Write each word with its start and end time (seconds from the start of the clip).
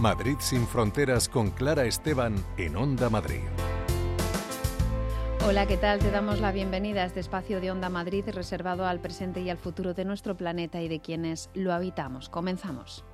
Madrid 0.00 0.36
sin 0.40 0.66
fronteras 0.66 1.28
con 1.28 1.50
Clara 1.50 1.84
Esteban 1.84 2.34
en 2.56 2.74
Onda 2.74 3.10
Madrid. 3.10 3.42
Hola, 5.46 5.66
¿qué 5.66 5.76
tal? 5.76 5.98
Te 5.98 6.10
damos 6.10 6.40
la 6.40 6.52
bienvenida 6.52 7.02
a 7.02 7.06
este 7.06 7.20
espacio 7.20 7.60
de 7.60 7.70
Onda 7.70 7.90
Madrid 7.90 8.24
reservado 8.32 8.86
al 8.86 9.00
presente 9.00 9.42
y 9.42 9.50
al 9.50 9.58
futuro 9.58 9.92
de 9.92 10.06
nuestro 10.06 10.36
planeta 10.36 10.80
y 10.80 10.88
de 10.88 11.00
quienes 11.00 11.50
lo 11.54 11.72
habitamos. 11.72 12.30
Comenzamos. 12.30 13.04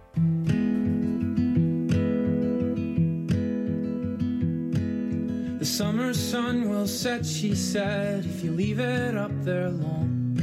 The 5.58 5.64
summer 5.64 6.14
sun 6.14 6.68
will 6.68 6.86
set, 6.86 7.26
she 7.26 7.56
said, 7.56 8.24
if 8.24 8.44
you 8.44 8.52
leave 8.52 8.78
it 8.78 9.16
up 9.16 9.32
there 9.44 9.70
long. 9.70 10.38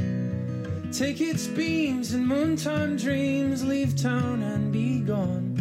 Take 0.92 1.20
its 1.20 1.46
beams 1.46 2.12
and 2.12 2.26
moontime 2.26 2.96
dreams, 2.96 3.64
leave 3.64 3.96
town 3.96 4.42
and 4.42 4.70
be 4.70 5.00
gone. 5.00 5.53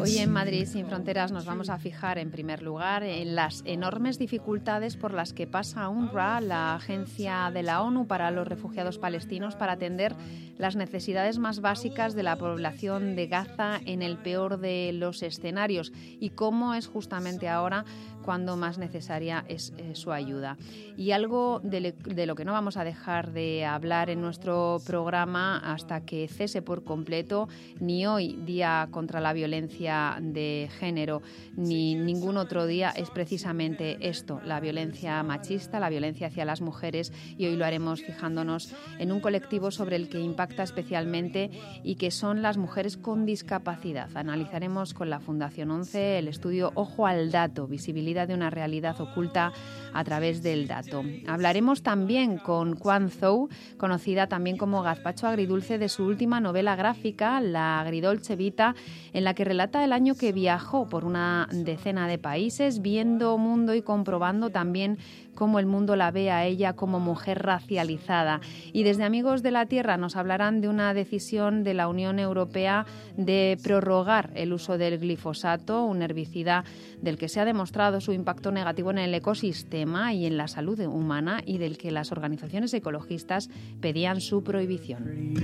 Hoy 0.00 0.18
en 0.18 0.30
Madrid 0.30 0.64
sin 0.64 0.86
fronteras 0.86 1.32
nos 1.32 1.44
vamos 1.44 1.70
a 1.70 1.78
fijar 1.78 2.18
en 2.18 2.30
primer 2.30 2.62
lugar 2.62 3.02
en 3.02 3.34
las 3.34 3.62
enormes 3.66 4.16
dificultades 4.16 4.96
por 4.96 5.12
las 5.12 5.32
que 5.32 5.48
pasa 5.48 5.88
UNRWA, 5.88 6.40
la 6.40 6.76
agencia 6.76 7.50
de 7.52 7.64
la 7.64 7.82
ONU 7.82 8.06
para 8.06 8.30
los 8.30 8.46
refugiados 8.46 8.98
palestinos, 8.98 9.56
para 9.56 9.72
atender 9.72 10.14
las 10.56 10.76
necesidades 10.76 11.38
más 11.38 11.60
básicas 11.60 12.14
de 12.14 12.22
la 12.22 12.36
población 12.36 13.16
de 13.16 13.26
Gaza 13.26 13.80
en 13.86 14.02
el 14.02 14.18
peor 14.18 14.60
de 14.60 14.92
los 14.92 15.22
escenarios. 15.22 15.92
Y 16.20 16.30
cómo 16.30 16.74
es 16.74 16.86
justamente 16.86 17.48
ahora 17.48 17.84
cuando 18.24 18.56
más 18.56 18.78
necesaria 18.78 19.44
es 19.48 19.72
eh, 19.76 19.94
su 19.94 20.12
ayuda. 20.12 20.56
Y 20.96 21.12
algo 21.12 21.60
de, 21.62 21.94
lo 22.26 22.34
que 22.34 22.44
no 22.44 22.52
vamos 22.52 22.76
a 22.76 22.84
dejar 22.84 23.32
de 23.32 23.64
hablar 23.64 24.10
en 24.10 24.20
nuestro 24.20 24.80
programa 24.86 25.58
hasta 25.58 26.04
que 26.04 26.28
cese 26.28 26.62
por 26.62 26.84
completo, 26.84 27.48
ni 27.80 28.06
hoy, 28.06 28.38
Día 28.44 28.88
contra 28.90 29.20
la 29.20 29.32
Violencia 29.32 30.18
de 30.20 30.68
Género, 30.78 31.22
ni 31.56 31.94
ningún 31.94 32.36
otro 32.36 32.66
día, 32.66 32.90
es 32.90 33.10
precisamente 33.10 34.08
esto, 34.08 34.40
la 34.44 34.60
violencia 34.60 35.22
machista, 35.22 35.80
la 35.80 35.88
violencia 35.88 36.28
hacia 36.28 36.44
las 36.44 36.60
mujeres, 36.60 37.12
y 37.38 37.46
hoy 37.46 37.56
lo 37.56 37.64
haremos 37.64 38.02
fijándonos 38.02 38.74
en 38.98 39.12
un 39.12 39.20
colectivo 39.20 39.70
sobre 39.70 39.96
el 39.96 40.08
que 40.08 40.20
impacta 40.20 40.62
especialmente 40.62 41.50
y 41.82 41.96
que 41.96 42.10
son 42.10 42.42
las 42.42 42.56
mujeres 42.56 42.96
con 42.96 43.26
discapacidad. 43.26 44.14
Analizaremos 44.16 44.94
con 44.94 45.10
la 45.10 45.20
Fundación 45.20 45.70
11 45.70 46.18
el 46.18 46.28
estudio 46.28 46.72
Ojo 46.74 47.06
al 47.06 47.30
Dato, 47.30 47.66
visibilidad 47.66 48.19
de 48.26 48.34
una 48.34 48.50
realidad 48.50 49.00
oculta 49.00 49.52
a 49.92 50.04
través 50.04 50.42
del 50.42 50.66
dato. 50.66 51.02
Hablaremos 51.26 51.82
también 51.82 52.38
con 52.38 52.76
Quan 52.76 53.10
Zhou, 53.10 53.48
conocida 53.76 54.26
también 54.26 54.56
como 54.56 54.82
Gazpacho 54.82 55.26
Agridulce, 55.26 55.78
de 55.78 55.88
su 55.88 56.04
última 56.04 56.40
novela 56.40 56.76
gráfica, 56.76 57.40
La 57.40 57.80
Agridolce 57.80 58.36
Vita, 58.36 58.74
en 59.12 59.24
la 59.24 59.34
que 59.34 59.44
relata 59.44 59.84
el 59.84 59.92
año 59.92 60.14
que 60.14 60.32
viajó 60.32 60.88
por 60.88 61.04
una 61.04 61.48
decena 61.52 62.06
de 62.08 62.18
países, 62.18 62.82
viendo 62.82 63.38
mundo 63.38 63.74
y 63.74 63.82
comprobando 63.82 64.50
también 64.50 64.98
cómo 65.34 65.58
el 65.58 65.66
mundo 65.66 65.96
la 65.96 66.10
ve 66.10 66.30
a 66.30 66.44
ella 66.44 66.74
como 66.74 67.00
mujer 67.00 67.42
racializada. 67.42 68.40
Y 68.72 68.82
desde 68.82 69.04
Amigos 69.04 69.42
de 69.42 69.50
la 69.50 69.66
Tierra 69.66 69.96
nos 69.96 70.16
hablarán 70.16 70.60
de 70.60 70.68
una 70.68 70.92
decisión 70.92 71.64
de 71.64 71.74
la 71.74 71.88
Unión 71.88 72.18
Europea 72.18 72.84
de 73.16 73.56
prorrogar 73.62 74.30
el 74.34 74.52
uso 74.52 74.76
del 74.76 74.98
glifosato, 74.98 75.84
un 75.84 76.02
herbicida 76.02 76.64
del 77.00 77.16
que 77.16 77.28
se 77.28 77.40
ha 77.40 77.44
demostrado 77.44 78.00
su 78.00 78.12
impacto 78.12 78.52
negativo 78.52 78.90
en 78.90 78.98
el 78.98 79.14
ecosistema 79.14 79.79
y 79.80 80.26
en 80.26 80.36
la 80.36 80.46
salud 80.48 80.78
humana 80.80 81.42
y 81.46 81.58
del 81.58 81.78
que 81.78 81.90
las 81.90 82.12
organizaciones 82.12 82.74
ecologistas 82.74 83.48
pedían 83.80 84.20
su 84.20 84.42
prohibición. 84.42 85.34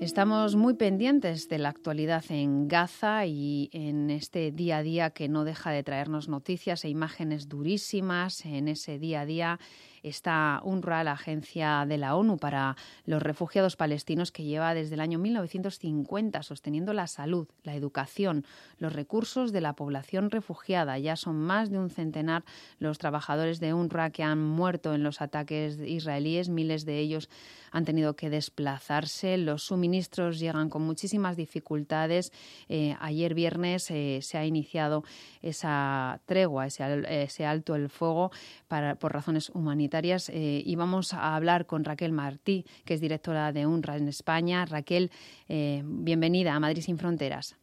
Estamos 0.00 0.54
muy 0.54 0.74
pendientes 0.74 1.48
de 1.48 1.58
la 1.58 1.70
actualidad 1.70 2.24
en 2.28 2.68
Gaza 2.68 3.26
y 3.26 3.70
en 3.72 4.10
este 4.10 4.52
día 4.52 4.76
a 4.76 4.82
día 4.82 5.10
que 5.10 5.28
no 5.28 5.44
deja 5.44 5.72
de 5.72 5.82
traernos 5.82 6.28
noticias 6.28 6.84
e 6.84 6.90
imágenes 6.90 7.48
durísimas 7.48 8.44
en 8.44 8.68
ese 8.68 8.98
día 8.98 9.22
a 9.22 9.26
día 9.26 9.58
está 10.04 10.60
UNRWA, 10.62 11.02
la 11.02 11.12
agencia 11.12 11.84
de 11.88 11.98
la 11.98 12.14
ONU 12.14 12.36
para 12.38 12.76
los 13.06 13.22
refugiados 13.22 13.74
palestinos 13.74 14.30
que 14.30 14.44
lleva 14.44 14.74
desde 14.74 14.94
el 14.94 15.00
año 15.00 15.18
1950 15.18 16.42
sosteniendo 16.42 16.92
la 16.92 17.06
salud, 17.06 17.48
la 17.62 17.74
educación, 17.74 18.44
los 18.78 18.92
recursos 18.92 19.50
de 19.50 19.62
la 19.62 19.72
población 19.72 20.30
refugiada. 20.30 20.98
Ya 20.98 21.16
son 21.16 21.36
más 21.36 21.70
de 21.70 21.78
un 21.78 21.90
centenar 21.90 22.44
los 22.78 22.98
trabajadores 22.98 23.60
de 23.60 23.72
UNRWA 23.72 24.10
que 24.10 24.22
han 24.22 24.44
muerto 24.44 24.94
en 24.94 25.02
los 25.02 25.20
ataques 25.22 25.78
israelíes, 25.80 26.50
miles 26.50 26.84
de 26.84 26.98
ellos 26.98 27.30
han 27.74 27.84
tenido 27.84 28.14
que 28.14 28.30
desplazarse, 28.30 29.36
los 29.36 29.64
suministros 29.64 30.38
llegan 30.38 30.70
con 30.70 30.82
muchísimas 30.82 31.36
dificultades. 31.36 32.30
Eh, 32.68 32.94
ayer 33.00 33.34
viernes 33.34 33.90
eh, 33.90 34.20
se 34.22 34.38
ha 34.38 34.46
iniciado 34.46 35.02
esa 35.42 36.20
tregua, 36.24 36.66
ese, 36.68 37.44
alto 37.44 37.74
el 37.74 37.88
fuego 37.88 38.30
para, 38.68 38.94
por 38.94 39.12
razones 39.12 39.50
humanitarias 39.50 39.93
eh, 39.94 40.62
y 40.64 40.76
vamos 40.76 41.14
a 41.14 41.36
hablar 41.36 41.66
con 41.66 41.84
Raquel 41.84 42.12
Martí, 42.12 42.64
que 42.84 42.94
es 42.94 43.00
directora 43.00 43.52
de 43.52 43.66
UNRWA 43.66 43.96
en 43.96 44.08
España. 44.08 44.64
Raquel, 44.64 45.10
bienvenida 45.48 46.54
a 46.54 46.60
Madrid 46.60 46.82
sin 46.82 46.98
Fronteras. 46.98 47.56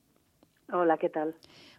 Hola, 0.72 0.97
¿qué 0.97 1.09
tal? 1.09 1.36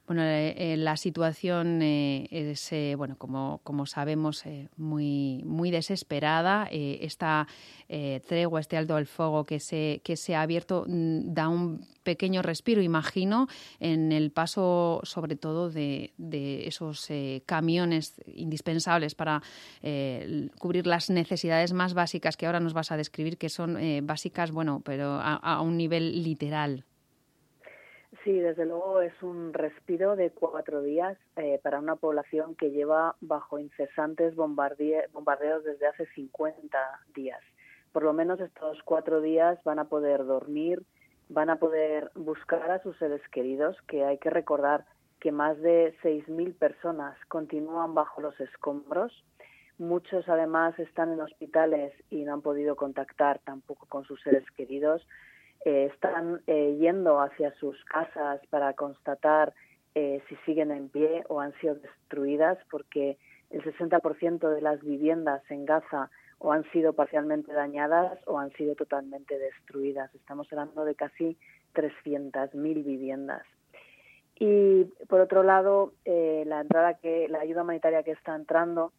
Bueno, 0.06 0.22
eh, 0.24 0.72
eh, 0.72 0.76
la 0.76 0.96
situación 0.96 1.80
eh, 1.80 2.26
es, 2.30 2.70
bueno, 2.98 3.16
como, 3.18 3.60
como 3.62 3.86
sabemos, 3.86 4.42
muy, 4.76 5.42
muy 5.46 5.70
desesperada. 5.70 6.68
esta 6.70 7.46
tregua, 8.26 8.60
este 8.60 8.76
alto 8.76 8.96
al 8.96 9.06
fuego 9.06 9.44
que 9.44 9.60
se, 9.60 10.00
que 10.02 10.16
se 10.16 10.34
ha 10.34 10.42
abierto 10.42 10.84
mm, 10.88 11.34
da 11.34 11.48
un 11.48 11.86
pequeño 12.02 12.42
respiro, 12.42 12.82
imagino, 12.82 13.46
en 13.78 14.10
el 14.10 14.32
paso 14.32 15.00
sobre 15.04 15.36
todo 15.36 15.70
de, 15.70 16.12
de 16.18 16.66
esos 16.66 17.08
camiones 17.46 18.20
indispensables 18.26 19.14
para 19.14 19.40
cubrir 20.58 20.86
las 20.86 21.10
necesidades 21.10 21.72
más 21.72 21.94
básicas 21.94 22.36
que 22.36 22.46
ahora 22.46 22.60
nos 22.60 22.72
vas 22.72 22.90
a 22.90 22.96
describir, 22.96 23.38
que 23.38 23.48
son 23.48 23.78
básicas, 24.02 24.50
bueno, 24.50 24.82
pero 24.84 25.20
a 25.22 25.60
un 25.60 25.76
nivel 25.76 26.24
literal. 26.24 26.84
Sí, 28.24 28.38
desde 28.38 28.66
luego 28.66 29.00
es 29.00 29.20
un 29.20 29.52
respiro 29.52 30.14
de 30.14 30.30
cuatro 30.30 30.80
días 30.80 31.18
eh, 31.36 31.58
para 31.60 31.80
una 31.80 31.96
población 31.96 32.54
que 32.54 32.70
lleva 32.70 33.16
bajo 33.20 33.58
incesantes 33.58 34.36
bombardeos 34.36 35.64
desde 35.64 35.88
hace 35.88 36.06
50 36.14 36.78
días. 37.14 37.40
Por 37.90 38.04
lo 38.04 38.12
menos 38.12 38.38
estos 38.38 38.80
cuatro 38.84 39.20
días 39.20 39.58
van 39.64 39.80
a 39.80 39.88
poder 39.88 40.24
dormir, 40.24 40.82
van 41.30 41.50
a 41.50 41.56
poder 41.56 42.12
buscar 42.14 42.70
a 42.70 42.82
sus 42.82 42.96
seres 42.98 43.22
queridos, 43.32 43.76
que 43.88 44.04
hay 44.04 44.18
que 44.18 44.30
recordar 44.30 44.84
que 45.18 45.32
más 45.32 45.60
de 45.60 45.92
6.000 46.02 46.56
personas 46.56 47.18
continúan 47.26 47.94
bajo 47.94 48.20
los 48.20 48.38
escombros. 48.40 49.12
Muchos 49.78 50.28
además 50.28 50.78
están 50.78 51.12
en 51.12 51.20
hospitales 51.20 51.92
y 52.08 52.24
no 52.24 52.34
han 52.34 52.42
podido 52.42 52.76
contactar 52.76 53.40
tampoco 53.40 53.86
con 53.86 54.04
sus 54.04 54.22
seres 54.22 54.48
queridos. 54.52 55.04
Eh, 55.64 55.90
están 55.92 56.42
eh, 56.48 56.76
yendo 56.80 57.20
hacia 57.20 57.54
sus 57.54 57.84
casas 57.84 58.40
para 58.50 58.72
constatar 58.74 59.54
eh, 59.94 60.20
si 60.28 60.34
siguen 60.44 60.72
en 60.72 60.88
pie 60.88 61.22
o 61.28 61.40
han 61.40 61.52
sido 61.60 61.76
destruidas, 61.76 62.58
porque 62.70 63.16
el 63.50 63.62
60% 63.62 64.48
de 64.48 64.60
las 64.60 64.82
viviendas 64.82 65.42
en 65.50 65.64
Gaza 65.64 66.10
o 66.38 66.52
han 66.52 66.64
sido 66.72 66.94
parcialmente 66.94 67.52
dañadas 67.52 68.18
o 68.26 68.38
han 68.38 68.50
sido 68.52 68.74
totalmente 68.74 69.38
destruidas. 69.38 70.12
Estamos 70.14 70.50
hablando 70.50 70.84
de 70.84 70.96
casi 70.96 71.36
300.000 71.74 72.84
viviendas. 72.84 73.42
Y 74.40 74.84
por 75.08 75.20
otro 75.20 75.44
lado, 75.44 75.92
la 76.04 76.62
entrada 76.62 76.94
que 76.94 77.28
la 77.28 77.40
ayuda 77.40 77.62
humanitaria 77.62 78.02
que 78.02 78.10
está 78.10 78.34
entrando 78.34 78.92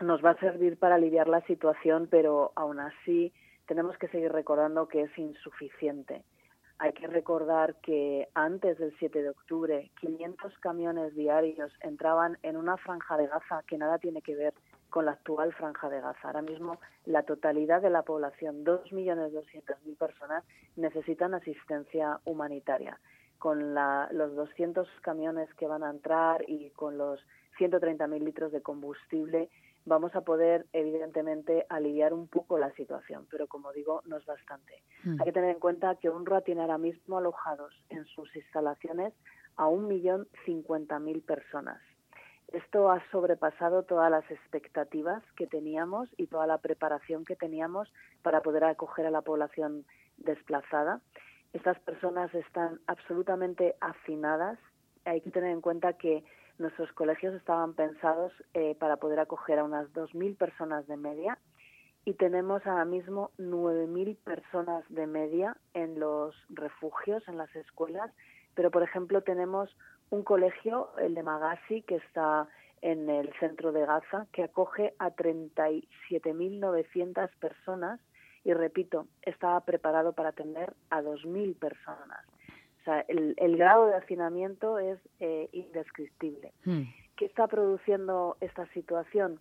nos 0.00 0.24
va 0.24 0.30
a 0.30 0.40
servir 0.40 0.76
para 0.76 0.96
aliviar 0.96 1.28
la 1.28 1.42
situación, 1.42 2.08
pero 2.10 2.50
aún 2.56 2.80
así 2.80 3.32
tenemos 3.66 3.96
que 3.98 4.08
seguir 4.08 4.32
recordando 4.32 4.88
que 4.88 5.02
es 5.02 5.18
insuficiente. 5.18 6.24
Hay 6.78 6.92
que 6.94 7.06
recordar 7.06 7.76
que 7.76 8.28
antes 8.34 8.78
del 8.78 8.92
7 8.98 9.22
de 9.22 9.30
octubre 9.30 9.90
500 10.00 10.58
camiones 10.58 11.14
diarios 11.14 11.72
entraban 11.80 12.38
en 12.42 12.56
una 12.56 12.76
franja 12.76 13.16
de 13.16 13.28
Gaza 13.28 13.62
que 13.68 13.78
nada 13.78 13.98
tiene 13.98 14.20
que 14.20 14.34
ver 14.34 14.52
con 14.90 15.06
la 15.06 15.12
actual 15.12 15.52
franja 15.54 15.88
de 15.88 16.00
Gaza. 16.00 16.20
Ahora 16.24 16.42
mismo 16.42 16.78
la 17.04 17.22
totalidad 17.22 17.82
de 17.82 17.90
la 17.90 18.02
población, 18.02 18.64
2.200.000 18.64 19.96
personas, 19.96 20.44
necesitan 20.76 21.34
asistencia 21.34 22.20
humanitaria. 22.24 22.98
Con 23.38 23.74
los 23.74 24.34
200 24.36 24.88
camiones 25.02 25.52
que 25.54 25.66
van 25.66 25.82
a 25.82 25.90
entrar 25.90 26.44
y 26.48 26.70
con 26.70 26.98
los 26.98 27.20
130.000 27.58 28.22
litros 28.22 28.52
de 28.52 28.60
combustible, 28.60 29.50
vamos 29.84 30.14
a 30.14 30.22
poder, 30.22 30.66
evidentemente, 30.72 31.66
aliviar 31.68 32.12
un 32.12 32.28
poco 32.28 32.58
la 32.58 32.70
situación, 32.72 33.26
pero 33.30 33.46
como 33.46 33.72
digo, 33.72 34.02
no 34.06 34.16
es 34.16 34.26
bastante. 34.26 34.82
Hmm. 35.04 35.20
Hay 35.20 35.26
que 35.26 35.32
tener 35.32 35.50
en 35.50 35.60
cuenta 35.60 35.96
que 35.96 36.10
UNRWA 36.10 36.42
tiene 36.42 36.62
ahora 36.62 36.78
mismo 36.78 37.18
alojados 37.18 37.74
en 37.88 38.04
sus 38.06 38.34
instalaciones 38.36 39.12
a 39.56 39.66
un 39.66 39.88
millón 39.88 40.28
cincuenta 40.44 40.98
mil 40.98 41.22
personas. 41.22 41.80
Esto 42.52 42.90
ha 42.90 43.02
sobrepasado 43.10 43.82
todas 43.84 44.10
las 44.10 44.30
expectativas 44.30 45.22
que 45.36 45.46
teníamos 45.46 46.10
y 46.18 46.26
toda 46.26 46.46
la 46.46 46.58
preparación 46.58 47.24
que 47.24 47.34
teníamos 47.34 47.90
para 48.22 48.42
poder 48.42 48.64
acoger 48.64 49.06
a 49.06 49.10
la 49.10 49.22
población 49.22 49.86
desplazada. 50.18 51.00
Estas 51.54 51.78
personas 51.80 52.34
están 52.34 52.78
absolutamente 52.86 53.74
afinadas. 53.80 54.58
Hay 55.06 55.22
que 55.22 55.30
tener 55.30 55.50
en 55.50 55.62
cuenta 55.62 55.94
que 55.94 56.24
nuestros 56.58 56.92
colegios 56.92 57.34
estaban 57.34 57.74
pensados 57.74 58.32
eh, 58.54 58.74
para 58.78 58.96
poder 58.96 59.20
acoger 59.20 59.58
a 59.58 59.64
unas 59.64 59.92
2.000 59.92 60.36
personas 60.36 60.86
de 60.86 60.96
media 60.96 61.38
y 62.04 62.14
tenemos 62.14 62.66
ahora 62.66 62.84
mismo 62.84 63.30
9.000 63.38 64.16
personas 64.18 64.84
de 64.88 65.06
media 65.06 65.56
en 65.74 66.00
los 66.00 66.34
refugios, 66.48 67.22
en 67.28 67.38
las 67.38 67.54
escuelas, 67.54 68.10
pero 68.54 68.70
por 68.70 68.82
ejemplo 68.82 69.20
tenemos 69.22 69.76
un 70.10 70.24
colegio, 70.24 70.90
el 70.98 71.14
de 71.14 71.22
Magasi, 71.22 71.82
que 71.82 71.96
está 71.96 72.48
en 72.82 73.08
el 73.08 73.32
centro 73.38 73.72
de 73.72 73.86
Gaza, 73.86 74.26
que 74.32 74.42
acoge 74.42 74.92
a 74.98 75.10
37.900 75.10 77.30
personas 77.38 78.00
y 78.44 78.52
repito, 78.52 79.06
estaba 79.22 79.60
preparado 79.60 80.12
para 80.12 80.30
atender 80.30 80.74
a 80.90 81.00
2.000 81.00 81.56
personas. 81.56 82.26
O 82.82 82.84
sea, 82.84 83.04
el, 83.06 83.56
grado 83.56 83.86
de 83.86 83.94
hacinamiento 83.94 84.78
es 84.80 84.98
eh, 85.20 85.48
indescriptible. 85.52 86.52
Hmm. 86.64 86.82
¿Qué 87.16 87.26
está 87.26 87.46
produciendo 87.46 88.36
esta 88.40 88.66
situación? 88.72 89.38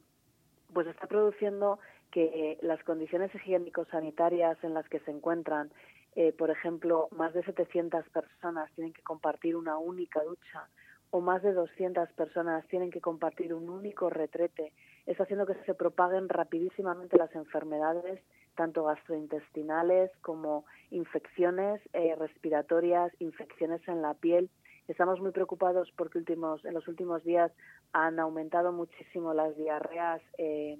Pues 0.73 0.85
está 0.85 1.07
produciendo 1.07 1.79
que 2.11 2.59
las 2.61 2.83
condiciones 2.83 3.33
higiénico-sanitarias 3.33 4.63
en 4.63 4.75
las 4.75 4.87
que 4.89 4.99
se 4.99 5.11
encuentran, 5.11 5.71
eh, 6.15 6.33
por 6.33 6.51
ejemplo, 6.51 7.07
más 7.11 7.33
de 7.33 7.43
700 7.43 8.07
personas 8.09 8.71
tienen 8.75 8.93
que 8.93 9.01
compartir 9.01 9.55
una 9.55 9.77
única 9.77 10.21
ducha 10.23 10.67
o 11.11 11.19
más 11.19 11.43
de 11.43 11.53
200 11.53 12.11
personas 12.13 12.65
tienen 12.67 12.89
que 12.89 13.01
compartir 13.01 13.53
un 13.53 13.69
único 13.69 14.09
retrete, 14.09 14.71
está 15.05 15.23
haciendo 15.23 15.45
que 15.45 15.55
se 15.65 15.73
propaguen 15.73 16.29
rapidísimamente 16.29 17.17
las 17.17 17.33
enfermedades, 17.35 18.21
tanto 18.55 18.83
gastrointestinales 18.85 20.11
como 20.21 20.65
infecciones 20.89 21.81
eh, 21.93 22.15
respiratorias, 22.15 23.11
infecciones 23.19 23.81
en 23.87 24.01
la 24.01 24.13
piel. 24.13 24.49
Estamos 24.87 25.19
muy 25.21 25.31
preocupados 25.31 25.91
porque 25.95 26.17
últimos, 26.17 26.63
en 26.65 26.73
los 26.73 26.87
últimos 26.87 27.23
días 27.23 27.51
han 27.93 28.19
aumentado 28.19 28.71
muchísimo 28.71 29.33
las 29.33 29.55
diarreas. 29.55 30.21
Eh, 30.37 30.77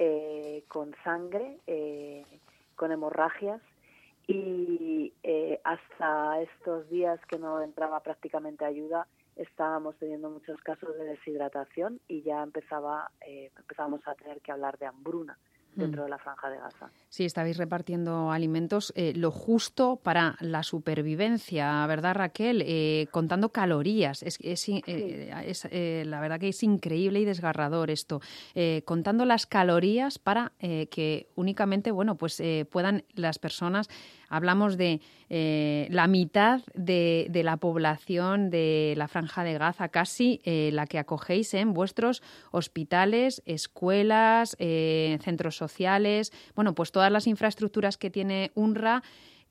eh, 0.00 0.64
con 0.66 0.92
sangre, 1.04 1.60
eh, 1.68 2.24
con 2.74 2.90
hemorragias 2.90 3.60
y 4.26 5.12
eh, 5.22 5.60
hasta 5.62 6.40
estos 6.40 6.90
días 6.90 7.20
que 7.26 7.38
no 7.38 7.62
entraba 7.62 8.00
prácticamente 8.00 8.64
ayuda 8.64 9.06
estábamos 9.36 9.94
teniendo 9.98 10.30
muchos 10.30 10.60
casos 10.62 10.96
de 10.98 11.04
deshidratación 11.04 12.00
y 12.08 12.22
ya 12.22 12.42
empezaba 12.42 13.12
empezamos 13.20 14.00
a 14.08 14.16
tener 14.16 14.40
que 14.40 14.50
hablar 14.50 14.78
de 14.78 14.86
hambruna 14.86 15.38
dentro 15.74 16.02
mm. 16.02 16.04
de 16.04 16.10
la 16.10 16.18
franja 16.18 16.50
de 16.50 16.58
Gaza. 16.58 16.90
Sí, 17.08 17.24
estabais 17.24 17.56
repartiendo 17.56 18.30
alimentos 18.30 18.92
eh, 18.96 19.12
lo 19.14 19.30
justo 19.30 19.96
para 20.02 20.36
la 20.40 20.62
supervivencia, 20.62 21.86
¿verdad, 21.86 22.14
Raquel? 22.14 22.62
Eh, 22.66 23.08
contando 23.10 23.50
calorías. 23.50 24.22
Es, 24.22 24.38
es, 24.40 24.68
eh, 24.68 26.04
la 26.06 26.20
verdad 26.20 26.40
que 26.40 26.48
es 26.48 26.62
increíble 26.62 27.20
y 27.20 27.24
desgarrador 27.24 27.90
esto. 27.90 28.20
contando 28.84 29.24
las 29.24 29.46
calorías 29.46 30.18
para 30.18 30.52
que 30.58 31.28
únicamente, 31.34 31.90
bueno, 31.90 32.16
pues 32.16 32.42
puedan 32.70 33.04
las 33.14 33.38
personas 33.38 33.88
Hablamos 34.34 34.76
de 34.76 35.00
eh, 35.30 35.86
la 35.90 36.08
mitad 36.08 36.60
de, 36.74 37.30
la 37.44 37.56
población 37.56 38.50
de 38.50 38.94
la 38.96 39.06
franja 39.06 39.44
de 39.44 39.56
Gaza, 39.56 39.90
casi 39.90 40.40
eh, 40.42 40.70
la 40.72 40.88
que 40.88 40.98
acogéis 40.98 41.54
en 41.54 41.72
vuestros 41.72 42.20
hospitales, 42.50 43.44
escuelas, 43.46 44.56
eh, 44.58 45.18
centros 45.22 45.56
sociales, 45.56 46.32
bueno, 46.56 46.74
pues 46.74 46.90
todas 46.90 47.12
las 47.12 47.28
infraestructuras 47.28 47.96
que 47.96 48.10
tiene 48.10 48.50
UNRWA 48.56 49.04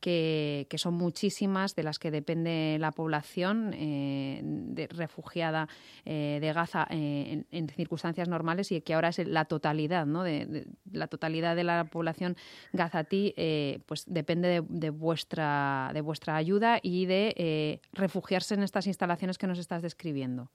que, 0.03 0.67
son 0.75 0.95
muchísimas, 0.95 1.75
de 1.75 1.83
las 1.83 1.97
que 1.97 2.11
depende 2.11 2.77
la 2.77 2.91
población 2.91 3.71
eh, 3.73 4.41
de, 4.43 4.87
refugiada 4.87 5.69
eh, 6.03 6.39
de 6.41 6.51
Gaza 6.51 6.85
eh, 6.89 7.45
en, 7.49 7.69
circunstancias 7.69 8.27
normales 8.27 8.73
y 8.73 8.81
que 8.81 8.95
ahora 8.95 9.07
es 9.07 9.25
la 9.25 9.45
totalidad, 9.45 10.05
¿no? 10.05 10.23
De, 10.23 10.67
la 10.91 11.07
totalidad 11.07 11.55
de 11.55 11.63
la 11.63 11.85
población 11.85 12.35
gazatí, 12.73 13.33
pues 13.85 14.03
depende 14.05 14.61
de, 14.67 14.89
vuestra 14.89 15.91
de 15.93 16.01
vuestra 16.01 16.35
ayuda 16.35 16.79
y 16.81 17.05
de 17.05 17.79
refugiarse 17.93 18.55
en 18.55 18.63
estas 18.63 18.87
instalaciones 18.87 19.37
que 19.37 19.47
nos 19.47 19.57
estás 19.57 19.81
describiendo. 19.81 20.49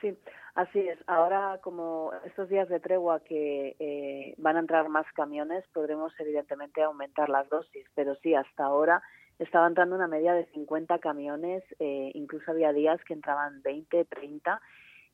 Sí. 0.00 0.14
Así 0.54 0.80
es. 0.80 0.98
Ahora, 1.06 1.58
como 1.62 2.12
estos 2.26 2.48
días 2.50 2.68
de 2.68 2.78
tregua 2.78 3.20
que 3.20 3.74
eh, 3.78 4.34
van 4.36 4.56
a 4.56 4.60
entrar 4.60 4.88
más 4.90 5.06
camiones, 5.14 5.64
podremos 5.72 6.12
evidentemente 6.18 6.82
aumentar 6.82 7.30
las 7.30 7.48
dosis. 7.48 7.86
Pero 7.94 8.14
sí, 8.16 8.34
hasta 8.34 8.64
ahora 8.64 9.02
estaba 9.38 9.66
entrando 9.66 9.96
una 9.96 10.08
media 10.08 10.34
de 10.34 10.44
50 10.52 10.98
camiones, 10.98 11.64
eh, 11.78 12.10
incluso 12.14 12.50
había 12.50 12.72
días 12.72 13.02
que 13.04 13.14
entraban 13.14 13.62
20, 13.62 14.04
30, 14.04 14.60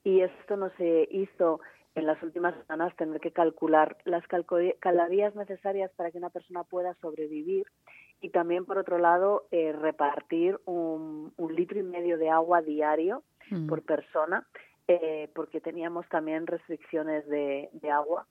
y 0.02 0.22
esto 0.22 0.56
no 0.56 0.70
se 0.76 1.06
hizo 1.10 1.60
en 1.94 2.06
las 2.06 2.20
últimas 2.22 2.54
semanas 2.66 2.94
tener 2.96 3.20
que 3.20 3.32
calcular 3.32 3.96
las 4.04 4.24
calorías 4.26 5.34
necesarias 5.34 5.90
para 5.96 6.10
que 6.10 6.18
una 6.18 6.30
persona 6.30 6.64
pueda 6.64 6.94
sobrevivir 6.94 7.66
y 8.20 8.30
también, 8.30 8.64
por 8.64 8.78
otro 8.78 8.98
lado, 8.98 9.46
eh, 9.50 9.72
repartir 9.72 10.58
un, 10.64 11.32
litro 11.50 11.78
y 11.78 11.82
medio 11.82 12.18
de 12.18 12.30
agua 12.30 12.62
diario 12.62 13.22
mm. 13.50 13.68
por 13.68 13.82
persona 13.82 14.46
eh, 14.88 15.28
porque 15.34 15.60
teníamos 15.60 16.08
también 16.08 16.46
restricciones 16.46 17.28
de, 17.28 17.68
agua 17.92 18.26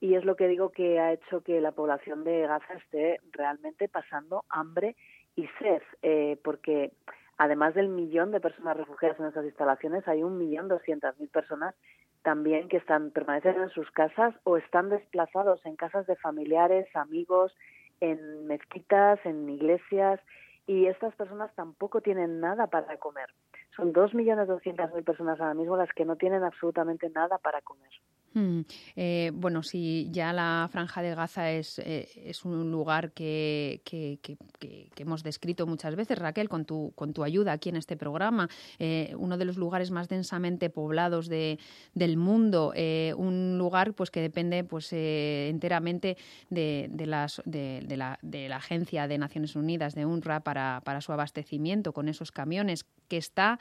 y 0.00 0.16
es 0.16 0.24
lo 0.24 0.34
que 0.34 0.48
digo 0.48 0.70
que 0.70 0.98
ha 0.98 1.12
hecho 1.12 1.42
que 1.42 1.60
la 1.60 1.70
población 1.70 2.24
de 2.24 2.40
Gaza 2.40 2.74
esté 2.74 3.20
realmente 3.30 3.88
pasando 3.88 4.44
hambre 4.48 4.96
y 5.36 5.46
sed, 5.60 5.82
eh, 6.02 6.36
porque 6.42 6.92
además 7.38 7.74
del 7.74 7.88
millón 7.88 8.32
de 8.32 8.40
personas 8.40 8.76
refugiadas 8.76 9.20
en 9.20 9.26
esas 9.26 9.44
instalaciones, 9.44 10.08
hay 10.08 10.24
un 10.24 10.36
millón 10.36 10.66
doscientas 10.66 11.16
mil 11.20 11.28
personas 11.28 11.76
también 12.22 12.68
que 12.68 12.78
están 12.78 13.12
permanecen 13.12 13.60
en 13.60 13.70
sus 13.70 13.90
casas 13.92 14.34
o 14.42 14.56
están 14.56 14.90
desplazados 14.90 15.64
en 15.64 15.76
casas 15.76 16.08
de 16.08 16.16
familiares, 16.16 16.88
amigos, 16.96 17.54
en 18.00 18.48
mezquitas, 18.48 19.18
en 19.24 19.48
iglesias 19.48 20.20
y 20.66 20.86
estas 20.86 21.14
personas 21.14 21.54
tampoco 21.54 22.00
tienen 22.00 22.40
nada 22.40 22.66
para 22.66 22.96
comer. 22.98 23.28
Son 23.76 23.92
2.200.000 23.92 25.04
personas 25.04 25.40
ahora 25.40 25.54
mismo 25.54 25.76
las 25.76 25.92
que 25.92 26.04
no 26.04 26.16
tienen 26.16 26.42
absolutamente 26.44 27.08
nada 27.10 27.38
para 27.38 27.62
comer. 27.62 27.90
Hmm. 28.32 28.60
Eh, 28.94 29.32
bueno, 29.34 29.64
si 29.64 30.08
ya 30.12 30.32
la 30.32 30.68
franja 30.70 31.02
de 31.02 31.14
Gaza 31.16 31.50
es, 31.50 31.80
eh, 31.80 32.08
un 32.44 32.70
lugar 32.70 33.10
que, 33.10 33.80
que, 33.84 34.18
que, 34.22 34.88
hemos 34.96 35.24
descrito 35.24 35.66
muchas 35.66 35.96
veces, 35.96 36.18
Raquel, 36.18 36.48
con 36.48 36.64
tu, 36.64 36.92
con 36.94 37.12
tu 37.12 37.24
ayuda 37.24 37.52
aquí 37.52 37.70
en 37.70 37.76
este 37.76 37.96
programa, 37.96 38.48
eh, 38.78 39.14
uno 39.18 39.36
de 39.36 39.44
los 39.44 39.56
lugares 39.56 39.90
más 39.90 40.08
densamente 40.08 40.70
poblados 40.70 41.26
de, 41.28 41.58
del 41.94 42.16
mundo, 42.16 42.72
un 43.16 43.58
lugar 43.58 43.94
pues 43.94 44.10
que 44.10 44.20
depende 44.20 44.62
pues 44.62 44.92
enteramente 44.92 46.16
de, 46.50 46.88
de, 46.90 47.06
las, 47.06 47.42
de, 47.44 47.82
la, 47.96 48.18
de 48.22 48.48
la 48.48 48.56
Agencia 48.56 49.08
de 49.08 49.18
Naciones 49.18 49.56
Unidas, 49.56 49.94
de 49.94 50.06
UNRWA, 50.06 50.40
para, 50.40 50.82
para 50.84 51.00
su 51.00 51.12
abastecimiento 51.12 51.92
con 51.92 52.08
esos 52.08 52.30
camiones, 52.30 52.84
que 53.08 53.16
está 53.16 53.58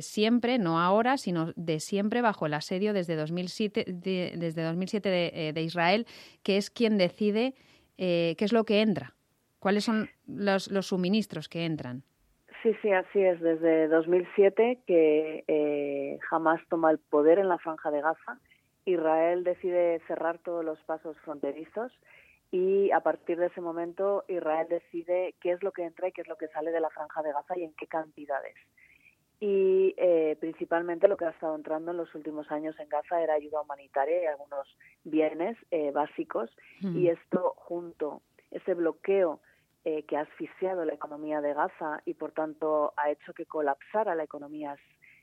siempre, 0.00 0.58
no 0.58 0.80
ahora, 0.80 1.18
sino 1.18 1.52
de 1.54 1.78
siempre 1.78 2.20
bajo 2.20 2.46
el 2.46 2.54
asedio 2.54 2.92
desde 2.92 3.14
2007 3.14 3.75
desde 3.84 4.62
2007 4.62 5.48
eh, 5.48 5.52
de, 5.52 5.62
Israel, 5.62 6.06
que 6.42 6.56
es 6.56 6.70
quien 6.70 6.98
decide 6.98 7.54
eh, 7.98 8.34
qué 8.38 8.44
es 8.44 8.52
lo 8.52 8.64
que 8.64 8.80
entra, 8.80 9.14
cuáles 9.58 9.84
son 9.84 10.08
los, 10.26 10.64
suministros 10.86 11.48
que 11.48 11.64
entran. 11.64 12.02
Sí, 12.62 12.74
sí, 12.82 12.90
así 12.90 13.20
es. 13.20 13.40
Desde 13.40 13.88
2007 13.88 14.80
que 14.86 15.44
eh, 15.46 16.18
Hamas 16.30 16.60
toma 16.68 16.90
el 16.90 16.98
poder 16.98 17.38
en 17.38 17.48
la 17.48 17.58
franja 17.58 17.90
de 17.90 18.00
Gaza, 18.00 18.38
Israel 18.84 19.44
decide 19.44 20.00
cerrar 20.06 20.38
todos 20.38 20.64
los 20.64 20.78
pasos 20.84 21.16
fronterizos 21.18 21.92
y 22.50 22.90
a 22.92 23.00
partir 23.00 23.38
de 23.38 23.46
ese 23.46 23.60
momento 23.60 24.24
Israel 24.28 24.66
decide 24.70 25.34
qué 25.40 25.52
es 25.52 25.62
lo 25.62 25.72
que 25.72 25.84
entra 25.84 26.08
y 26.08 26.12
qué 26.12 26.22
es 26.22 26.28
lo 26.28 26.36
que 26.36 26.48
sale 26.48 26.70
de 26.70 26.80
la 26.80 26.90
franja 26.90 27.22
de 27.22 27.32
Gaza 27.32 27.58
y 27.58 27.64
en 27.64 27.72
qué 27.74 27.86
cantidades 27.86 28.54
y 29.38 29.94
eh, 29.98 30.36
principalmente 30.40 31.08
lo 31.08 31.16
que 31.16 31.26
ha 31.26 31.30
estado 31.30 31.54
entrando 31.54 31.90
en 31.90 31.98
los 31.98 32.14
últimos 32.14 32.50
años 32.50 32.74
en 32.78 32.88
Gaza 32.88 33.20
era 33.22 33.34
ayuda 33.34 33.60
humanitaria 33.60 34.22
y 34.22 34.26
algunos 34.26 34.66
bienes 35.04 35.58
eh, 35.70 35.90
básicos 35.90 36.50
y 36.80 36.86
hmm. 36.86 37.06
esto 37.08 37.54
junto 37.56 38.22
ese 38.50 38.74
bloqueo 38.74 39.40
eh, 39.84 40.04
que 40.04 40.16
ha 40.16 40.22
asfixiado 40.22 40.84
la 40.84 40.94
economía 40.94 41.40
de 41.42 41.52
Gaza 41.52 42.00
y 42.06 42.14
por 42.14 42.32
tanto 42.32 42.94
ha 42.96 43.10
hecho 43.10 43.34
que 43.34 43.44
colapsara 43.44 44.14
la 44.14 44.24
economía 44.24 44.76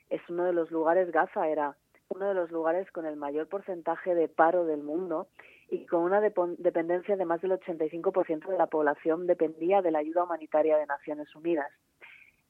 es 0.10 0.22
uno 0.30 0.46
de 0.46 0.54
los 0.54 0.70
lugares 0.70 1.12
Gaza 1.12 1.48
era 1.48 1.76
uno 2.10 2.28
de 2.28 2.36
los 2.36 2.52
lugares 2.52 2.92
con 2.92 3.08
el 3.08 3.16
mayor 3.16 3.48
porcentaje 3.48 4.14
de 4.14 4.28
paro 4.28 4.66
del 4.66 4.84
mundo 4.84 5.28
y 5.70 5.88
con 5.88 6.04
una 6.04 6.22
dependencia 6.22 7.16
de 7.16 7.26
más 7.26 7.42
del 7.42 7.54
85% 7.54 8.48
de 8.48 8.58
la 8.58 8.68
población 8.68 9.26
dependía 9.26 9.82
de 9.82 9.90
la 9.90 10.00
ayuda 10.00 10.24
humanitaria 10.24 10.78
de 10.78 10.86
Naciones 10.86 11.34
Unidas. 11.36 11.72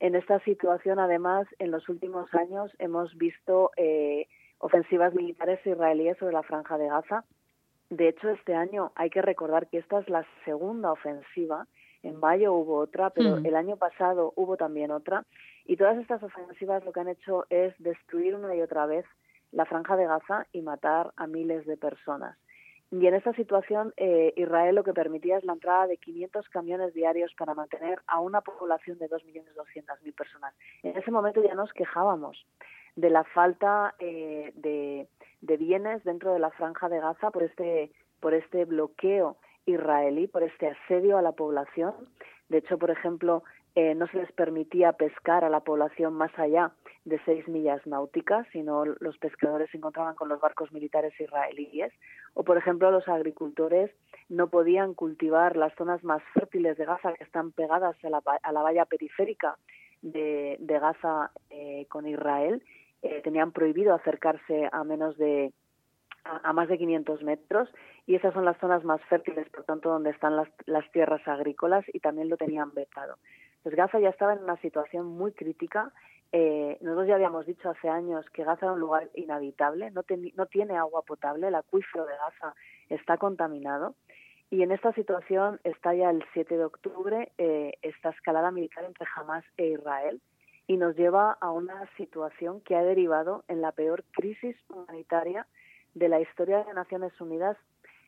En 0.04 0.16
esta 0.16 0.38
situación, 0.42 1.00
además, 1.00 1.48
en 1.60 1.72
los 1.72 1.88
últimos 1.88 2.28
años 2.34 2.70
hemos 2.78 3.18
visto 3.18 3.72
eh, 3.78 4.28
ofensivas 4.58 5.14
militares 5.14 5.66
israelíes 5.66 6.18
sobre 6.18 6.34
la 6.34 6.44
franja 6.44 6.78
de 6.78 6.90
Gaza. 6.90 7.24
De 7.90 8.10
hecho, 8.10 8.28
este 8.28 8.54
año 8.54 8.92
hay 8.96 9.10
que 9.10 9.22
recordar 9.22 9.68
que 9.68 9.78
esta 9.78 10.00
es 10.00 10.10
la 10.10 10.26
segunda 10.44 10.92
ofensiva. 10.92 11.68
En 12.02 12.20
mayo 12.20 12.52
hubo 12.52 12.80
otra, 12.80 13.12
pero 13.12 13.38
mm. 13.38 13.46
el 13.46 13.56
año 13.56 13.78
pasado 13.78 14.34
hubo 14.36 14.58
también 14.58 14.92
otra. 14.92 15.24
Y 15.64 15.78
todas 15.78 15.98
estas 15.98 16.22
ofensivas 16.22 16.84
lo 16.84 16.92
que 16.92 17.00
han 17.00 17.08
hecho 17.08 17.46
es 17.50 17.74
destruir 17.80 18.36
una 18.36 18.54
y 18.54 18.62
otra 18.62 18.86
vez 18.86 19.06
la 19.54 19.64
franja 19.64 19.96
de 19.96 20.06
Gaza 20.06 20.48
y 20.52 20.64
matar 20.64 21.14
a 21.16 21.28
miles 21.28 21.66
de 21.66 21.78
personas. 21.78 22.38
Y 22.94 23.08
en 23.08 23.16
esta 23.16 23.34
situación, 23.34 23.92
eh, 23.98 24.34
Israel 24.36 24.76
lo 24.76 24.84
que 24.84 24.94
permitía 24.94 25.40
es 25.40 25.44
la 25.44 25.54
entrada 25.54 25.88
de 25.88 25.98
500 25.98 26.48
camiones 26.50 26.94
diarios 26.94 27.34
para 27.34 27.56
mantener 27.56 28.00
a 28.06 28.20
una 28.20 28.42
población 28.42 29.00
de 29.00 29.10
2.200.000 29.10 30.14
personas. 30.14 30.54
En 30.84 30.96
ese 30.96 31.10
momento 31.10 31.44
ya 31.44 31.56
nos 31.56 31.74
quejábamos 31.74 32.46
de 32.96 33.10
la 33.10 33.24
falta 33.24 33.96
eh, 33.98 34.52
de, 34.54 35.08
bienes 35.58 36.04
dentro 36.04 36.34
de 36.34 36.40
la 36.40 36.52
franja 36.52 36.88
de 36.88 37.00
Gaza 37.00 37.32
por 37.32 37.42
este, 37.42 37.92
por 38.20 38.36
este 38.36 38.66
bloqueo 38.66 39.38
israelí, 39.66 40.28
por 40.28 40.44
este 40.44 40.68
asedio 40.68 41.18
a 41.18 41.24
la 41.24 41.32
población. 41.32 41.96
De 42.50 42.60
hecho, 42.60 42.78
por 42.78 42.92
ejemplo, 42.92 43.44
eh, 43.74 43.96
no 43.96 44.06
se 44.06 44.18
les 44.18 44.32
permitía 44.34 44.92
pescar 44.92 45.44
a 45.44 45.50
la 45.50 45.62
población 45.62 46.14
más 46.14 46.32
allá 46.38 46.72
de 47.06 47.20
seis 47.26 47.48
millas 47.48 47.86
náuticas, 47.86 48.48
sino 48.52 48.86
los 48.86 49.18
pescadores 49.18 49.70
se 49.72 49.78
encontraban 49.78 50.16
con 50.16 50.30
los 50.30 50.40
barcos 50.40 50.72
militares 50.72 51.14
israelíes. 51.20 51.92
O, 52.34 52.44
por 52.44 52.58
ejemplo, 52.58 52.92
los 52.92 53.08
agricultores 53.08 53.92
no 54.30 54.48
podían 54.48 54.94
cultivar 54.94 55.58
las 55.58 55.74
zonas 55.76 56.04
más 56.04 56.24
fértiles 56.34 56.78
de 56.78 56.86
Gaza, 56.86 57.14
que 57.14 57.24
están 57.24 57.52
pegadas 57.52 57.96
a 58.04 58.10
la, 58.10 58.22
a 58.42 58.52
la 58.52 58.62
valla 58.62 58.86
periférica 58.86 59.58
de, 60.02 60.58
de 60.60 60.80
Gaza 60.80 61.32
eh, 61.50 61.86
con 61.90 62.08
Israel. 62.08 62.64
Eh, 63.02 63.22
tenían 63.22 63.52
prohibido 63.52 63.94
acercarse 63.94 64.70
a 64.72 64.84
menos 64.86 65.18
de 65.18 65.52
a, 66.24 66.54
más 66.54 66.70
de 66.70 66.78
500 66.78 67.22
metros 67.24 67.70
y 68.06 68.16
esas 68.16 68.34
son 68.34 68.46
las 68.46 68.58
zonas 68.60 68.84
más 68.84 69.02
fértiles, 69.10 69.50
por 69.50 69.64
tanto, 69.66 69.90
donde 69.90 70.12
están 70.12 70.36
las, 70.36 70.48
las 70.66 70.90
tierras 70.92 71.26
agrícolas 71.28 71.86
y 71.94 72.00
también 72.00 72.30
lo 72.30 72.38
tenían 72.38 72.74
vetado. 72.74 73.18
Pues 73.64 73.76
Gaza 73.76 74.00
ya 74.00 74.10
estaba 74.10 74.34
en 74.34 74.44
una 74.44 74.58
situación 74.58 75.08
muy 75.08 75.32
crítica 75.32 75.92
eh, 76.36 76.80
nosotros 76.82 77.08
ya 77.08 77.14
habíamos 77.14 77.46
dicho 77.46 77.70
hace 77.70 77.88
años 77.88 78.26
que 78.32 78.44
Gaza 78.44 78.66
era 78.66 78.74
un 78.74 78.80
lugar 78.80 79.08
inhabitable, 79.14 79.92
no, 79.92 80.02
no 80.36 80.46
tiene 80.48 80.76
agua 80.76 81.04
potable, 81.04 81.48
el 81.48 81.54
acuífero 81.54 82.08
de 82.08 82.16
Gaza 82.18 82.56
está 82.90 83.18
contaminado. 83.18 83.96
Y 84.50 84.64
en 84.64 84.72
esta 84.72 84.92
situación 84.94 85.60
está 85.64 85.94
ya 85.94 86.10
el 86.10 86.24
7 86.34 86.58
de 86.58 86.66
octubre 86.66 87.32
eh, 87.38 87.74
esta 87.84 88.10
escalada 88.10 88.50
militar 88.50 88.84
entre 88.84 89.06
Hamas 89.16 89.46
e 89.58 89.68
Israel 89.68 90.22
y 90.66 90.78
nos 90.78 90.96
lleva 90.96 91.38
a 91.40 91.52
una 91.52 91.88
situación 91.98 92.62
que 92.62 92.76
ha 92.76 92.84
derivado 92.84 93.44
en 93.48 93.62
la 93.62 93.72
peor 93.72 94.04
crisis 94.12 94.56
humanitaria 94.70 95.46
de 95.94 96.10
la 96.10 96.20
historia 96.20 96.64
de 96.64 96.74
Naciones 96.74 97.20
Unidas, 97.22 97.58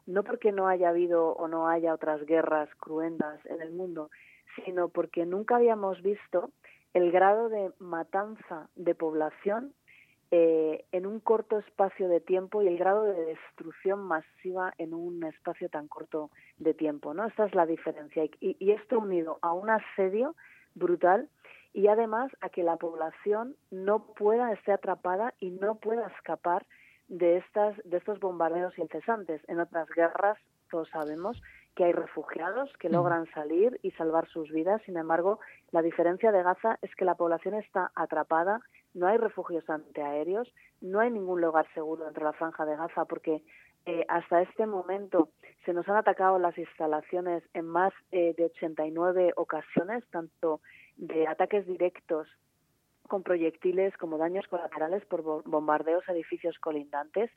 no 0.07 0.23
porque 0.23 0.51
no 0.51 0.67
haya 0.67 0.89
habido 0.89 1.33
o 1.33 1.47
no 1.47 1.67
haya 1.67 1.93
otras 1.93 2.25
guerras 2.25 2.69
cruentas 2.75 3.45
en 3.45 3.61
el 3.61 3.71
mundo, 3.71 4.09
sino 4.63 4.89
porque 4.89 5.25
nunca 5.25 5.57
habíamos 5.57 6.01
visto 6.01 6.51
el 6.93 7.11
grado 7.11 7.49
de 7.49 7.71
matanza 7.79 8.69
de 8.75 8.95
población 8.95 9.73
eh, 10.31 10.85
en 10.91 11.05
un 11.05 11.19
corto 11.19 11.59
espacio 11.59 12.07
de 12.07 12.19
tiempo 12.19 12.61
y 12.61 12.67
el 12.67 12.77
grado 12.77 13.03
de 13.03 13.25
destrucción 13.25 13.99
masiva 13.99 14.73
en 14.77 14.93
un 14.93 15.23
espacio 15.23 15.69
tan 15.69 15.87
corto 15.87 16.31
de 16.57 16.73
tiempo, 16.73 17.13
¿no? 17.13 17.25
Esta 17.25 17.45
es 17.45 17.53
la 17.53 17.65
diferencia. 17.65 18.23
Y, 18.39 18.71
esto 18.71 18.99
unido 18.99 19.37
a 19.41 19.53
un 19.53 19.69
asedio 19.69 20.35
brutal 20.73 21.29
y 21.73 21.87
además 21.87 22.31
a 22.41 22.49
que 22.49 22.63
la 22.63 22.77
población 22.77 23.55
no 23.69 24.07
pueda 24.13 24.51
estar 24.53 24.75
atrapada 24.75 25.33
y 25.39 25.51
no 25.51 25.75
pueda 25.75 26.07
escapar 26.07 26.65
de 27.07 27.37
estas 27.37 27.77
de 27.83 27.97
estos 27.97 28.19
bombardeos 28.19 28.77
incesantes. 28.79 29.41
En 29.47 29.59
otras 29.59 29.87
guerras, 29.89 30.39
todos 30.71 30.89
sabemos 30.89 31.39
que 31.75 31.83
hay 31.83 31.91
refugiados 31.91 32.71
que 32.79 32.89
logran 32.89 33.29
salir 33.33 33.79
y 33.83 33.91
salvar 33.91 34.27
sus 34.29 34.49
vidas. 34.49 34.81
Sin 34.85 34.97
embargo, 34.97 35.39
la 35.71 35.81
diferencia 35.81 36.31
de 36.31 36.41
Gaza 36.41 36.79
es 36.81 36.95
que 36.95 37.05
la 37.05 37.15
población 37.15 37.53
está 37.55 37.91
atrapada, 37.95 38.61
no 38.93 39.07
hay 39.07 39.17
refugios 39.17 39.69
antiaéreos, 39.69 40.51
no 40.81 40.99
hay 41.01 41.11
ningún 41.11 41.41
lugar 41.41 41.67
seguro 41.73 42.05
dentro 42.05 42.21
de 42.21 42.31
la 42.31 42.37
franja 42.37 42.65
de 42.65 42.77
Gaza 42.77 43.05
porque 43.05 43.43
eh, 43.85 44.05
hasta 44.07 44.41
este 44.41 44.65
momento 44.65 45.29
se 45.65 45.73
nos 45.73 45.87
han 45.87 45.97
atacado 45.97 46.39
las 46.39 46.57
instalaciones 46.57 47.43
en 47.53 47.67
más 47.67 47.93
eh, 48.11 48.33
de 48.37 48.45
89 48.45 49.33
ocasiones, 49.35 50.03
tanto 50.09 50.61
de 50.95 51.27
ataques 51.27 51.67
directos 51.67 52.27
con 53.07 53.21
proyectiles 53.21 53.95
como 53.97 54.17
daños 54.17 54.47
colaterales 54.47 55.05
por 55.05 55.21
bombardeos 55.43 56.07
a 56.07 56.13
edificios 56.13 56.57
colindantes 56.57 57.29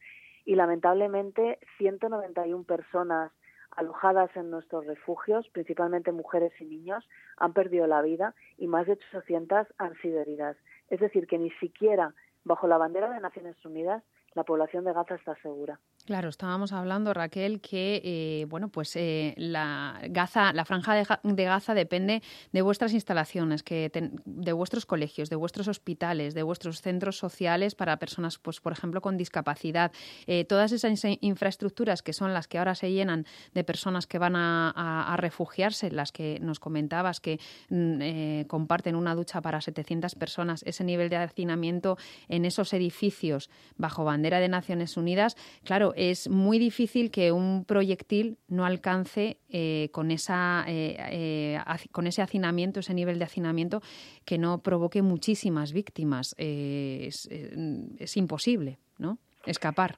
y 0.47 0.55
lamentablemente 0.55 1.59
191 1.77 2.65
personas 2.65 3.31
alojadas 3.79 4.29
en 4.37 4.51
nuestros 4.51 4.87
refugios, 4.87 5.49
principalmente 5.51 6.11
mujeres 6.11 6.53
y 6.61 6.65
niños, 6.65 7.09
han 7.37 7.53
perdido 7.53 7.87
la 7.87 8.03
vida 8.03 8.35
y 8.57 8.67
más 8.67 8.87
de 8.87 8.95
800 8.95 9.69
han 9.79 9.95
sido 10.03 10.21
heridas. 10.21 10.57
Es 10.89 10.99
decir, 10.99 11.29
que 11.29 11.39
ni 11.39 11.51
siquiera 11.53 12.13
bajo 12.43 12.67
la 12.67 12.77
bandera 12.77 13.09
de 13.09 13.21
Naciones 13.21 13.65
Unidas 13.65 14.03
la 14.35 14.43
población 14.43 14.85
de 14.85 14.93
Gaza 14.93 15.15
está 15.15 15.37
segura. 15.43 15.79
Claro, 16.09 16.31
estábamos 16.31 16.73
hablando, 16.73 17.13
Raquel, 17.13 17.61
que 17.61 18.01
eh, 18.03 18.47
bueno, 18.49 18.71
pues 18.71 18.97
eh, 18.97 19.35
la 19.37 20.01
Gaza, 20.09 20.55
la 20.55 20.65
franja 20.65 20.95
de, 20.95 21.45
Gaza 21.45 21.75
depende 21.75 22.23
de 22.51 22.63
vuestras 22.63 22.95
instalaciones, 22.95 23.63
que 23.63 23.91
de 24.25 24.53
vuestros 24.55 24.87
colegios, 24.87 25.29
de 25.29 25.37
vuestros 25.37 25.69
hospitales, 25.69 26.33
de 26.33 26.43
vuestros 26.43 26.81
centros 26.81 27.19
sociales 27.19 27.75
para 27.75 27.99
personas, 27.99 28.39
pues 28.39 28.59
por 28.59 28.73
ejemplo, 28.73 29.03
con 29.03 29.19
discapacidad. 29.19 29.93
Eh, 30.27 30.47
todas 30.47 30.73
esas 30.73 30.99
infraestructuras 31.21 32.01
que 32.01 32.15
son 32.15 32.33
las 32.33 32.49
que 32.49 32.57
ahora 32.57 32.75
se 32.75 32.91
llenan 32.91 33.27
de 33.53 33.63
personas 33.63 34.07
que 34.07 34.17
van 34.17 34.35
a, 34.35 35.15
refugiarse, 35.19 35.91
las 35.91 36.11
que 36.11 36.39
nos 36.41 36.59
comentabas 36.59 37.21
que 37.21 37.39
mm, 37.69 38.47
comparten 38.47 38.97
una 38.97 39.15
ducha 39.15 39.43
para 39.43 39.61
700 39.61 40.15
personas, 40.15 40.63
ese 40.63 40.85
nivel 40.85 41.11
de 41.11 41.17
hacinamiento 41.17 41.99
en 42.29 42.47
esos 42.47 42.73
edificios 42.73 43.51
bajo 43.77 44.05
bandera 44.05 44.41
de 44.41 44.49
Naciones 44.49 44.97
Unidas, 44.97 45.37
claro, 45.65 45.93
es 45.99 46.29
muy 46.29 46.61
difícil 46.61 47.11
que 47.11 47.33
un 47.33 47.65
proyectil 47.65 48.39
no 48.47 48.65
alcance 48.65 49.39
eh, 49.49 49.89
con, 49.93 50.13
esa, 50.13 50.65
eh, 50.69 50.97
eh, 51.11 51.59
con 51.91 52.07
ese 52.07 52.23
hacinamiento, 52.23 52.79
ese 52.79 52.95
nivel 52.95 53.19
de 53.19 53.25
hacinamiento, 53.25 53.81
que 54.25 54.39
no 54.39 54.63
provoque 54.63 55.03
muchísimas 55.03 55.73
víctimas. 55.73 56.37
Es, 56.39 57.27
es, 57.27 58.17
imposible, 58.17 58.79
¿no? 58.99 59.19
Escapar. 59.45 59.97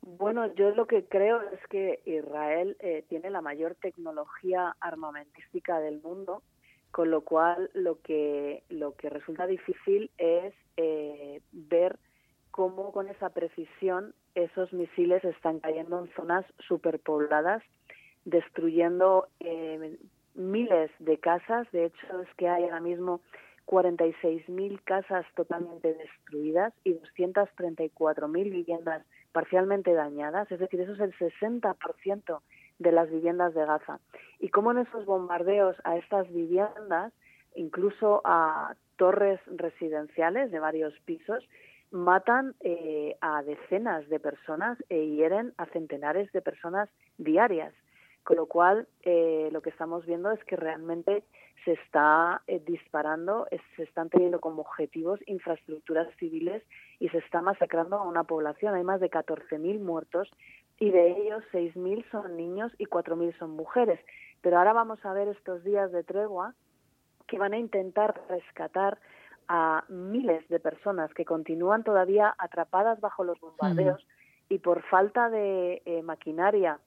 Bueno, 0.00 0.52
yo 0.54 0.70
lo 0.70 0.86
que 0.86 1.04
creo 1.04 1.40
es 1.40 1.60
que 1.68 2.00
Israel 2.04 2.76
tiene 3.08 3.30
la 3.30 3.40
mayor 3.40 3.76
tecnología 3.76 4.76
armamentística 4.80 5.78
del 5.78 6.00
mundo, 6.02 6.42
con 6.90 7.10
lo 7.10 7.20
cual 7.22 7.70
lo 7.72 8.00
que 8.00 8.64
lo 8.68 8.96
que 8.96 9.10
resulta 9.10 9.46
difícil 9.46 10.10
es 10.18 10.54
ver 11.52 11.98
cómo 12.50 12.92
con 12.92 13.08
esa 13.08 13.30
precisión 13.30 14.14
esos 14.34 14.72
misiles 14.72 15.24
están 15.24 15.60
cayendo 15.60 15.98
en 15.98 16.12
zonas 16.14 16.44
superpobladas, 16.66 17.62
destruyendo 18.24 19.28
eh, 19.40 19.98
miles 20.34 20.90
de 20.98 21.18
casas. 21.18 21.70
De 21.72 21.86
hecho, 21.86 22.20
es 22.22 22.34
que 22.36 22.48
hay 22.48 22.64
ahora 22.64 22.80
mismo 22.80 23.20
46.000 23.66 24.80
casas 24.84 25.26
totalmente 25.34 25.94
destruidas 25.94 26.72
y 26.84 26.94
234.000 26.94 28.32
viviendas 28.50 29.04
parcialmente 29.32 29.92
dañadas. 29.94 30.50
Es 30.50 30.60
decir, 30.60 30.80
eso 30.80 30.92
es 30.92 31.00
el 31.00 31.14
60% 31.14 32.40
de 32.78 32.92
las 32.92 33.10
viviendas 33.10 33.54
de 33.54 33.64
Gaza. 33.64 34.00
Y 34.40 34.48
cómo 34.48 34.72
en 34.72 34.78
esos 34.78 35.06
bombardeos 35.06 35.76
a 35.84 35.96
estas 35.96 36.30
viviendas, 36.32 37.12
incluso 37.54 38.20
a 38.24 38.74
torres 38.96 39.40
residenciales 39.46 40.50
de 40.50 40.58
varios 40.58 40.98
pisos, 41.00 41.44
matan 41.92 42.54
eh, 42.60 43.16
a 43.20 43.42
decenas 43.42 44.08
de 44.08 44.18
personas 44.18 44.78
e 44.88 45.06
hieren 45.08 45.52
a 45.58 45.66
centenares 45.66 46.32
de 46.32 46.40
personas 46.40 46.88
diarias. 47.18 47.72
Con 48.24 48.36
lo 48.36 48.46
cual, 48.46 48.88
eh, 49.02 49.48
lo 49.52 49.62
que 49.62 49.70
estamos 49.70 50.06
viendo 50.06 50.30
es 50.30 50.42
que 50.44 50.56
realmente 50.56 51.24
se 51.64 51.72
está 51.72 52.42
eh, 52.46 52.62
disparando, 52.64 53.46
se 53.76 53.82
están 53.82 54.08
teniendo 54.10 54.40
como 54.40 54.62
objetivos 54.62 55.20
infraestructuras 55.26 56.08
civiles 56.16 56.62
y 56.98 57.08
se 57.10 57.18
está 57.18 57.40
masacrando 57.42 57.96
a 57.96 58.08
una 58.08 58.24
población. 58.24 58.74
Hay 58.74 58.84
más 58.84 59.00
de 59.00 59.10
14.000 59.10 59.80
muertos 59.80 60.30
y 60.78 60.90
de 60.90 61.10
ellos 61.10 61.44
6.000 61.52 62.10
son 62.10 62.36
niños 62.36 62.72
y 62.78 62.86
4.000 62.86 63.36
son 63.38 63.50
mujeres. 63.50 64.00
Pero 64.40 64.58
ahora 64.58 64.72
vamos 64.72 65.04
a 65.04 65.12
ver 65.12 65.28
estos 65.28 65.62
días 65.62 65.92
de 65.92 66.02
tregua 66.02 66.54
que 67.26 67.38
van 67.38 67.54
a 67.54 67.58
intentar 67.58 68.20
rescatar 68.28 68.98
a 69.48 69.84
miles 69.88 70.46
de 70.48 70.60
personas 70.60 71.12
que 71.14 71.24
continúan 71.24 71.84
todavía 71.84 72.34
atrapadas 72.38 73.00
bajo 73.00 73.24
los 73.24 73.40
bombardeos 73.40 74.06
y 74.48 74.58
por 74.58 74.82
falta 74.82 75.30
de 75.30 75.82
eh, 75.84 76.02
maquinaria, 76.02 76.78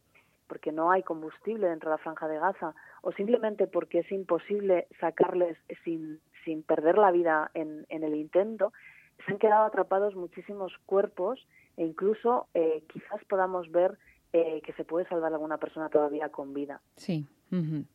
porque 0.47 0.71
no 0.71 0.91
hay 0.91 1.03
combustible 1.03 1.67
dentro 1.67 1.89
de 1.89 1.97
la 1.97 2.03
franja 2.03 2.27
de 2.27 2.39
Gaza, 2.39 2.75
o 3.01 3.11
simplemente 3.11 3.67
porque 3.67 3.99
es 3.99 4.11
imposible 4.11 4.87
sacarles 4.99 5.57
sin, 5.83 6.19
sin 6.43 6.63
perder 6.63 6.97
la 6.97 7.11
vida 7.11 7.51
en, 7.53 7.85
en 7.89 8.03
el 8.03 8.15
intento, 8.15 8.71
se 9.25 9.31
han 9.31 9.39
quedado 9.39 9.65
atrapados 9.65 10.15
muchísimos 10.15 10.73
cuerpos 10.85 11.47
e 11.77 11.85
incluso 11.85 12.47
eh, 12.53 12.83
quizás 12.91 13.23
podamos 13.25 13.71
ver 13.71 13.97
eh, 14.33 14.61
que 14.65 14.73
se 14.73 14.83
puede 14.83 15.07
salvar 15.07 15.31
alguna 15.33 15.57
persona 15.57 15.89
todavía 15.89 16.29
con 16.29 16.53
vida. 16.53 16.81
Sí, 16.97 17.25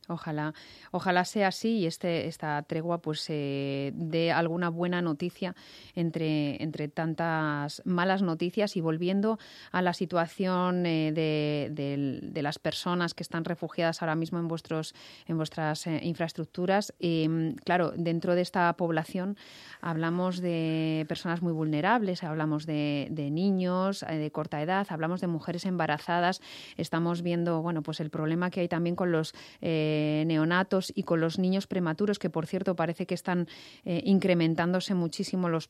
Ojalá, 0.08 0.54
ojalá 0.90 1.24
sea 1.24 1.48
así 1.48 1.78
y 1.78 1.86
este, 1.86 2.26
esta 2.26 2.62
tregua 2.62 2.98
pues 2.98 3.26
eh, 3.28 3.92
dé 3.94 4.32
alguna 4.32 4.70
buena 4.70 5.02
noticia 5.02 5.54
entre, 5.94 6.62
entre 6.62 6.88
tantas 6.88 7.82
malas 7.84 8.22
noticias 8.22 8.76
y 8.76 8.80
volviendo 8.80 9.38
a 9.72 9.82
la 9.82 9.92
situación 9.92 10.86
eh, 10.86 11.12
de, 11.12 12.42
las 12.42 12.58
personas 12.58 13.12
que 13.12 13.22
están 13.22 13.44
refugiadas 13.44 14.00
ahora 14.00 14.14
mismo 14.14 14.38
en 14.38 14.48
vuestros 14.48 14.94
en 15.26 15.36
vuestras 15.36 15.86
eh, 15.86 16.00
infraestructuras. 16.02 16.94
Em, 16.98 17.54
claro, 17.56 17.92
dentro 17.94 18.34
de 18.34 18.40
esta 18.40 18.72
población 18.74 19.36
hablamos 19.82 20.40
de 20.40 21.04
personas 21.06 21.42
muy 21.42 21.52
vulnerables, 21.52 22.24
hablamos 22.24 22.64
de, 22.64 23.08
de 23.10 23.30
niños 23.30 24.04
de 24.08 24.30
corta 24.30 24.62
edad, 24.62 24.86
hablamos 24.88 25.20
de 25.20 25.26
mujeres 25.26 25.66
embarazadas. 25.66 26.40
Estamos 26.78 27.20
viendo 27.22 27.60
bueno 27.60 27.82
pues 27.82 28.00
el 28.00 28.10
problema 28.10 28.50
que 28.50 28.60
hay 28.60 28.68
también 28.68 28.96
con 28.96 29.12
los 29.12 29.34
eh, 29.60 30.24
neonatos 30.26 30.92
y 30.94 31.02
con 31.02 31.20
los 31.20 31.38
niños 31.38 31.66
prematuros, 31.66 32.18
que 32.18 32.30
por 32.30 32.46
cierto 32.46 32.76
parece 32.76 33.06
que 33.06 33.14
están 33.14 33.46
eh, 33.84 34.02
incrementándose 34.04 34.94
muchísimo 34.94 35.48
los, 35.48 35.68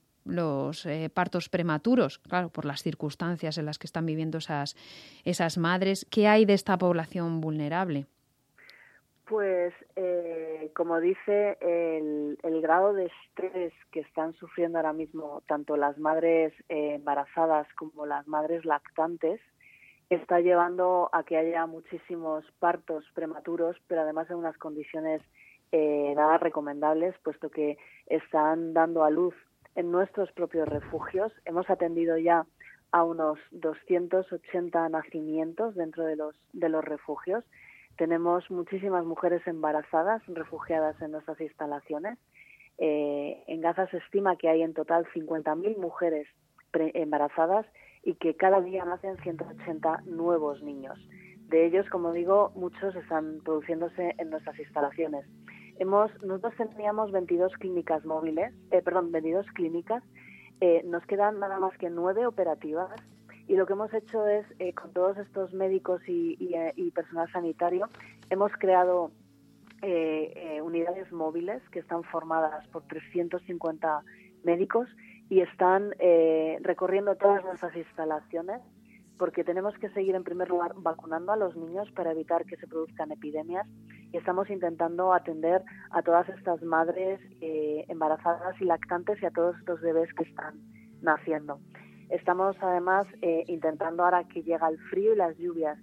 eh, 0.86 1.10
partos 1.12 1.48
prematuros, 1.48 2.18
claro, 2.18 2.48
por 2.50 2.64
las 2.64 2.82
circunstancias 2.82 3.58
en 3.58 3.66
las 3.66 3.78
que 3.78 3.86
están 3.86 4.06
viviendo 4.06 4.38
esas, 4.38 4.76
esas 5.24 5.58
madres. 5.58 6.06
¿Qué 6.10 6.28
hay 6.28 6.44
de 6.44 6.54
esta 6.54 6.76
población 6.78 7.40
vulnerable? 7.40 8.06
Pues, 9.24 9.72
como 10.74 10.98
dice, 10.98 11.56
el, 11.60 12.60
grado 12.60 12.92
de 12.92 13.06
estrés 13.06 13.72
que 13.92 14.00
están 14.00 14.34
sufriendo 14.34 14.78
ahora 14.78 14.92
mismo 14.92 15.42
tanto 15.46 15.76
las 15.76 15.96
madres 15.98 16.52
embarazadas 16.68 17.68
como 17.74 18.06
las 18.06 18.26
madres 18.26 18.64
lactantes 18.64 19.40
está 20.10 20.40
llevando 20.40 21.08
a 21.12 21.22
que 21.22 21.36
haya 21.36 21.64
muchísimos 21.66 22.44
partos 22.58 23.04
prematuros, 23.14 23.76
pero 23.86 24.02
además 24.02 24.28
en 24.28 24.36
unas 24.36 24.58
condiciones 24.58 25.22
eh, 25.72 26.12
nada 26.16 26.36
recomendables, 26.38 27.14
puesto 27.22 27.48
que 27.48 27.78
están 28.06 28.74
dando 28.74 29.04
a 29.04 29.10
luz 29.10 29.34
en 29.76 29.92
nuestros 29.92 30.32
propios 30.32 30.68
refugios. 30.68 31.32
Hemos 31.44 31.70
atendido 31.70 32.18
ya 32.18 32.44
a 32.90 33.04
unos 33.04 33.38
280 33.52 34.88
nacimientos 34.88 35.76
dentro 35.76 36.04
de 36.04 36.16
los, 36.16 36.34
de 36.52 36.68
los 36.68 36.84
refugios. 36.84 37.44
Tenemos 37.96 38.50
muchísimas 38.50 39.04
mujeres 39.04 39.46
embarazadas 39.46 40.22
refugiadas 40.26 41.00
en 41.00 41.12
nuestras 41.12 41.40
instalaciones. 41.40 42.18
Eh, 42.78 43.44
en 43.46 43.60
Gaza 43.60 43.86
se 43.88 43.98
estima 43.98 44.34
que 44.36 44.48
hay 44.48 44.62
en 44.62 44.74
total 44.74 45.06
50.000 45.14 45.76
mujeres 45.76 46.26
embarazadas 46.72 47.66
y 48.02 48.14
que 48.14 48.34
cada 48.34 48.60
día 48.60 48.84
nacen 48.84 49.16
180 49.18 50.02
nuevos 50.06 50.62
niños. 50.62 50.98
De 51.48 51.66
ellos, 51.66 51.88
como 51.90 52.12
digo, 52.12 52.52
muchos 52.54 52.94
están 52.94 53.40
produciéndose 53.44 54.14
en 54.18 54.30
nuestras 54.30 54.58
instalaciones. 54.58 55.26
Hemos, 55.78 56.10
nosotros 56.22 56.54
teníamos 56.56 57.10
22 57.10 57.52
clínicas 57.54 58.04
móviles, 58.04 58.54
eh, 58.70 58.82
perdón, 58.82 59.10
22 59.10 59.46
clínicas. 59.54 60.02
Eh, 60.60 60.82
nos 60.84 61.04
quedan 61.06 61.40
nada 61.40 61.58
más 61.58 61.76
que 61.78 61.90
nueve 61.90 62.26
operativas 62.26 62.90
y 63.48 63.56
lo 63.56 63.66
que 63.66 63.72
hemos 63.72 63.92
hecho 63.92 64.26
es, 64.28 64.46
eh, 64.58 64.74
con 64.74 64.92
todos 64.92 65.16
estos 65.18 65.52
médicos 65.52 66.00
y, 66.06 66.36
y, 66.76 66.90
personal 66.92 67.30
sanitario, 67.32 67.88
hemos 68.28 68.52
creado 68.52 69.10
unidades 70.62 71.10
móviles 71.10 71.62
que 71.70 71.78
están 71.78 72.04
formadas 72.04 72.68
por 72.68 72.82
350 72.82 74.02
médicos 74.44 74.86
y 75.30 75.40
están 75.40 75.94
eh, 76.00 76.58
recorriendo 76.60 77.14
todas 77.14 77.42
nuestras 77.44 77.74
instalaciones 77.76 78.60
porque 79.16 79.44
tenemos 79.44 79.74
que 79.78 79.88
seguir 79.90 80.14
en 80.16 80.24
primer 80.24 80.48
lugar 80.48 80.72
vacunando 80.76 81.30
a 81.30 81.36
los 81.36 81.54
niños 81.56 81.88
para 81.92 82.10
evitar 82.10 82.44
que 82.46 82.56
se 82.56 82.66
produzcan 82.66 83.12
epidemias. 83.12 83.66
Y 84.12 84.16
estamos 84.16 84.48
intentando 84.50 85.12
atender 85.12 85.62
a 85.90 86.02
todas 86.02 86.28
estas 86.30 86.62
madres 86.62 87.20
eh, 87.40 87.84
embarazadas 87.88 88.60
y 88.60 88.64
lactantes 88.64 89.22
y 89.22 89.26
a 89.26 89.30
todos 89.30 89.56
estos 89.58 89.80
bebés 89.82 90.12
que 90.14 90.24
están 90.24 90.58
naciendo. 91.02 91.60
Estamos 92.08 92.56
además 92.60 93.06
eh, 93.22 93.44
intentando 93.46 94.04
ahora 94.04 94.24
que 94.24 94.42
llega 94.42 94.68
el 94.68 94.78
frío 94.88 95.12
y 95.12 95.16
las 95.16 95.36
lluvias, 95.36 95.78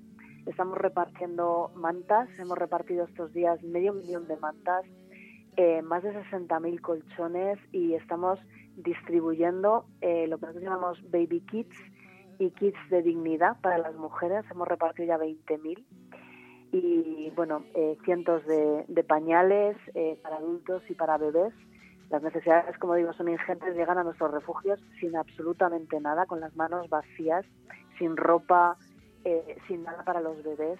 estamos 0.45 0.77
repartiendo 0.77 1.71
mantas, 1.75 2.27
hemos 2.39 2.57
repartido 2.57 3.05
estos 3.05 3.31
días 3.33 3.62
medio 3.63 3.93
millón 3.93 4.27
de 4.27 4.36
mantas, 4.38 4.83
más 5.83 6.03
de 6.03 6.13
60.000 6.13 6.81
colchones 6.81 7.57
y 7.71 7.95
estamos 7.95 8.39
distribuyendo 8.77 9.85
eh, 10.01 10.27
lo 10.27 10.37
que 10.37 10.45
nosotros 10.45 10.63
llamamos 10.63 11.11
baby 11.11 11.41
kits 11.41 11.75
y 12.39 12.51
kits 12.51 12.77
de 12.89 13.01
dignidad 13.01 13.59
para 13.61 13.77
las 13.79 13.95
mujeres. 13.95 14.45
Hemos 14.51 14.67
repartido 14.67 15.07
ya 15.07 15.17
20.000 15.17 15.83
y 16.71 17.31
bueno, 17.35 17.63
eh, 17.73 17.97
cientos 18.05 18.45
de, 18.45 19.03
pañales 19.03 19.77
eh, 19.95 20.19
para 20.21 20.37
adultos 20.37 20.83
y 20.89 20.93
para 20.93 21.17
bebés. 21.17 21.53
Las 22.09 22.21
necesidades, 22.21 22.77
como 22.77 22.95
digo, 22.95 23.11
son 23.13 23.27
ingentes. 23.27 23.75
Llegan 23.75 23.97
a 23.97 24.03
nuestros 24.03 24.31
refugios 24.31 24.79
sin 24.99 25.15
absolutamente 25.17 25.99
nada, 25.99 26.25
con 26.25 26.39
las 26.39 26.55
manos 26.55 26.87
vacías, 26.89 27.45
sin 27.97 28.15
ropa, 28.15 28.77
sin 29.67 29.83
nada 29.83 30.05
para 30.05 30.21
los 30.21 30.41
bebés 30.41 30.79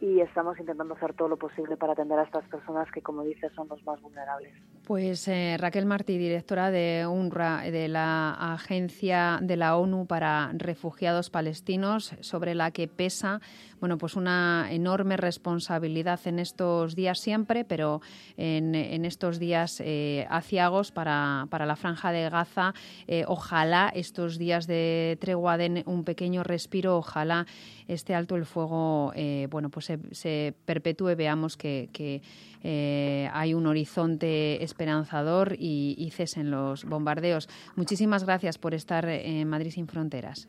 y 0.00 0.20
estamos 0.20 0.58
intentando 0.58 0.94
hacer 0.94 1.12
todo 1.14 1.28
lo 1.28 1.36
posible 1.36 1.76
para 1.76 1.92
atender 1.92 2.18
a 2.18 2.22
estas 2.22 2.44
personas 2.48 2.90
que, 2.90 3.02
como 3.02 3.22
dices, 3.22 3.52
son 3.52 3.68
los 3.68 3.84
más 3.84 4.00
vulnerables. 4.00 4.54
Pues 4.90 5.28
eh, 5.28 5.54
Raquel 5.56 5.86
Martí, 5.86 6.18
directora 6.18 6.72
de 6.72 7.06
UNRWA, 7.06 7.62
de 7.62 7.86
la 7.86 8.32
Agencia 8.54 9.38
de 9.40 9.56
la 9.56 9.76
ONU 9.76 10.06
para 10.06 10.50
Refugiados 10.52 11.30
Palestinos, 11.30 12.12
sobre 12.22 12.56
la 12.56 12.72
que 12.72 12.88
pesa 12.88 13.40
bueno, 13.80 13.96
pues 13.96 14.14
una 14.14 14.68
enorme 14.70 15.16
responsabilidad 15.16 16.20
en 16.26 16.38
estos 16.38 16.94
días 16.94 17.18
siempre, 17.18 17.64
pero 17.64 18.02
en, 18.36 18.74
estos 19.06 19.38
días 19.38 19.80
eh, 19.82 20.26
aciagos 20.28 20.92
para, 20.92 21.48
la 21.50 21.76
franja 21.76 22.12
de 22.12 22.28
Gaza. 22.28 22.74
Eh, 23.08 23.24
ojalá 23.26 23.90
estos 23.94 24.38
días 24.38 24.66
de 24.66 25.16
tregua 25.20 25.56
den 25.56 25.82
un 25.86 26.04
pequeño 26.04 26.42
respiro, 26.42 26.98
ojalá 26.98 27.46
este 27.88 28.14
alto 28.14 28.36
el 28.36 28.44
fuego 28.44 29.12
eh, 29.16 29.48
bueno, 29.50 29.70
pues 29.70 29.90
se, 30.12 30.54
perpetúe, 30.66 31.16
veamos 31.16 31.56
que, 31.56 32.22
hay 32.62 33.54
un 33.54 33.66
horizonte 33.66 34.62
esperanzador 34.62 35.54
y, 35.58 35.94
y 35.98 36.10
cesen 36.10 36.50
los 36.50 36.84
bombardeos. 36.84 37.48
Muchísimas 37.76 38.24
gracias 38.24 38.58
por 38.58 38.74
estar 38.74 39.08
en 39.08 39.48
Madrid 39.48 39.70
sin 39.70 39.86
fronteras. 39.86 40.48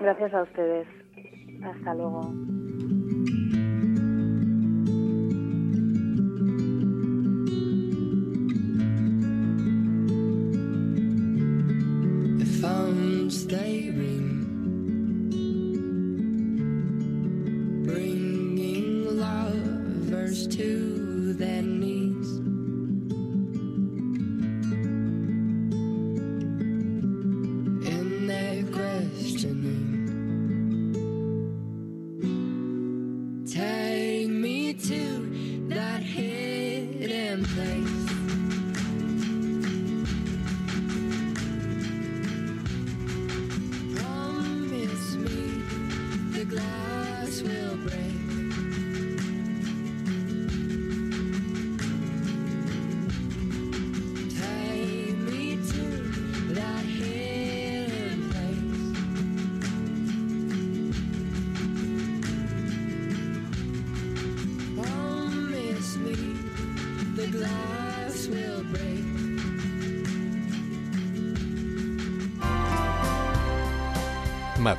Gracias 0.00 0.34
a 0.34 0.42
ustedes. 0.42 0.86
Hasta 1.62 1.94
luego. 1.94 2.32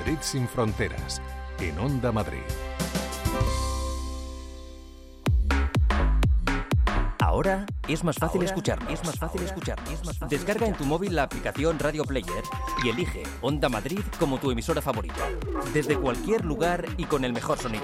Madrid 0.07 0.19
sin 0.21 0.47
fronteras, 0.47 1.21
en 1.59 1.77
Onda 1.79 2.13
Madrid. 2.13 2.39
Ahora 7.19 7.65
es 7.89 8.05
más 8.05 8.15
fácil 8.15 8.41
escuchar, 8.43 8.79
es 8.89 9.03
más 9.03 9.19
fácil 9.19 9.41
escuchar. 9.41 9.77
Descarga 10.29 10.65
en 10.65 10.75
tu 10.75 10.85
móvil 10.85 11.13
la 11.13 11.23
aplicación 11.23 11.77
Radio 11.77 12.05
Player 12.05 12.43
y 12.85 12.87
elige 12.87 13.23
Onda 13.41 13.67
Madrid 13.67 13.99
como 14.17 14.37
tu 14.37 14.49
emisora 14.49 14.81
favorita. 14.81 15.27
Desde 15.73 15.99
cualquier 15.99 16.45
lugar 16.45 16.85
y 16.95 17.03
con 17.03 17.25
el 17.25 17.33
mejor 17.33 17.57
sonido. 17.57 17.83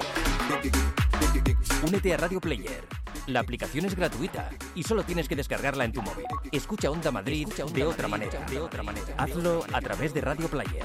Únete 1.86 2.14
a 2.14 2.16
Radio 2.16 2.40
Player. 2.40 2.93
La 3.26 3.40
aplicación 3.40 3.86
es 3.86 3.94
gratuita 3.94 4.50
y 4.74 4.82
solo 4.82 5.02
tienes 5.02 5.28
que 5.28 5.36
descargarla 5.36 5.84
en 5.84 5.92
tu 5.92 6.02
móvil. 6.02 6.26
Escucha 6.52 6.90
Onda 6.90 7.10
Madrid 7.10 7.48
de 7.72 7.84
otra 7.84 8.06
manera, 8.06 8.44
de 8.46 8.60
otra 8.60 8.82
manera. 8.82 9.14
Hazlo 9.16 9.64
a 9.72 9.80
través 9.80 10.12
de 10.12 10.20
Radio 10.20 10.48
Player. 10.48 10.84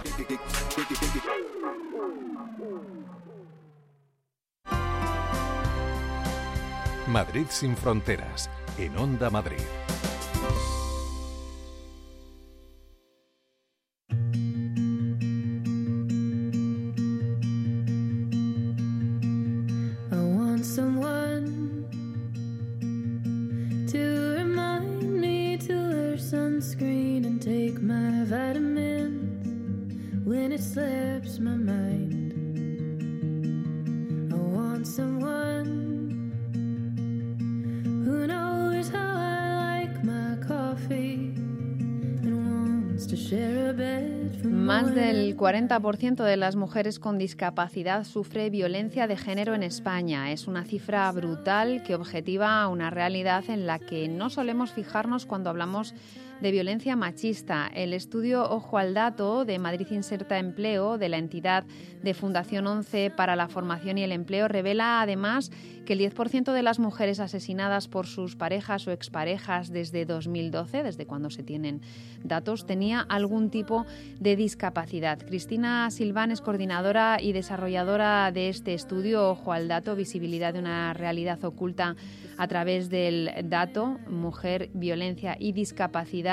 Madrid 7.07 7.45
sin 7.49 7.75
fronteras, 7.75 8.49
en 8.77 8.97
Onda 8.97 9.29
Madrid. 9.29 9.57
Más 44.43 44.93
del 44.93 45.37
40% 45.37 46.23
de 46.23 46.35
las 46.35 46.57
mujeres 46.57 46.99
con 46.99 47.17
discapacidad 47.17 48.03
sufre 48.03 48.49
violencia 48.49 49.07
de 49.07 49.15
género 49.15 49.55
en 49.55 49.63
España. 49.63 50.33
Es 50.33 50.45
una 50.45 50.65
cifra 50.65 51.09
brutal 51.13 51.83
que 51.83 51.95
objetiva 51.95 52.67
una 52.67 52.89
realidad 52.89 53.45
en 53.47 53.65
la 53.65 53.79
que 53.79 54.09
no 54.09 54.29
solemos 54.29 54.73
fijarnos 54.73 55.25
cuando 55.25 55.49
hablamos 55.49 55.93
de 55.93 56.28
violencia 56.41 56.95
machista. 56.95 57.69
El 57.73 57.93
estudio 57.93 58.49
Ojo 58.49 58.77
al 58.77 58.93
Dato 58.93 59.43
de 59.43 59.59
Madrid 59.59 59.87
Inserta 59.91 60.39
Empleo 60.39 60.97
de 60.97 61.09
la 61.09 61.17
entidad 61.17 61.65
de 62.01 62.13
Fundación 62.13 62.65
11 62.65 63.11
para 63.11 63.35
la 63.35 63.49
Formación 63.49 63.97
y 63.97 64.03
el 64.03 64.13
Empleo 64.13 64.47
revela 64.47 65.01
además 65.01 65.51
que 65.85 65.93
el 65.93 65.99
10% 65.99 66.53
de 66.53 66.63
las 66.63 66.79
mujeres 66.79 67.19
asesinadas 67.19 67.87
por 67.87 68.07
sus 68.07 68.35
parejas 68.35 68.87
o 68.87 68.91
exparejas 68.91 69.69
desde 69.69 70.05
2012, 70.05 70.83
desde 70.83 71.05
cuando 71.05 71.29
se 71.29 71.43
tienen 71.43 71.81
datos, 72.23 72.65
tenía 72.65 73.01
algún 73.01 73.49
tipo 73.49 73.85
de 74.19 74.35
discapacidad. 74.35 75.19
Cristina 75.19 75.91
Silván 75.91 76.31
es 76.31 76.41
coordinadora 76.41 77.17
y 77.21 77.33
desarrolladora 77.33 78.31
de 78.31 78.49
este 78.49 78.73
estudio 78.73 79.29
Ojo 79.29 79.51
al 79.51 79.67
Dato, 79.67 79.95
visibilidad 79.95 80.53
de 80.53 80.59
una 80.59 80.93
realidad 80.93 81.43
oculta 81.43 81.95
a 82.37 82.47
través 82.47 82.89
del 82.89 83.31
dato, 83.45 83.99
mujer, 84.07 84.69
violencia 84.73 85.35
y 85.37 85.51
discapacidad. 85.51 86.28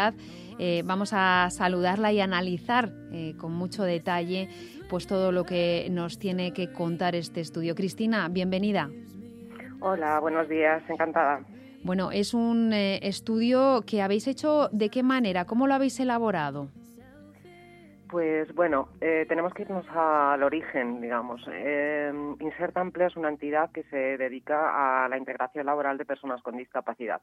Eh, 0.59 0.83
vamos 0.85 1.13
a 1.13 1.49
saludarla 1.51 2.13
y 2.13 2.21
analizar 2.21 2.91
eh, 3.13 3.35
con 3.39 3.53
mucho 3.53 3.85
detalle 3.85 4.49
pues 4.89 5.07
todo 5.07 5.33
lo 5.33 5.45
que 5.45 5.89
nos 5.91 6.19
tiene 6.19 6.53
que 6.53 6.73
contar 6.73 7.15
este 7.15 7.41
estudio. 7.41 7.75
Cristina, 7.75 8.29
bienvenida. 8.29 8.89
Hola, 9.81 10.21
buenos 10.21 10.49
días, 10.49 10.83
encantada. 10.89 11.41
Bueno, 11.83 12.11
es 12.11 12.35
un 12.35 12.73
eh, 12.73 12.99
estudio 13.03 13.83
que 13.87 14.03
habéis 14.03 14.27
hecho 14.27 14.69
de 14.73 14.89
qué 14.89 15.03
manera, 15.03 15.45
cómo 15.45 15.67
lo 15.67 15.75
habéis 15.75 16.01
elaborado. 16.01 16.69
Pues 18.11 18.53
bueno, 18.55 18.89
eh, 19.01 19.27
tenemos 19.29 19.53
que 19.53 19.63
irnos 19.63 19.87
al 19.91 20.43
origen, 20.43 21.01
digamos. 21.01 21.45
Eh, 21.53 22.13
Inserta 22.41 22.81
Empleo 22.81 23.09
es 23.09 23.17
una 23.17 23.29
entidad 23.29 23.71
que 23.73 23.83
se 23.85 24.17
dedica 24.17 25.05
a 25.05 25.09
la 25.09 25.19
integración 25.19 25.67
laboral 25.67 25.99
de 25.99 26.05
personas 26.05 26.41
con 26.43 26.57
discapacidad. 26.57 27.21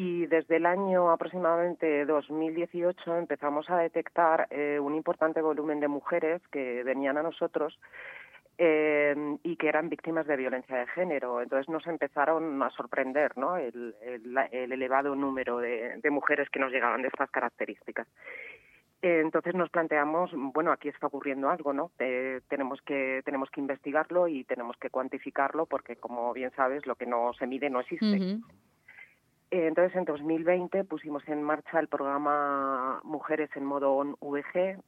Y 0.00 0.26
desde 0.26 0.58
el 0.58 0.66
año 0.66 1.10
aproximadamente 1.10 2.06
2018 2.06 3.16
empezamos 3.16 3.68
a 3.68 3.78
detectar 3.78 4.46
eh, 4.48 4.78
un 4.80 4.94
importante 4.94 5.42
volumen 5.42 5.80
de 5.80 5.88
mujeres 5.88 6.40
que 6.52 6.84
venían 6.84 7.18
a 7.18 7.24
nosotros 7.24 7.76
eh, 8.58 9.36
y 9.42 9.56
que 9.56 9.68
eran 9.68 9.88
víctimas 9.88 10.24
de 10.28 10.36
violencia 10.36 10.76
de 10.76 10.86
género. 10.86 11.42
Entonces 11.42 11.68
nos 11.68 11.84
empezaron 11.88 12.62
a 12.62 12.70
sorprender 12.70 13.36
¿no? 13.36 13.56
el, 13.56 13.92
elevado 14.52 15.16
número 15.16 15.58
de, 15.58 16.00
mujeres 16.12 16.48
que 16.48 16.60
nos 16.60 16.70
llegaban 16.70 17.02
de 17.02 17.08
estas 17.08 17.28
características. 17.32 18.06
Eh, 19.02 19.18
entonces 19.20 19.56
nos 19.56 19.68
planteamos, 19.68 20.30
bueno, 20.32 20.70
aquí 20.70 20.90
está 20.90 21.08
ocurriendo 21.08 21.50
algo, 21.50 21.72
¿no? 21.72 21.90
Tenemos 22.46 22.80
que 22.82 23.22
tenemos 23.24 23.50
que 23.50 23.60
investigarlo 23.60 24.28
y 24.28 24.44
tenemos 24.44 24.76
que 24.76 24.90
cuantificarlo 24.90 25.66
porque, 25.66 25.96
como 25.96 26.32
bien 26.34 26.52
sabes, 26.54 26.86
lo 26.86 26.94
que 26.94 27.06
no 27.06 27.32
se 27.32 27.48
mide 27.48 27.68
no 27.68 27.80
existe. 27.80 28.16
Eh, 28.16 28.38
entonces, 29.50 29.96
en 29.96 30.04
2020 30.04 30.84
pusimos 30.84 31.26
en 31.28 31.42
marcha 31.42 31.80
el 31.80 31.88
programa 31.88 33.00
Mujeres 33.04 33.50
en 33.54 33.64
modo 33.64 34.16
VG, 34.20 34.78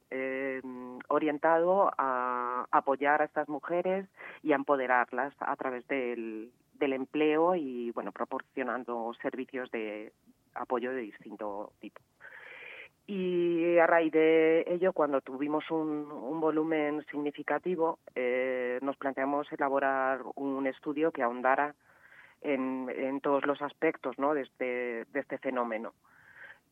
orientado 1.07 1.91
a 1.97 2.67
apoyar 2.71 3.21
a 3.21 3.25
estas 3.25 3.49
mujeres 3.49 4.07
y 4.43 4.51
a 4.51 4.55
empoderarlas 4.55 5.33
a 5.39 5.55
través 5.55 5.87
del, 5.87 6.51
del 6.81 6.93
empleo 6.93 7.55
y, 7.55 7.91
bueno, 7.91 8.11
proporcionando 8.11 9.13
servicios 9.21 9.71
de 9.71 10.11
apoyo 10.53 10.91
de 10.91 11.01
distinto 11.01 11.71
tipo. 11.79 12.01
Y 13.07 13.77
a 13.77 13.87
raíz 13.87 14.11
de 14.11 14.63
ello, 14.67 14.93
cuando 14.93 15.21
tuvimos 15.21 15.69
un, 15.71 16.39
volumen 16.39 17.05
significativo, 17.11 17.99
eh, 18.15 18.79
nos 18.81 18.97
planteamos 18.97 19.51
elaborar 19.51 20.21
un 20.35 20.65
estudio 20.65 21.11
que 21.11 21.21
ahondara 21.21 21.75
en, 22.41 23.21
todos 23.21 23.45
los 23.45 23.61
aspectos 23.61 24.17
¿no? 24.17 24.33
de, 24.33 24.41
este, 24.41 25.05
de 25.05 25.19
este 25.19 25.37
fenómeno. 25.37 25.93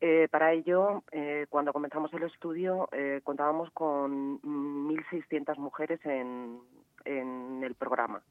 Eh, 0.01 0.27
para 0.31 0.53
ello, 0.53 1.03
eh, 1.11 1.45
cuando 1.49 1.73
comenzamos 1.73 2.13
el 2.13 2.23
estudio, 2.23 2.89
contábamos 3.23 3.69
con 3.71 4.41
1.600 4.41 5.57
mujeres 5.57 5.99
en, 6.05 6.59
en 7.05 7.63
el 7.63 7.75
programa. 7.75 8.21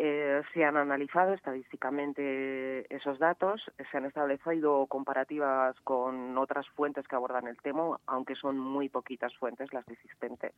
Eh, 0.00 0.42
se 0.54 0.64
han 0.64 0.76
analizado 0.76 1.34
estadísticamente 1.34 2.86
esos 2.94 3.18
datos, 3.18 3.60
se 3.90 3.96
han 3.96 4.04
establecido 4.04 4.86
comparativas 4.86 5.74
con 5.82 6.38
otras 6.38 6.68
fuentes 6.68 7.08
que 7.08 7.16
abordan 7.16 7.48
el 7.48 7.56
tema, 7.56 7.98
aunque 8.06 8.36
son 8.36 8.60
muy 8.60 8.88
poquitas 8.88 9.34
fuentes 9.38 9.72
las 9.72 9.88
existentes. 9.88 10.52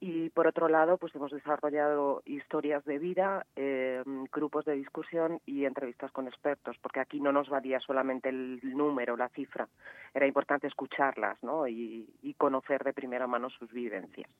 Y 0.00 0.28
por 0.30 0.46
otro 0.46 0.68
lado, 0.68 0.96
pues 0.98 1.14
hemos 1.14 1.32
desarrollado 1.32 2.22
historias 2.24 2.84
de 2.84 2.98
vida, 2.98 3.46
eh, 3.56 4.02
grupos 4.30 4.64
de 4.66 4.74
discusión 4.74 5.40
y 5.46 5.64
entrevistas 5.64 6.12
con 6.12 6.26
expertos, 6.26 6.76
porque 6.82 7.00
aquí 7.00 7.20
no 7.20 7.32
nos 7.32 7.48
valía 7.48 7.80
solamente 7.80 8.28
el 8.28 8.60
número, 8.62 9.16
la 9.16 9.28
cifra, 9.30 9.66
era 10.14 10.26
importante 10.26 10.66
escucharlas 10.66 11.42
¿no? 11.42 11.66
y, 11.68 12.06
conocer 12.38 12.82
de 12.84 12.94
primera 12.94 13.26
mano 13.26 13.50
sus 13.50 13.70
vivencias. 13.70 14.30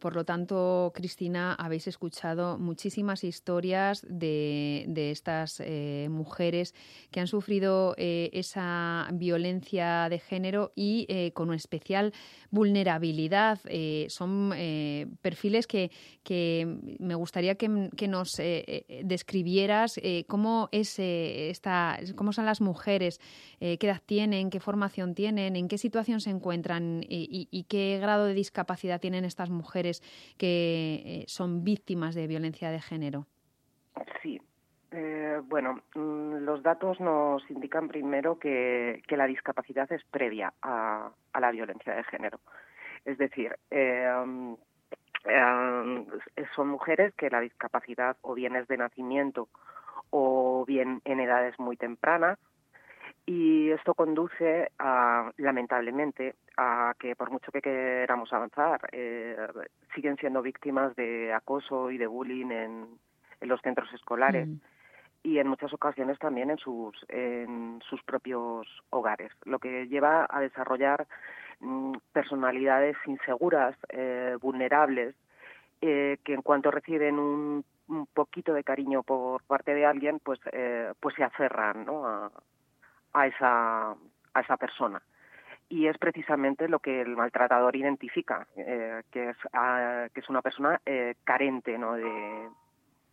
por 0.00 0.14
lo 0.14 0.24
tanto, 0.24 0.92
Cristina, 0.94 1.54
habéis 1.54 1.88
escuchado 1.88 2.58
muchísimas 2.58 2.91
historias 3.22 4.06
de, 4.08 5.10
estas 5.10 5.60
eh, 5.60 6.08
mujeres 6.10 6.74
que 7.10 7.20
han 7.20 7.26
sufrido 7.26 7.94
eh, 7.98 8.30
esa 8.32 9.08
violencia 9.12 10.08
de 10.08 10.18
género 10.18 10.72
y 10.74 11.30
con 11.32 11.48
una 11.48 11.56
especial 11.56 12.12
vulnerabilidad. 12.50 13.58
son 14.08 14.52
eh, 14.54 15.06
perfiles 15.20 15.66
que, 15.66 15.90
me 16.98 17.14
gustaría 17.14 17.56
que, 17.56 17.68
nos 17.68 18.38
eh, 18.38 18.64
eh, 18.66 19.02
describieras 19.04 20.00
cómo, 20.28 20.68
es, 20.72 20.98
esta, 20.98 21.98
cómo 22.16 22.32
son 22.32 22.46
las 22.46 22.60
mujeres, 22.60 23.20
qué 23.58 23.78
edad 23.80 24.00
tienen, 24.04 24.50
qué 24.50 24.60
formación 24.60 25.14
tienen, 25.14 25.56
en 25.56 25.68
qué 25.68 25.78
situación 25.78 26.20
se 26.20 26.30
encuentran 26.30 27.04
y, 27.08 27.66
qué 27.68 27.98
grado 28.00 28.26
de 28.26 28.34
discapacidad 28.34 29.00
tienen 29.00 29.24
estas 29.24 29.50
mujeres 29.50 30.02
que 30.36 31.24
son 31.28 31.64
víctimas 31.64 32.14
de 32.14 32.26
violencia 32.26 32.70
de 32.70 32.80
género. 32.82 33.26
Sí, 34.22 34.40
bueno, 35.48 35.82
mm, 35.94 36.44
los 36.44 36.62
datos 36.62 37.00
nos 37.00 37.48
indican 37.50 37.88
primero 37.88 38.38
que, 38.38 39.02
la 39.08 39.26
discapacidad 39.26 39.90
es 39.92 40.02
previa 40.04 40.52
a, 40.62 41.10
la 41.38 41.50
violencia 41.50 41.94
de 41.94 42.04
género. 42.04 42.40
Es 43.04 43.18
decir, 43.18 43.56
eh, 43.70 44.56
eh, 45.24 46.04
son 46.54 46.68
mujeres 46.68 47.14
que 47.14 47.30
la 47.30 47.40
discapacidad 47.40 48.16
o 48.22 48.34
bien 48.34 48.56
es 48.56 48.68
de 48.68 48.78
nacimiento 48.78 49.48
o 50.10 50.64
bien 50.66 51.00
en 51.04 51.20
edades 51.20 51.58
muy 51.58 51.76
tempranas 51.76 52.38
y 53.26 53.70
esto 53.70 53.94
conduce 53.94 54.70
a, 54.78 55.30
lamentablemente 55.36 56.34
a 56.56 56.94
que 56.98 57.14
por 57.14 57.30
mucho 57.30 57.52
que 57.52 57.62
queramos 57.62 58.32
avanzar 58.32 58.88
eh, 58.92 59.36
siguen 59.94 60.16
siendo 60.16 60.42
víctimas 60.42 60.94
de 60.96 61.32
acoso 61.32 61.90
y 61.90 61.98
de 61.98 62.06
bullying 62.06 62.50
en, 62.50 62.86
los 63.42 63.60
centros 63.60 63.92
escolares. 63.92 64.46
Mm. 64.46 64.60
y 65.24 65.38
en 65.38 65.48
muchas 65.48 65.72
ocasiones 65.72 66.18
también 66.18 66.50
en 66.50 66.58
sus, 66.58 66.94
en 67.08 67.80
sus 67.88 68.02
propios 68.02 68.66
hogares, 68.90 69.32
lo 69.44 69.58
que 69.58 69.86
lleva 69.88 70.26
a 70.28 70.40
desarrollar 70.40 71.06
mm, 71.60 71.92
personalidades 72.12 72.96
inseguras, 73.06 73.76
eh, 73.88 74.36
vulnerables, 74.40 75.14
eh, 75.80 76.18
que 76.24 76.34
en 76.34 76.42
cuanto 76.42 76.70
reciben 76.70 77.18
un, 77.18 77.64
poquito 78.14 78.54
de 78.54 78.64
cariño 78.64 79.02
por 79.02 79.42
parte 79.42 79.74
de 79.74 79.84
alguien, 79.84 80.18
pues, 80.20 80.40
eh, 80.52 80.92
pues 80.98 81.14
se 81.16 81.24
aferran 81.24 81.84
¿no? 81.84 82.06
a, 82.06 82.30
a, 83.12 83.26
esa, 83.26 83.90
a 83.90 84.40
esa 84.40 84.56
persona 84.56 85.02
y 85.72 85.86
es 85.86 85.96
precisamente 85.96 86.68
lo 86.68 86.80
que 86.80 87.00
el 87.00 87.16
maltratador 87.16 87.74
identifica, 87.74 88.46
eh, 88.56 89.00
que, 89.10 89.30
es, 89.30 89.36
que 90.12 90.20
es 90.20 90.28
una 90.28 90.42
persona 90.42 90.78
eh, 90.84 91.14
carente 91.24 91.78
¿no? 91.78 91.94
de, 91.94 92.50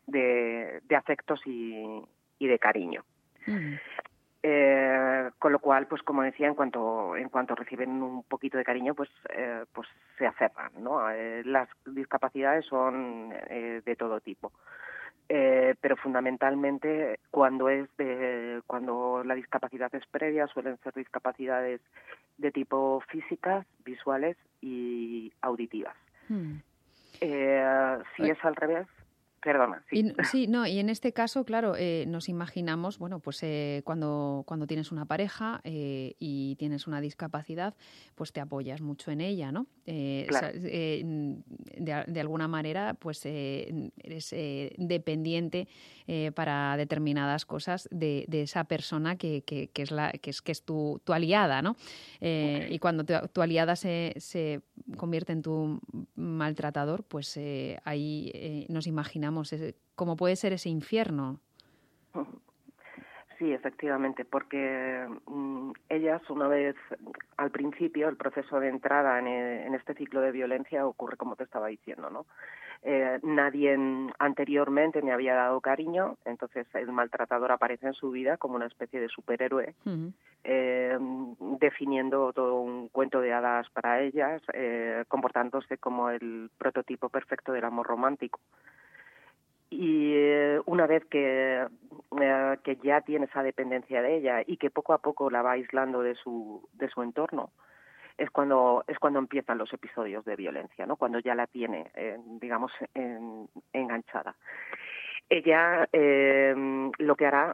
de, 0.07 0.95
afectos 0.95 1.39
y, 1.45 2.03
y, 2.37 2.47
de 2.47 2.59
cariño. 2.59 3.05
Eh, 4.43 5.29
con 5.39 5.53
lo 5.53 5.59
cual, 5.59 5.87
pues 5.87 6.03
como 6.03 6.21
decía, 6.21 6.47
en 6.47 6.55
cuanto 6.55 7.15
en 7.15 7.29
cuanto 7.29 7.55
reciben 7.55 8.03
un 8.03 8.23
poquito 8.23 8.57
de 8.57 8.65
cariño, 8.65 8.93
pues 8.93 9.09
pues 9.71 9.87
se 10.17 10.27
aferran, 10.27 10.71
¿no? 10.83 11.09
las 11.45 11.69
discapacidades 11.85 12.65
son 12.65 13.29
de 13.29 13.95
todo 13.97 14.19
tipo. 14.19 14.51
Eh, 15.31 15.75
pero 15.79 15.95
fundamentalmente 15.95 17.19
cuando 17.29 17.69
es 17.69 17.87
de, 17.97 18.61
cuando 18.65 19.23
la 19.23 19.35
discapacidad 19.35 19.93
es 19.93 20.03
previa 20.07 20.47
suelen 20.47 20.79
ser 20.79 20.93
discapacidades 20.95 21.81
de 22.37 22.51
tipo 22.51 22.99
físicas, 23.09 23.63
visuales 23.85 24.37
y 24.59 25.31
auditivas. 25.41 25.95
Hmm. 26.29 26.55
Eh, 27.21 27.97
si 28.15 28.23
es 28.23 28.43
al 28.43 28.55
revés, 28.55 28.87
Perdona, 29.41 29.81
sí. 29.89 29.99
Y, 29.99 30.23
sí, 30.25 30.47
no, 30.47 30.65
y 30.65 30.79
en 30.79 30.89
este 30.89 31.13
caso, 31.13 31.45
claro, 31.45 31.75
eh, 31.77 32.03
nos 32.07 32.27
imaginamos, 32.27 32.97
bueno, 32.99 33.19
pues 33.19 33.41
eh, 33.43 33.81
cuando, 33.85 34.43
cuando 34.45 34.67
tienes 34.67 34.91
una 34.91 35.05
pareja 35.05 35.61
eh, 35.63 36.15
y 36.19 36.55
tienes 36.57 36.87
una 36.87 36.99
discapacidad, 36.99 37.73
pues 38.15 38.33
te 38.33 38.41
apoyas 38.41 38.81
mucho 38.81 39.11
en 39.11 39.21
ella, 39.21 39.51
¿no? 39.51 39.67
de, 39.85 40.27
de, 41.77 42.19
alguna 42.19 42.47
manera, 42.47 42.93
pues 42.93 43.25
eres 43.25 44.35
dependiente 44.77 45.67
para 46.35 46.77
determinadas 46.77 47.45
cosas 47.45 47.87
de, 47.91 48.25
de 48.27 48.43
esa 48.43 48.65
persona 48.65 49.15
que, 49.15 49.41
que, 49.41 49.69
que, 49.69 49.81
es, 49.81 49.91
la, 49.91 50.11
que, 50.11 50.29
es, 50.29 50.41
que 50.43 50.51
es 50.51 50.63
tu, 50.63 51.01
tu 51.03 51.13
aliada, 51.13 51.61
¿no? 51.61 51.75
y 52.21 52.77
cuando 52.79 53.03
tu, 53.03 53.41
aliada 53.41 53.75
se, 53.75 54.13
se 54.17 54.61
convierte 54.97 55.33
en 55.33 55.41
tu 55.41 55.79
maltratador, 56.15 57.03
pues 57.03 57.39
ahí 57.83 58.67
nos 58.69 58.85
imaginamos 58.85 59.28
cómo 59.95 60.15
puede 60.15 60.35
ser 60.35 60.53
ese 60.53 60.69
infierno. 60.69 61.39
Sí, 63.39 63.53
efectivamente, 63.53 64.25
porque 64.25 65.07
mm, 65.25 65.71
ellas, 65.87 66.21
una 66.29 66.49
vez 66.49 66.75
al 67.37 67.51
principio, 67.51 68.09
el 68.09 68.17
proceso 68.17 68.59
de 68.59 68.67
entrada 68.67 69.17
en, 69.17 69.73
este 69.73 69.93
ciclo 69.93 70.19
de 70.19 70.33
violencia 70.33 70.85
ocurre 70.85 71.15
como 71.15 71.37
te 71.37 71.45
estaba 71.45 71.67
diciendo, 71.67 72.09
¿no? 72.09 72.25
Eh, 72.83 73.17
nadie 73.23 73.77
anteriormente 74.19 75.01
me 75.01 75.13
había 75.13 75.35
dado 75.35 75.61
cariño, 75.61 76.17
entonces 76.25 76.67
el 76.73 76.91
maltratador 76.91 77.53
aparece 77.53 77.87
en 77.87 77.93
su 77.93 78.11
vida 78.11 78.35
como 78.35 78.55
una 78.55 78.67
especie 78.67 78.99
de 78.99 79.07
superhéroe, 79.07 79.73
eh, 80.43 80.97
definiendo 81.59 82.33
todo 82.33 82.59
un 82.59 82.89
cuento 82.89 83.21
de 83.21 83.31
hadas 83.31 83.69
para 83.69 84.01
ellas, 84.01 84.41
eh, 84.53 85.05
comportándose 85.07 85.77
como 85.77 86.09
el 86.09 86.51
prototipo 86.57 87.07
perfecto 87.07 87.53
del 87.53 87.63
amor 87.63 87.87
romántico 87.87 88.41
y 89.69 90.13
eh, 90.15 90.61
una 90.65 90.87
vez 90.87 91.05
que, 91.05 91.67
eh, 92.21 92.57
que 92.63 92.75
ya 92.77 93.01
tiene 93.01 93.25
esa 93.25 93.43
dependencia 93.43 94.01
de 94.01 94.17
ella 94.17 94.41
y 94.45 94.57
que 94.57 94.71
poco 94.71 94.93
a 94.93 94.97
poco 94.97 95.29
la 95.29 95.41
va 95.41 95.51
aislando 95.51 96.01
de 96.01 96.15
su, 96.15 96.67
de 96.73 96.89
su 96.89 97.03
entorno, 97.03 97.51
es 98.17 98.29
cuando, 98.31 98.83
es 98.87 98.97
cuando 98.99 99.19
empiezan 99.19 99.57
los 99.57 99.71
episodios 99.71 100.25
de 100.25 100.35
violencia, 100.35 100.85
¿no? 100.85 100.97
cuando 100.97 101.19
ya 101.19 101.35
la 101.35 101.47
tiene, 101.47 101.91
eh, 101.95 102.17
digamos, 102.41 102.71
enganchada. 103.71 104.35
Ella 105.29 105.87
lo 105.93 107.15
que 107.15 107.25
hará 107.27 107.53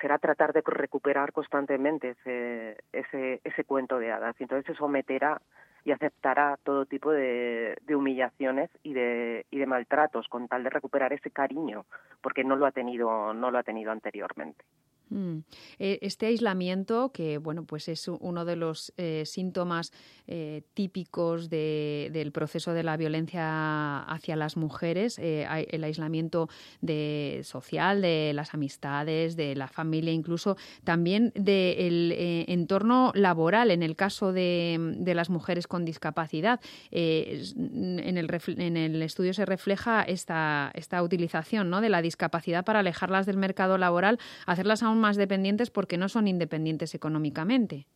será 0.00 0.16
tratar 0.18 0.54
de 0.54 0.62
recuperar 0.64 1.32
constantemente 1.32 2.16
ese, 2.18 2.78
ese, 2.90 3.42
ese 3.44 3.64
cuento 3.64 3.98
de 3.98 4.10
hadas. 4.10 4.34
Entonces 4.40 4.64
se 4.64 4.74
someterá 4.74 5.38
y 5.84 5.90
aceptará 5.90 6.58
todo 6.62 6.86
tipo 6.86 7.10
de, 7.10 7.76
humillaciones 7.88 8.70
y 8.82 8.94
de, 8.94 9.46
y 9.50 9.58
de 9.58 9.66
maltratos 9.66 10.28
con 10.28 10.48
tal 10.48 10.62
de 10.64 10.70
recuperar 10.70 11.12
ese 11.12 11.30
cariño 11.30 11.84
porque 12.20 12.44
no 12.44 12.56
lo 12.56 12.66
ha 12.66 12.72
tenido 12.72 13.34
no 13.34 13.50
lo 13.50 13.58
ha 13.58 13.62
tenido 13.62 13.90
anteriormente. 13.90 14.64
Mm. 15.12 15.44
E, 15.78 15.98
este 16.00 16.26
aislamiento, 16.26 17.12
que 17.12 17.36
bueno, 17.38 17.64
pues 17.64 17.88
es 17.88 18.08
uno 18.08 18.44
de 18.44 18.56
los 18.56 18.92
eh, 18.96 19.24
síntomas 19.26 19.92
eh, 20.26 20.62
típicos 20.72 21.50
del 21.50 22.32
proceso 22.32 22.72
de 22.72 22.82
la 22.82 22.96
violencia 22.96 24.02
hacia 24.04 24.36
las 24.36 24.56
mujeres, 24.56 25.18
eh, 25.18 25.46
el 25.70 25.84
aislamiento 25.84 26.48
de, 26.80 27.42
social, 27.44 28.00
de 28.00 28.32
las 28.34 28.54
amistades, 28.54 29.36
de 29.36 29.54
la 29.54 29.68
familia, 29.68 30.12
incluso 30.12 30.56
también 30.84 31.32
del 31.34 32.12
entorno 32.48 33.12
laboral, 33.14 33.70
en 33.70 33.82
el 33.82 33.96
caso 33.96 34.32
de, 34.32 35.02
las 35.12 35.28
mujeres 35.28 35.66
con 35.66 35.84
discapacidad. 35.84 36.60
en, 36.90 38.16
el, 38.16 38.40
en 38.58 38.76
el 38.78 39.02
estudio 39.02 39.34
se 39.34 39.44
refleja 39.44 40.02
esta, 40.02 40.70
esta 40.74 41.02
utilización 41.02 41.68
¿no? 41.68 41.82
de 41.82 41.90
la 41.90 42.00
discapacidad 42.00 42.64
para 42.64 42.78
alejarlas 42.78 43.26
del 43.26 43.36
mercado 43.36 43.76
laboral, 43.76 44.18
hacerlas 44.46 44.82
aún 44.82 45.01
más 45.02 45.16
dependientes 45.16 45.70
porque 45.70 45.98
no 45.98 46.08
son 46.08 46.26
independientes 46.26 46.94
económicamente. 46.94 47.86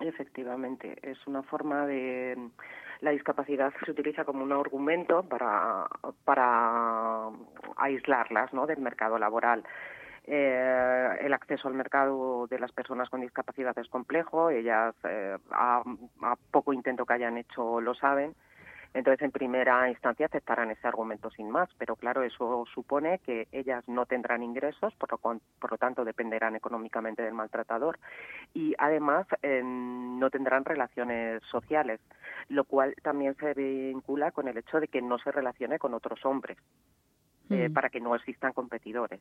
Efectivamente, 0.00 0.96
es 1.02 1.18
una 1.26 1.42
forma 1.42 1.86
de 1.86 2.36
la 3.00 3.10
discapacidad 3.10 3.72
se 3.84 3.90
utiliza 3.90 4.24
como 4.24 4.42
un 4.42 4.52
argumento 4.52 5.22
para 5.24 5.86
para 6.24 7.28
aislarlas, 7.76 8.52
¿no? 8.54 8.66
del 8.66 8.80
mercado 8.80 9.18
laboral. 9.18 9.62
Eh, 10.26 11.16
el 11.20 11.34
acceso 11.34 11.68
al 11.68 11.74
mercado 11.74 12.46
de 12.46 12.58
las 12.58 12.72
personas 12.72 13.10
con 13.10 13.20
discapacidad 13.20 13.78
es 13.78 13.88
complejo, 13.88 14.48
ellas 14.48 14.94
eh, 15.04 15.36
a, 15.50 15.82
poco 16.50 16.72
intento 16.72 17.04
que 17.04 17.12
hayan 17.12 17.36
hecho 17.36 17.82
lo 17.82 17.94
saben 17.94 18.34
entonces, 18.94 19.22
en 19.22 19.32
primera 19.32 19.90
instancia 19.90 20.26
aceptarán 20.26 20.70
ese 20.70 20.86
argumento 20.86 21.28
sin 21.30 21.50
más, 21.50 21.68
pero 21.78 21.96
claro, 21.96 22.22
eso 22.22 22.64
supone 22.72 23.18
que 23.26 23.48
ellas 23.50 23.82
no 23.88 24.06
tendrán 24.06 24.44
ingresos, 24.44 24.94
por 24.94 25.10
lo, 25.10 25.18
por 25.18 25.70
lo 25.72 25.78
tanto 25.78 26.04
dependerán 26.04 26.54
económicamente 26.54 27.22
del 27.22 27.34
maltratador 27.34 27.98
y 28.54 28.72
además 28.78 29.26
eh, 29.42 29.62
no 29.64 30.30
tendrán 30.30 30.64
relaciones 30.64 31.42
sociales, 31.50 32.00
lo 32.48 32.62
cual 32.62 32.94
también 33.02 33.34
se 33.34 33.52
vincula 33.54 34.30
con 34.30 34.46
el 34.46 34.58
hecho 34.58 34.78
de 34.78 34.86
que 34.86 35.02
no 35.02 35.18
se 35.18 35.32
relacione 35.32 35.80
con 35.80 35.92
otros 35.92 36.24
hombres, 36.24 36.56
eh, 37.50 37.68
mm. 37.68 37.72
para 37.72 37.90
que 37.90 37.98
no 37.98 38.14
existan 38.14 38.52
competidores. 38.52 39.20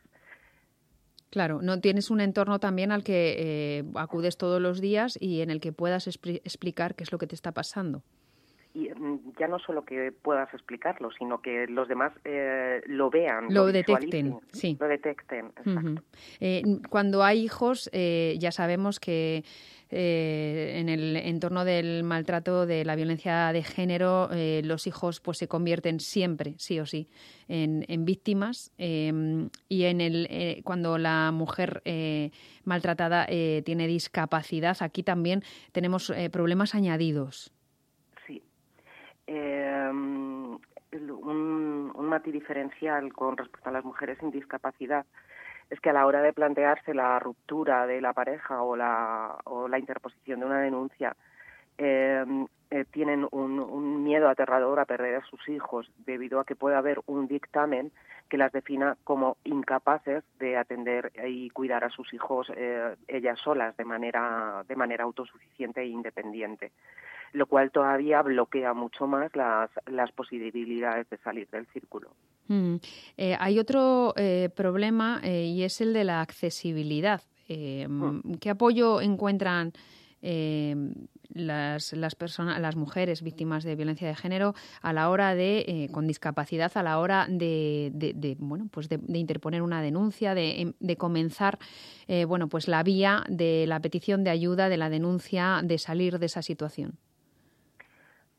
Claro, 1.31 1.63
no 1.63 1.81
tienes 1.81 2.12
un 2.12 2.21
entorno 2.21 2.59
también 2.59 2.91
al 2.91 3.03
que 3.03 3.36
eh, 3.39 3.83
acudes 3.95 4.38
todos 4.38 4.62
los 4.62 4.81
días 4.81 5.17
y 5.19 5.41
en 5.41 5.49
el 5.49 5.59
que 5.59 5.71
puedas 5.71 6.05
explicar 6.05 6.93
qué 6.93 7.03
es 7.05 7.12
lo 7.12 7.17
que 7.17 7.25
te 7.25 7.33
está 7.33 7.53
pasando 7.53 8.03
y 8.73 8.89
mm, 8.89 9.33
ya 9.39 9.47
no 9.47 9.59
solo 9.59 9.86
que 9.86 10.12
puedas 10.12 10.51
explicarlo, 10.53 11.12
sino 11.12 11.41
que 11.41 11.67
los 11.67 11.88
demás 11.88 12.12
eh, 12.25 12.81
lo 12.88 13.09
vean, 13.09 13.53
lo, 13.53 13.67
detecten, 13.67 14.39
sí. 14.51 14.77
Lo 14.79 14.88
detecten, 14.88 15.51
eh, 16.39 16.63
cuando 16.89 17.23
hay 17.23 17.41
hijos, 17.43 17.89
eh, 17.93 18.36
ya 18.39 18.51
sabemos 18.51 18.99
que 18.99 19.43
en 19.95 20.89
el 20.89 21.15
entorno 21.17 21.65
del 21.65 22.03
maltrato, 22.03 22.65
de 22.65 22.83
la 22.83 22.95
violencia 22.95 23.53
de 23.53 23.62
género, 23.62 24.27
los 24.63 24.88
hijos 24.88 25.19
pues 25.19 25.38
se 25.38 25.47
convierten 25.47 25.99
siempre, 25.99 26.55
sí 26.57 26.79
o 26.79 26.88
sí, 26.88 27.07
en, 27.47 27.86
en 27.88 28.03
víctimas. 28.03 28.71
Em, 28.79 29.49
y 29.69 29.83
en 29.83 30.01
el 30.01 30.63
cuando 30.63 30.97
la 30.97 31.31
mujer 31.31 31.83
maltratada 32.63 33.27
tiene 33.27 33.86
discapacidad, 33.86 34.77
aquí 34.79 35.03
también 35.03 35.43
tenemos 35.71 36.12
problemas 36.31 36.73
añadidos 36.73 37.53
eh, 39.27 39.89
un, 39.91 40.59
un 41.95 42.05
matiz 42.05 42.33
diferencial 42.33 43.12
con 43.13 43.38
respecto 43.38 43.69
a 43.69 43.73
las 43.73 43.86
mujeres 43.86 44.17
sin 44.19 44.31
discapacidad 44.31 45.05
es 45.69 45.79
que 45.79 45.89
a 45.89 45.93
la 45.93 46.05
hora 46.05 46.21
de 46.21 46.33
plantearse 46.33 46.93
la 46.93 47.19
ruptura 47.19 47.88
de 47.88 48.01
la 48.01 48.13
pareja 48.13 48.62
o 48.62 48.75
la, 48.75 49.38
o 49.45 49.67
la 49.67 49.79
interposición 49.79 50.39
de 50.39 50.45
una 50.45 50.59
denuncia, 50.59 51.15
em, 51.77 52.47
eh, 52.73 52.86
tienen 52.89 53.27
un, 53.29 53.59
un, 53.59 54.03
miedo 54.03 54.27
aterrador 54.27 54.79
a 54.79 54.86
perder 54.86 55.17
a 55.17 55.25
sus 55.27 55.47
hijos 55.47 55.91
debido 56.07 56.39
a 56.39 56.43
que 56.43 56.55
puede 56.55 56.75
haber 56.75 57.01
un 57.05 57.27
dictamen 57.27 57.91
que 58.29 58.38
las 58.39 58.51
defina 58.51 58.97
como 59.03 59.38
incapaces 59.43 60.23
de 60.39 60.57
atender 60.57 61.12
y 61.23 61.51
cuidar 61.51 61.83
a 61.83 61.91
sus 61.91 62.12
hijos 62.15 62.51
eh, 62.57 62.95
ellas 63.07 63.39
solas 63.43 63.77
de 63.77 63.86
manera 63.86 64.63
de 64.67 64.75
manera 64.75 65.03
autosuficiente 65.03 65.81
e 65.81 65.86
independiente 65.86 66.71
lo 67.33 67.45
cual 67.45 67.69
todavía 67.69 68.23
bloquea 68.23 68.73
mucho 68.73 69.05
más 69.05 69.36
las, 69.36 69.69
las 69.86 70.12
posibilidades 70.12 71.07
de 71.12 71.17
salir 71.17 71.47
del 71.49 71.67
círculo. 71.67 72.09
Mm. 72.47 72.77
Eh, 73.17 73.38
hay 73.39 73.59
otro 73.59 74.15
problema 74.55 75.21
y 75.23 75.62
es 75.62 75.79
el 75.81 75.93
de 75.93 76.05
la 76.05 76.21
accesibilidad. 76.21 77.21
Mm. 77.49 78.33
¿Qué 78.39 78.49
apoyo 78.49 78.99
encuentran 78.99 79.73
las, 81.33 81.93
las 81.93 82.15
personas, 82.15 82.59
las 82.59 82.75
mujeres 82.75 83.21
víctimas 83.21 83.63
de 83.63 83.75
violencia 83.75 84.07
de 84.07 84.15
género 84.15 84.55
a 84.81 84.93
la 84.93 85.09
hora 85.09 85.36
de, 85.36 85.89
con 85.91 86.07
discapacidad, 86.07 86.71
a 86.75 86.83
la 86.83 86.99
hora 86.99 87.27
de, 87.29 87.91
de, 87.93 88.36
bueno, 88.39 88.67
pues 88.71 88.89
de, 88.89 88.99
interponer 89.17 89.62
una 89.62 89.81
denuncia, 89.81 90.33
de, 90.33 90.62
em, 90.62 90.73
de 90.79 90.97
comenzar, 90.97 91.59
bueno, 92.27 92.47
pues 92.47 92.67
la 92.67 92.83
vía 92.83 93.23
de 93.29 93.65
la 93.67 93.79
petición 93.79 94.23
de 94.23 94.29
ayuda, 94.29 94.69
de 94.69 94.77
la 94.77 94.89
denuncia, 94.89 95.62
de 95.63 95.77
salir 95.77 96.19
de 96.19 96.25
esa 96.25 96.41
situación? 96.41 96.97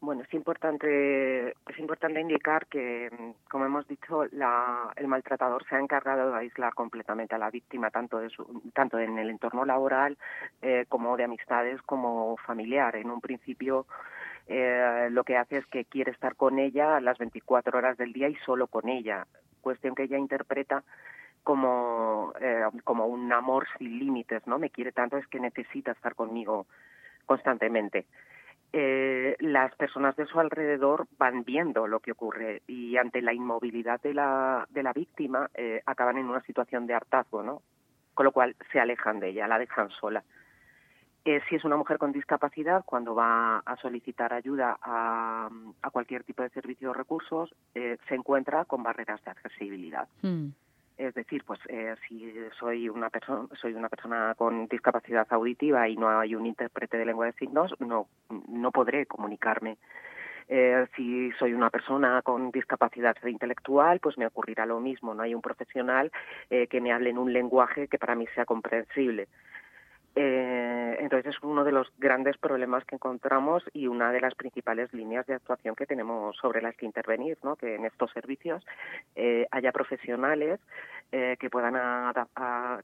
Bueno, 0.05 0.21
es 0.21 0.35
importante, 0.35 1.49
es 1.49 1.79
importante 1.79 2.21
indicar 2.21 2.67
que, 2.67 3.09
como 3.51 3.65
hemos 3.65 3.89
dicho, 3.89 4.27
la, 4.33 4.93
el 4.97 5.09
maltratador 5.09 5.65
se 5.67 5.77
ha 5.77 5.81
encargado 5.81 6.31
de 6.31 6.41
aislar 6.41 6.75
completamente 6.75 7.35
a 7.35 7.39
la 7.39 7.51
víctima, 7.51 7.91
tanto, 7.91 8.19
de 8.19 8.29
su, 8.29 8.45
tanto 8.75 8.99
en 8.99 9.19
el 9.19 9.31
entorno 9.31 9.65
laboral 9.65 10.19
eh, 10.61 10.85
como 10.91 11.17
de 11.17 11.25
amistades, 11.25 11.81
como 11.81 12.37
familiar. 12.37 12.97
En 12.97 13.11
un 13.11 13.23
principio, 13.23 13.87
eh, 14.47 15.09
lo 15.11 15.25
que 15.25 15.39
hace 15.39 15.57
es 15.57 15.67
que 15.69 15.87
quiere 15.87 16.11
estar 16.11 16.37
con 16.37 16.59
ella 16.59 17.01
las 17.01 17.17
24 17.17 17.79
horas 17.79 17.97
del 17.97 18.13
día 18.13 18.29
y 18.29 18.37
solo 18.45 18.67
con 18.67 18.91
ella, 18.91 19.27
cuestión 19.63 19.95
que 19.95 20.03
ella 20.03 20.19
interpreta 20.19 20.85
como, 21.45 22.35
eh, 22.41 22.65
como 22.85 23.07
un 23.07 23.33
amor 23.33 23.67
sin 23.79 23.99
límites, 23.99 24.47
¿no? 24.47 24.59
Me 24.59 24.69
quiere 24.69 24.93
tanto 24.93 25.17
es 25.17 25.27
que 25.29 25.41
necesita 25.41 25.93
estar 25.93 26.15
conmigo 26.15 26.67
constantemente 27.25 28.05
eh, 28.77 29.37
las 29.39 29.73
personas 29.77 30.17
de 30.17 30.27
su 30.27 30.41
alrededor 30.41 31.07
van 31.17 31.45
viendo 31.45 31.87
lo 31.87 32.01
que 32.01 32.11
ocurre 32.11 32.63
y 32.67 32.97
ante 32.97 33.23
la 33.23 33.33
inmovilidad 33.33 34.03
de 34.03 34.15
la, 34.15 34.67
de 34.69 34.83
la 34.83 34.93
víctima 34.93 35.49
eh, 35.55 35.81
acaban 35.87 36.19
en 36.19 36.29
una 36.29 36.43
situación 36.43 36.89
de 36.89 36.95
hartazgo, 36.95 37.45
¿no? 37.45 37.63
Con 38.15 38.25
lo 38.25 38.33
cual 38.33 38.57
se 38.73 38.81
alejan 38.81 39.21
de 39.21 39.29
ella, 39.29 39.47
la 39.47 39.61
dejan 39.61 39.91
sola. 39.91 40.25
Eh, 41.25 41.41
si 41.49 41.55
es 41.55 41.65
una 41.65 41.77
mujer 41.77 41.99
con 41.99 42.11
discapacidad, 42.11 42.85
cuando 42.85 43.15
va 43.15 43.59
a 43.59 43.77
solicitar 43.77 44.33
ayuda 44.33 44.77
a, 44.83 45.49
a 45.81 45.91
cualquier 45.91 46.25
tipo 46.25 46.43
de 46.43 46.51
servicio 46.51 46.91
o 46.91 46.95
recursos, 46.95 47.55
eh, 47.77 47.97
se 48.09 48.17
encuentra 48.17 48.65
con 48.65 48.83
barreras 48.83 49.23
de 49.25 49.31
accesibilidad. 49.31 50.09
Mm. 50.23 50.49
Es 50.97 51.13
decir, 51.15 51.43
pues 51.45 51.59
eh, 51.69 51.95
si 52.09 52.33
soy 52.59 52.89
una 52.89 53.11
persona 53.11 53.49
soy 53.61 53.75
una 53.75 53.89
persona 53.89 54.35
con 54.37 54.69
discapacidad 54.69 55.27
auditiva 55.31 55.89
y 55.89 55.97
no 55.97 56.09
hay 56.09 56.37
un 56.37 56.47
intérprete 56.47 56.97
de 56.97 57.07
lengua 57.07 57.27
de 57.27 57.33
signos, 57.33 57.75
no 57.81 58.07
no 58.49 58.71
podré 58.71 59.07
comunicarme. 59.07 59.77
Eh, 60.49 60.87
si 60.95 61.33
soy 61.33 61.55
una 61.55 61.71
persona 61.71 62.21
con 62.23 62.51
discapacidad 62.51 63.17
intelectual, 63.25 63.99
pues 64.01 64.19
me 64.19 64.27
ocurrirá 64.27 64.67
lo 64.67 64.79
mismo. 64.79 65.15
No 65.15 65.23
hay 65.23 65.35
un 65.35 65.41
profesional 65.41 66.13
eh, 66.51 66.67
que 66.67 66.81
me 66.81 66.93
hable 66.93 67.11
en 67.11 67.19
un 67.19 67.33
lenguaje 67.33 67.89
que 67.89 67.99
para 67.99 68.15
mí 68.15 68.27
sea 68.35 68.45
comprensible. 68.45 69.29
Eh, 70.17 70.97
entonces 71.01 71.35
es 71.35 71.43
uno 71.43 71.65
de 71.65 71.73
los 71.73 71.89
grandes 71.99 72.39
problemas 72.39 72.85
que 72.85 72.95
encontramos 72.95 73.65
y 73.73 73.89
una 73.89 74.13
de 74.13 74.21
las 74.21 74.35
principales 74.35 74.93
líneas 74.93 75.27
de 75.27 75.35
actuación 75.35 75.75
que 75.75 75.87
tenemos 75.87 76.37
sobre 76.37 76.63
las 76.63 76.77
que 76.77 76.87
intervenir, 76.87 77.37
¿no? 77.43 77.57
que 77.57 77.75
en 77.75 77.85
estos 77.85 78.11
servicios 78.13 78.65
eh, 79.17 79.47
haya 79.51 79.73
profesionales 79.73 80.61
eh, 81.13 81.37
que 81.39 81.51
puedan 81.51 81.75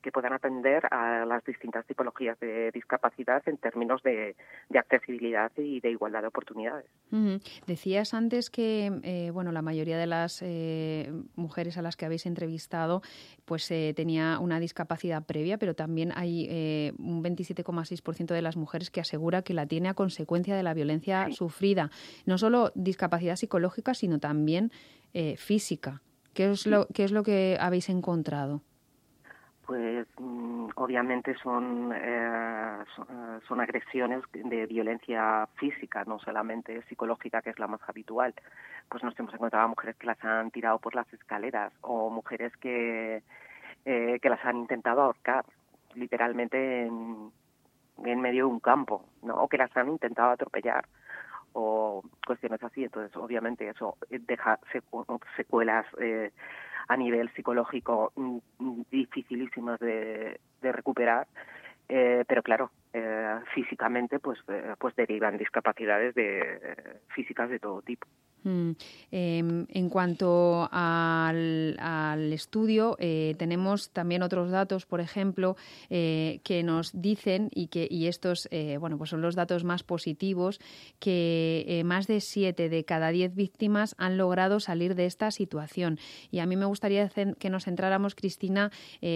que 0.02 0.12
puedan 0.12 0.32
atender 0.32 0.86
a 0.90 1.24
las 1.24 1.44
distintas 1.44 1.86
tipologías 1.86 2.38
de 2.40 2.70
discapacidad 2.72 3.42
en 3.46 3.56
términos 3.56 4.02
de, 4.02 4.36
accesibilidad 4.74 5.50
y 5.56 5.80
de 5.80 5.90
igualdad 5.90 6.22
de 6.22 6.28
oportunidades. 6.28 6.86
Decías 7.66 8.14
antes 8.14 8.50
que 8.50 8.92
eh, 9.02 9.30
bueno 9.32 9.52
la 9.52 9.62
mayoría 9.62 9.98
de 9.98 10.06
las 10.06 10.42
mujeres 11.34 11.78
a 11.78 11.82
las 11.82 11.96
que 11.96 12.06
habéis 12.06 12.26
entrevistado 12.26 13.02
pues 13.44 13.66
tenía 13.96 14.38
una 14.38 14.60
discapacidad 14.60 15.24
previa, 15.26 15.58
pero 15.58 15.74
también 15.74 16.12
hay 16.14 16.94
un 16.98 17.19
27,6% 17.22 18.34
de 18.34 18.42
las 18.42 18.56
mujeres 18.56 18.90
que 18.90 19.00
asegura 19.00 19.42
que 19.42 19.54
la 19.54 19.66
tiene 19.66 19.88
a 19.88 19.94
consecuencia 19.94 20.56
de 20.56 20.62
la 20.62 20.74
violencia 20.74 21.30
sufrida. 21.30 21.90
No 22.26 22.38
solo 22.38 22.72
discapacidad 22.74 23.36
psicológica, 23.36 23.94
sino 23.94 24.18
también 24.18 24.70
eh, 25.12 25.36
física. 25.36 26.02
¿Qué 26.34 26.50
es, 26.52 26.66
lo, 26.66 26.86
¿Qué 26.94 27.02
es 27.02 27.10
lo 27.10 27.24
que 27.24 27.56
habéis 27.60 27.88
encontrado? 27.88 28.62
Pues 29.66 30.06
mm, 30.18 30.68
obviamente 30.76 31.34
son, 31.42 31.92
eh, 31.92 31.98
eh, 31.98 33.38
son, 33.48 33.60
agresiones 33.60 34.22
de 34.32 34.66
violencia 34.66 35.48
física, 35.56 36.04
no 36.04 36.20
solamente 36.20 36.82
psicológica, 36.82 37.42
que 37.42 37.50
es 37.50 37.58
la 37.58 37.66
más 37.66 37.80
habitual. 37.88 38.34
Pues 38.88 39.02
nos 39.02 39.18
hemos 39.18 39.34
encontrado 39.34 39.68
mujeres 39.68 39.96
que 39.96 40.06
las 40.06 40.22
han 40.24 40.52
tirado 40.52 40.78
por 40.78 40.94
las 40.94 41.12
escaleras 41.12 41.72
o 41.80 42.10
mujeres 42.10 42.56
que, 42.58 43.22
que 43.84 44.28
las 44.28 44.44
han 44.44 44.58
intentado 44.58 45.02
ahorcar 45.02 45.44
literalmente 45.94 46.86
en, 46.86 47.30
medio 47.96 48.46
de 48.46 48.52
un 48.52 48.60
campo, 48.60 49.04
¿no? 49.22 49.34
O 49.34 49.48
que 49.48 49.58
las 49.58 49.74
han 49.76 49.88
intentado 49.88 50.30
atropellar 50.30 50.86
o 51.52 52.02
cuestiones 52.26 52.62
así. 52.62 52.84
Entonces, 52.84 53.14
obviamente, 53.16 53.68
eso 53.68 53.96
deja 54.08 54.58
secuelas 55.36 55.86
eh, 56.00 56.30
a 56.88 56.96
nivel 56.96 57.30
psicológico 57.34 58.12
mm, 58.16 58.82
dificilísimas 58.90 59.78
de, 59.80 60.40
de 60.60 60.72
recuperar. 60.72 61.26
Eh, 61.88 62.24
pero 62.28 62.42
claro, 62.42 62.70
eh, 62.92 63.40
físicamente 63.54 64.18
pues, 64.18 64.38
eh, 64.48 64.74
pues 64.78 64.94
derivan 64.96 65.38
discapacidades 65.38 66.14
de, 66.14 66.40
eh, 66.40 67.00
físicas 67.14 67.50
de 67.50 67.58
todo 67.58 67.82
tipo. 67.82 68.06
Mm. 68.44 68.70
Em, 69.10 69.66
en 69.68 69.88
cuanto 69.88 70.68
al, 70.70 71.76
estudio, 72.32 72.96
eh, 72.98 73.34
tenemos 73.38 73.90
también 73.90 74.22
otros 74.22 74.50
datos, 74.50 74.86
por 74.86 75.00
ejemplo, 75.00 75.56
eh, 75.90 76.40
que 76.44 76.62
nos 76.62 77.00
dicen 77.00 77.50
y 77.54 77.66
que 77.66 77.86
y 77.90 78.06
estos, 78.06 78.48
eh, 78.50 78.76
bueno, 78.78 78.96
pues 78.98 79.10
son 79.10 79.20
los 79.20 79.34
datos 79.34 79.64
más 79.64 79.82
positivos, 79.82 80.60
que 80.98 81.82
más 81.84 82.06
de 82.06 82.20
siete 82.20 82.68
de 82.68 82.84
cada 82.84 83.10
diez 83.10 83.34
víctimas 83.34 83.94
han 83.98 84.16
logrado 84.16 84.60
salir 84.60 84.94
de 84.94 85.06
esta 85.06 85.30
situación. 85.30 85.98
Y 86.30 86.38
a 86.38 86.46
mí 86.46 86.56
me 86.56 86.66
gustaría 86.66 87.08
que 87.08 87.50
nos 87.50 87.64
centráramos, 87.64 88.14
Cristina, 88.14 88.70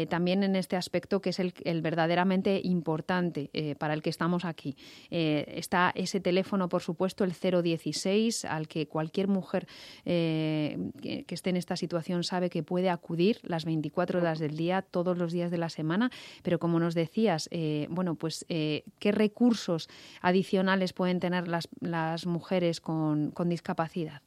también 0.09 0.43
en 0.43 0.57
este 0.57 0.77
aspecto 0.77 1.21
que 1.21 1.31
es 1.31 1.39
el, 1.39 1.55
el 1.65 1.83
verdaderamente 1.83 2.61
importante 2.63 3.51
para 3.79 3.95
el 3.95 4.03
que 4.03 4.11
estamos 4.11 4.45
aquí. 4.45 4.77
está 5.11 5.93
ese 5.95 6.21
teléfono, 6.21 6.69
por 6.69 6.83
supuesto, 6.83 7.25
el 7.25 7.33
016, 7.33 8.45
al 8.45 8.69
que 8.69 8.87
cualquier 8.87 9.14
cualquier 9.15 9.29
mujer 9.29 9.67
eh, 10.05 10.91
que, 11.01 11.35
esté 11.35 11.51
en 11.51 11.57
esta 11.57 11.77
situación 11.77 12.25
sabe 12.25 12.51
que 12.51 12.63
puede 12.65 12.91
acudir 12.91 13.37
las 13.45 13.65
24 13.65 14.19
horas 14.19 14.41
del 14.41 14.57
día, 14.57 14.83
todos 14.83 15.17
los 15.17 15.33
días 15.33 15.51
de 15.53 15.59
la 15.59 15.69
semana, 15.69 16.11
pero 16.43 16.59
como 16.59 16.81
nos 16.81 16.95
decías, 16.95 17.49
eh, 17.53 17.87
bueno, 17.91 18.17
pues 18.17 18.45
eh, 18.49 18.83
qué 18.99 19.13
recursos 19.13 19.89
adicionales 20.21 20.93
pueden 20.93 21.21
tener 21.21 21.47
las, 21.47 21.69
las 21.81 22.27
mujeres 22.27 22.81
con, 22.81 23.31
con 23.31 23.49
discapacidad. 23.49 24.21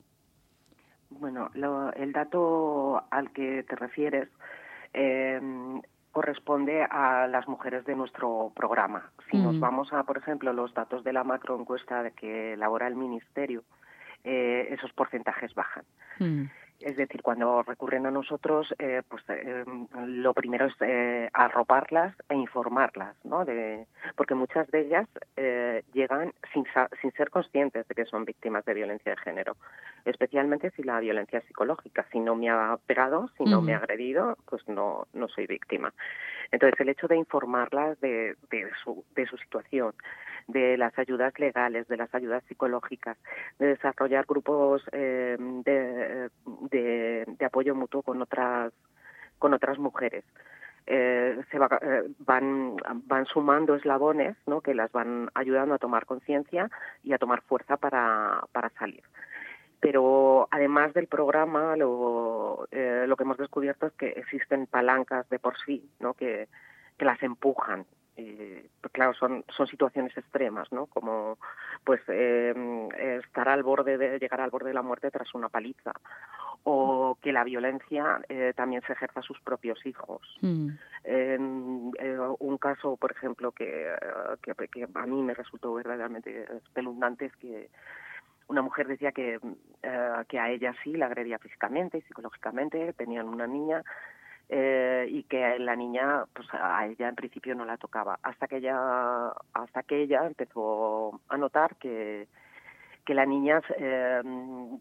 Bueno, 1.09 1.49
el 1.95 2.13
dato 2.13 3.03
al 3.11 3.31
que 3.31 3.63
te 3.63 3.75
refieres 3.75 4.29
corresponde 6.11 6.83
a 6.83 7.27
las 7.27 7.47
mujeres 7.47 7.85
de 7.85 7.95
nuestro 7.95 8.51
programa. 8.55 9.11
Si 9.29 9.37
nos 9.37 9.59
vamos 9.59 9.93
a, 9.93 10.03
por 10.03 10.17
ejemplo, 10.17 10.51
los 10.51 10.73
datos 10.73 11.03
de 11.03 11.13
la 11.13 11.23
macroencuesta 11.23 12.09
que 12.11 12.53
elabora 12.53 12.87
el 12.87 12.95
Ministerio, 12.95 13.63
eh, 14.27 14.67
esos 14.71 14.91
porcentajes 14.93 15.53
bajan. 15.55 15.85
Mm. 16.19 16.45
Es 16.79 16.95
decir, 16.95 17.23
cuando 17.23 17.63
recurren 17.63 18.05
a 18.05 18.11
nosotros, 18.11 18.71
eh, 18.77 19.01
pues 19.09 19.23
eh, 19.29 19.65
lo 20.05 20.33
primero 20.35 20.67
es 20.67 20.75
eh, 20.81 21.27
arroparlas 21.33 22.13
e 22.29 22.35
informarlas, 22.35 23.15
¿no? 23.23 23.45
De, 23.45 23.87
porque 24.15 24.35
muchas 24.35 24.69
de 24.69 24.81
ellas 24.81 25.07
eh, 25.37 25.83
llegan 25.93 26.33
sin, 26.53 26.65
sin 27.01 27.11
ser 27.13 27.31
conscientes 27.31 27.87
de 27.87 27.95
que 27.95 28.05
son 28.05 28.25
víctimas 28.25 28.63
de 28.65 28.75
violencia 28.75 29.11
de 29.11 29.17
género, 29.17 29.57
especialmente 30.05 30.69
si 30.71 30.83
la 30.83 30.99
violencia 30.99 31.39
es 31.39 31.45
psicológica. 31.45 32.05
Si 32.11 32.19
no 32.19 32.35
me 32.35 32.51
ha 32.51 32.77
pegado, 32.85 33.31
si 33.37 33.45
no 33.45 33.59
me 33.59 33.73
ha 33.73 33.77
agredido, 33.77 34.37
pues 34.47 34.61
no, 34.67 35.07
no 35.13 35.27
soy 35.29 35.47
víctima. 35.47 35.91
Entonces, 36.51 36.79
el 36.79 36.89
hecho 36.89 37.07
de 37.07 37.17
informarlas 37.17 37.99
de, 38.01 38.35
de, 38.51 38.69
su, 38.83 39.03
de 39.15 39.25
su 39.25 39.35
situación, 39.37 39.93
de 40.47 40.77
las 40.77 40.97
ayudas 40.97 41.37
legales, 41.39 41.87
de 41.87 41.97
las 41.97 42.13
ayudas 42.15 42.43
psicológicas, 42.47 43.17
de 43.59 43.67
desarrollar 43.67 44.25
grupos 44.25 44.81
eh, 44.91 45.37
de, 45.39 46.29
de, 46.71 47.45
apoyo 47.45 47.75
mutuo 47.75 48.01
con 48.01 48.21
otras 48.21 48.73
con 49.37 49.53
otras 49.53 49.77
mujeres. 49.77 50.23
Eh, 50.87 51.41
se 51.51 51.57
eh, 51.57 52.03
van, 52.19 52.77
van 53.07 53.25
sumando 53.25 53.75
eslabones 53.75 54.37
que 54.63 54.73
las 54.73 54.91
van 54.93 55.29
ayudando 55.35 55.75
a 55.75 55.79
tomar 55.79 56.05
conciencia 56.05 56.71
y 57.03 57.11
a 57.11 57.17
tomar 57.17 57.41
fuerza 57.41 57.75
para, 57.75 58.41
salir. 58.79 59.03
Pero 59.81 60.47
además 60.49 60.93
del 60.93 61.07
programa, 61.07 61.75
lo, 61.75 62.67
lo 62.71 63.15
que 63.15 63.23
hemos 63.23 63.37
descubierto 63.37 63.87
es 63.87 63.93
que 63.93 64.07
existen 64.07 64.65
palancas 64.65 65.29
de 65.29 65.37
por 65.37 65.55
sí 65.65 65.87
que 66.17 66.47
las 66.99 67.21
empujan 67.21 67.85
pues 68.17 68.93
claro, 68.93 69.13
son, 69.13 69.45
son 69.55 69.67
situaciones 69.67 70.17
extremas, 70.17 70.71
¿no? 70.71 70.87
Como 70.87 71.37
pues 71.83 72.01
em, 72.07 72.89
estar 73.19 73.47
al 73.47 73.63
borde 73.63 73.97
de 73.97 74.19
llegar 74.19 74.41
al 74.41 74.49
borde 74.49 74.69
de 74.69 74.73
la 74.73 74.81
muerte 74.81 75.11
tras 75.11 75.33
una 75.35 75.49
paliza 75.49 75.93
o 76.63 77.17
que 77.21 77.31
la 77.31 77.43
violencia 77.43 78.19
eh, 78.27 78.51
también 78.55 78.81
se 78.85 78.93
ejerza 78.93 79.21
a 79.21 79.23
sus 79.23 79.39
propios 79.39 79.85
hijos. 79.85 80.21
Mm. 80.41 80.69
En, 81.05 81.91
eh, 81.99 82.17
un 82.39 82.57
caso, 82.57 82.97
por 82.97 83.11
ejemplo, 83.11 83.53
que, 83.53 83.89
que, 84.41 84.87
a 84.93 85.05
mí 85.05 85.23
me 85.23 85.33
resultó 85.33 85.73
verdaderamente 85.75 86.45
espeluznante 86.57 87.27
es 87.27 87.35
que 87.37 87.69
una 88.47 88.61
mujer 88.61 88.87
decía 88.87 89.11
que, 89.11 89.39
eh, 89.83 90.11
que 90.27 90.39
a 90.39 90.49
ella 90.49 90.73
sí 90.83 90.93
la 90.93 91.05
agredía 91.05 91.39
físicamente 91.39 91.99
y 91.99 92.01
psicológicamente, 92.01 92.91
tenían 92.93 93.27
una 93.29 93.47
niña 93.47 93.83
eh, 94.49 95.07
y 95.09 95.23
que 95.23 95.59
la 95.59 95.75
niña 95.75 96.23
pues 96.33 96.47
a 96.53 96.85
ella 96.87 97.09
en 97.09 97.15
principio 97.15 97.55
no 97.55 97.65
la 97.65 97.77
tocaba. 97.77 98.19
Hasta 98.23 98.47
que 98.47 98.57
ella 98.57 99.29
hasta 99.53 99.83
que 99.83 100.01
ella 100.01 100.25
empezó 100.25 101.19
a 101.27 101.37
notar 101.37 101.75
que 101.75 102.27
que 103.05 103.13
la 103.13 103.25
niña 103.25 103.61
eh, 103.77 104.21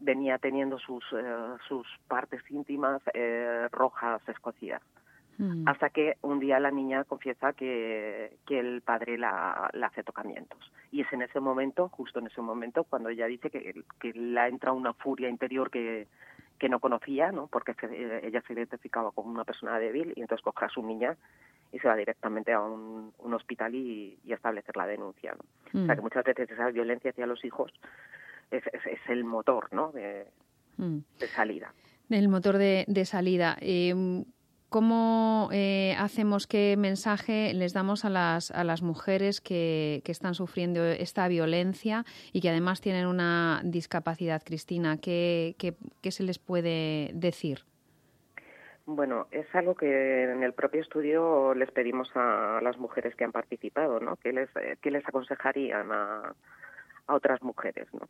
venía 0.01 0.39
teniendo 0.39 0.79
sus 0.79 1.05
eh, 1.13 1.57
sus 1.69 1.87
partes 2.09 2.43
íntimas 2.51 3.01
eh, 3.15 3.69
rojas 3.71 4.21
escocidas. 4.29 4.83
Mm. 5.39 5.69
hasta 5.69 5.91
que 5.91 6.17
un 6.23 6.41
día 6.41 6.59
la 6.59 6.71
niña 6.71 7.05
confiesa 7.05 7.53
que, 7.53 8.39
que 8.47 8.59
el 8.59 8.81
padre 8.81 9.19
la, 9.19 9.69
la, 9.75 9.89
hace 9.89 10.03
tocamientos. 10.03 10.59
Y 10.91 11.03
es 11.03 11.13
en 11.13 11.21
ese 11.21 11.41
momento 11.41 11.91
justo 11.91 12.21
en 12.21 12.29
ese 12.29 12.41
momento 12.41 12.85
cuando 12.85 13.11
ella 13.11 13.27
dice 13.27 13.51
que, 13.51 13.83
que 14.01 14.15
la 14.15 14.49
entra 14.49 14.73
una 14.73 14.95
furia 14.95 15.29
interior 15.29 15.71
que 15.71 16.09
que 16.59 16.69
no 16.69 16.81
conocía, 16.81 17.33
¿no? 17.33 17.47
porque 17.49 17.75
eh, 17.83 18.21
ella 18.25 18.43
se 18.47 18.53
identificaba 18.53 19.11
como 19.13 19.31
una 19.31 19.45
persona 19.45 19.79
débil 19.79 20.13
y 20.17 20.21
entonces 20.21 20.45
coge 20.45 20.65
a 20.65 20.69
su 20.69 20.83
niña 20.83 21.17
y 21.73 21.79
se 21.79 21.89
va 21.89 21.97
directamente 21.97 22.53
a 22.53 22.61
un, 22.61 23.13
hospital 23.19 23.75
y, 23.75 24.19
y, 24.25 24.33
establecer 24.33 24.77
la 24.77 24.87
denuncia. 24.87 25.35
¿no? 25.35 25.81
O 25.83 25.87
sea 25.87 25.95
que 25.95 26.01
mm. 26.01 26.05
muchas 26.05 26.25
veces 26.25 26.51
esa 26.51 26.71
violencia 26.71 27.11
hacia 27.11 27.27
los 27.27 27.45
hijos 27.45 27.73
es, 28.51 28.63
es, 28.67 29.01
el 29.09 29.25
motor 29.25 29.69
¿no? 29.73 29.93
de, 29.93 30.27
mm. 30.77 30.99
de 31.19 31.27
salida. 31.27 31.73
El 32.09 32.29
motor 32.29 32.57
de, 32.57 32.85
de 32.87 33.05
salida. 33.05 33.57
Eh, 33.61 34.25
¿Cómo 34.69 35.49
eh, 35.53 35.95
hacemos 35.97 36.49
qué 36.49 36.77
mensaje 36.77 37.55
les 37.55 37.73
damos 37.73 38.05
a 38.05 38.11
las, 38.11 38.51
a 38.51 38.65
las 38.65 38.83
mujeres 38.83 39.41
que, 39.41 40.03
que, 40.05 40.11
están 40.11 40.35
sufriendo 40.35 40.85
esta 40.85 41.29
violencia 41.29 42.05
y 42.33 42.41
que 42.41 42.51
además 42.51 42.81
tienen 42.81 43.07
una 43.07 43.61
discapacidad, 43.65 44.43
Cristina? 44.45 44.99
¿Qué, 45.01 45.55
qué, 45.59 46.11
se 46.11 46.25
les 46.25 46.41
puede 46.41 47.13
decir? 47.15 47.61
Bueno, 48.87 49.29
es 49.31 49.47
algo 49.55 49.77
que 49.77 50.25
en 50.25 50.43
el 50.43 50.53
propio 50.53 50.81
estudio 50.81 51.55
les 51.55 51.71
pedimos 51.71 52.11
a 52.17 52.61
las 52.61 52.77
mujeres 52.77 53.15
que 53.15 53.25
han 53.25 53.33
participado, 53.33 54.01
¿no? 54.01 54.17
¿Qué 54.17 54.33
les, 54.33 54.51
qué 54.81 54.91
les 54.91 55.07
aconsejarían 55.07 55.93
a, 55.93 56.35
a 57.07 57.15
otras 57.15 57.41
mujeres, 57.43 57.87
¿no? 57.93 58.09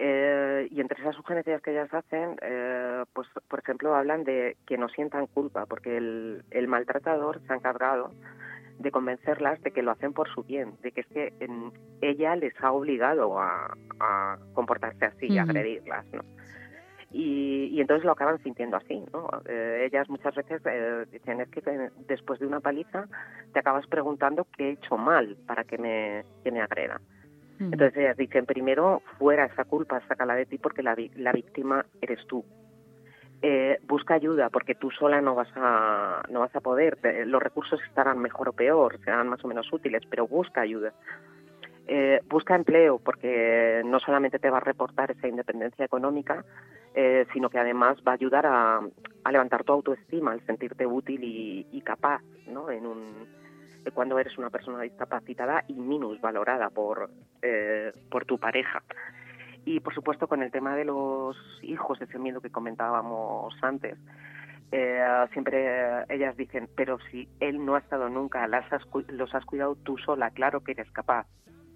Eh, 0.00 0.68
y 0.70 0.80
entre 0.80 1.00
esas 1.00 1.16
sugerencias 1.16 1.60
que 1.60 1.72
ellas 1.72 1.92
hacen, 1.92 2.36
eh, 2.40 3.04
pues 3.12 3.26
por 3.48 3.58
ejemplo 3.58 3.96
hablan 3.96 4.22
de 4.22 4.56
que 4.64 4.78
no 4.78 4.88
sientan 4.88 5.26
culpa, 5.26 5.66
porque 5.66 5.96
el, 5.96 6.44
el, 6.52 6.68
maltratador 6.68 7.40
se 7.44 7.52
ha 7.52 7.56
encargado 7.56 8.12
de 8.78 8.92
convencerlas 8.92 9.60
de 9.62 9.72
que 9.72 9.82
lo 9.82 9.90
hacen 9.90 10.12
por 10.12 10.28
su 10.32 10.44
bien, 10.44 10.74
de 10.82 10.92
que 10.92 11.00
es 11.00 11.06
que 11.08 11.32
en, 11.40 11.72
ella 12.00 12.36
les 12.36 12.54
ha 12.62 12.70
obligado 12.70 13.40
a, 13.40 13.74
a 13.98 14.38
comportarse 14.54 15.04
así 15.04 15.26
y 15.26 15.38
agredirlas, 15.38 16.06
¿no? 16.12 16.22
Y, 17.10 17.70
y, 17.72 17.80
entonces 17.80 18.04
lo 18.04 18.12
acaban 18.12 18.40
sintiendo 18.42 18.76
así, 18.76 19.02
¿no? 19.12 19.28
Eh, 19.46 19.88
ellas 19.90 20.08
muchas 20.10 20.34
veces 20.34 20.60
eh, 20.66 21.06
dicen, 21.10 21.40
es 21.40 21.48
que 21.48 21.62
después 22.06 22.38
de 22.38 22.46
una 22.46 22.60
paliza 22.60 23.08
te 23.52 23.58
acabas 23.58 23.86
preguntando 23.86 24.46
qué 24.56 24.68
he 24.68 24.72
hecho 24.72 24.96
mal 24.96 25.36
para 25.46 25.64
que 25.64 25.78
me, 25.78 26.24
que 26.44 26.52
me 26.52 26.60
agreda. 26.60 27.00
Entonces 27.60 27.96
ellas 27.96 28.16
dicen, 28.16 28.46
primero, 28.46 29.02
fuera 29.18 29.46
esa 29.46 29.64
culpa, 29.64 30.00
sácala 30.06 30.34
de 30.34 30.46
ti 30.46 30.58
porque 30.58 30.82
la, 30.82 30.96
la 31.16 31.32
víctima 31.32 31.84
eres 32.00 32.24
tú. 32.26 32.44
Eh, 33.40 33.78
busca 33.86 34.14
ayuda 34.14 34.48
porque 34.50 34.74
tú 34.74 34.90
sola 34.90 35.20
no 35.20 35.36
vas 35.36 35.48
a 35.54 36.22
no 36.28 36.40
vas 36.40 36.54
a 36.54 36.60
poder. 36.60 36.98
Los 37.26 37.42
recursos 37.42 37.80
estarán 37.88 38.18
mejor 38.18 38.48
o 38.48 38.52
peor 38.52 38.98
serán 39.04 39.28
más 39.28 39.44
o 39.44 39.48
menos 39.48 39.72
útiles 39.72 40.02
pero 40.10 40.26
busca 40.26 40.60
ayuda. 40.60 40.92
Eh, 41.86 42.20
busca 42.28 42.54
empleo 42.54 42.98
porque 42.98 43.80
no 43.84 43.98
solamente 44.00 44.38
te 44.38 44.50
va 44.50 44.58
a 44.58 44.60
reportar 44.60 45.12
esa 45.12 45.26
independencia 45.26 45.84
económica 45.84 46.44
eh, 46.94 47.26
sino 47.32 47.48
que 47.48 47.58
además 47.58 47.96
va 48.06 48.12
a 48.12 48.14
ayudar 48.14 48.44
a, 48.44 48.80
a 49.24 49.32
levantar 49.32 49.62
tu 49.62 49.72
autoestima 49.72 50.32
al 50.32 50.44
sentirte 50.46 50.84
útil 50.84 51.22
y, 51.22 51.66
y 51.70 51.80
capaz 51.82 52.20
no 52.48 52.70
en 52.70 52.86
un 52.86 53.26
cuando 53.90 54.18
eres 54.18 54.36
una 54.38 54.50
persona 54.50 54.82
discapacitada 54.82 55.64
y 55.68 55.74
valorada 56.20 56.70
por, 56.70 57.10
eh, 57.42 57.92
por 58.10 58.24
tu 58.24 58.38
pareja. 58.38 58.82
Y 59.64 59.80
por 59.80 59.94
supuesto 59.94 60.26
con 60.28 60.42
el 60.42 60.50
tema 60.50 60.74
de 60.76 60.84
los 60.84 61.36
hijos, 61.62 62.00
ese 62.00 62.18
miedo 62.18 62.40
que 62.40 62.50
comentábamos 62.50 63.54
antes, 63.62 63.98
eh, 64.70 65.02
siempre 65.32 66.04
ellas 66.08 66.36
dicen, 66.36 66.68
pero 66.74 66.98
si 67.10 67.28
él 67.40 67.64
no 67.64 67.74
ha 67.74 67.78
estado 67.78 68.08
nunca, 68.08 68.46
las 68.46 68.64
los 69.08 69.34
has 69.34 69.44
cuidado 69.44 69.76
tú 69.76 69.98
sola, 69.98 70.30
claro 70.30 70.62
que 70.62 70.72
eres 70.72 70.90
capaz, 70.90 71.26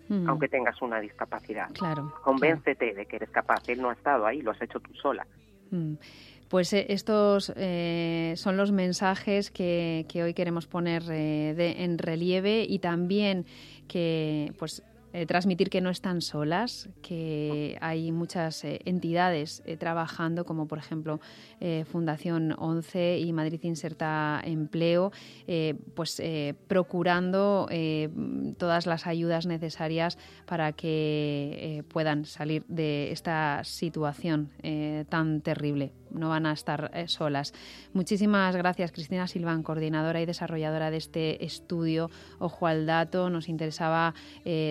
mm. 0.08 0.28
aunque 0.28 0.48
tengas 0.48 0.80
una 0.82 1.00
discapacidad. 1.00 1.70
Claro. 1.72 2.14
Convéncete 2.22 2.94
de 2.94 3.06
que 3.06 3.16
eres 3.16 3.30
capaz, 3.30 3.68
él 3.68 3.80
no 3.80 3.90
ha 3.90 3.94
estado 3.94 4.26
ahí, 4.26 4.42
lo 4.42 4.50
has 4.50 4.62
hecho 4.62 4.80
tú 4.80 4.94
sola. 4.94 5.26
Mm. 5.70 5.94
Pues 6.52 6.70
eh, 6.74 6.84
estos 6.90 7.50
eh, 7.56 8.34
son 8.36 8.58
los 8.58 8.72
mensajes 8.72 9.50
que, 9.50 10.04
hoy 10.22 10.34
queremos 10.34 10.66
poner 10.66 11.02
eh, 11.08 11.76
en 11.78 11.96
relieve 11.96 12.66
y 12.68 12.78
también 12.78 13.46
que 13.88 14.52
pues 14.58 14.82
transmitir 15.26 15.70
que 15.70 15.80
no 15.82 15.88
están 15.88 16.20
solas, 16.20 16.90
que 17.02 17.78
hay 17.82 18.12
muchas 18.12 18.64
entidades 18.64 19.62
trabajando, 19.78 20.46
como 20.46 20.66
por 20.66 20.78
ejemplo 20.78 21.20
Fundación 21.84 22.54
11 22.56 23.18
y 23.18 23.30
Madrid 23.34 23.60
Inserta 23.62 24.40
Empleo, 24.42 25.12
pues 25.94 26.22
procurando 26.66 27.68
todas 28.56 28.86
las 28.86 29.06
ayudas 29.06 29.44
necesarias 29.44 30.16
para 30.46 30.72
que 30.72 31.84
puedan 31.88 32.24
salir 32.24 32.64
de 32.68 33.12
esta 33.12 33.64
situación 33.64 34.48
tan 35.10 35.42
terrible. 35.42 35.92
No 36.14 36.28
van 36.28 36.46
a 36.46 36.52
estar 36.52 36.90
solas. 37.06 37.52
Muchísimas 37.92 38.56
gracias, 38.56 38.92
Cristina 38.92 39.26
Silván, 39.26 39.62
coordinadora 39.62 40.20
y 40.20 40.26
desarrolladora 40.26 40.90
de 40.90 40.96
este 40.96 41.44
estudio 41.44 42.10
Ojo 42.38 42.66
al 42.66 42.86
Dato. 42.86 43.30
Nos 43.30 43.48
interesaba 43.48 44.14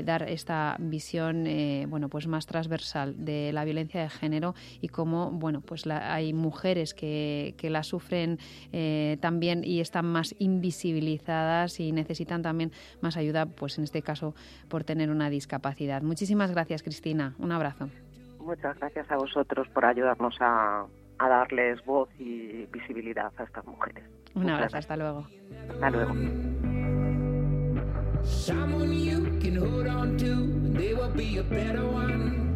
dar 0.03 0.23
esta 0.29 0.75
visión 0.79 1.47
eh, 1.47 1.85
bueno, 1.87 2.09
pues 2.09 2.27
más 2.27 2.45
transversal 2.45 3.25
de 3.25 3.51
la 3.53 3.65
violencia 3.65 4.01
de 4.01 4.09
género 4.09 4.55
y 4.81 4.89
cómo 4.89 5.31
bueno, 5.31 5.61
pues 5.61 5.85
hay 5.87 6.33
mujeres 6.33 6.93
que, 6.93 7.55
que 7.57 7.69
la 7.69 7.83
sufren 7.83 8.39
eh, 8.71 9.17
también 9.21 9.63
y 9.63 9.79
están 9.79 10.05
más 10.05 10.35
invisibilizadas 10.39 11.79
y 11.79 11.91
necesitan 11.91 12.41
también 12.41 12.71
más 13.01 13.17
ayuda, 13.17 13.45
pues 13.45 13.77
en 13.77 13.83
este 13.83 14.01
caso 14.01 14.33
por 14.69 14.83
tener 14.83 15.09
una 15.09 15.29
discapacidad. 15.29 16.01
Muchísimas 16.01 16.51
gracias, 16.51 16.83
Cristina. 16.83 17.35
Un 17.37 17.51
abrazo. 17.51 17.89
Muchas 18.39 18.77
gracias 18.79 19.09
a 19.11 19.17
vosotros 19.17 19.67
por 19.69 19.85
ayudarnos 19.85 20.35
a, 20.39 20.85
a 21.21 21.29
darles 21.29 21.83
voz 21.85 22.09
y 22.19 22.65
visibilidad 22.71 23.31
a 23.37 23.43
estas 23.43 23.65
mujeres. 23.65 24.03
Un 24.33 24.49
abrazo, 24.49 24.77
hasta 24.77 24.97
luego. 24.97 25.27
Hasta 25.69 25.89
luego. 25.89 26.13
Someone 28.23 28.93
you 28.93 29.39
can 29.39 29.55
hold 29.57 29.87
on 29.87 30.17
to, 30.17 30.77
they 30.77 30.93
will 30.93 31.11
be 31.13 31.37
a 31.39 31.43
better 31.43 31.85
one. 31.85 32.50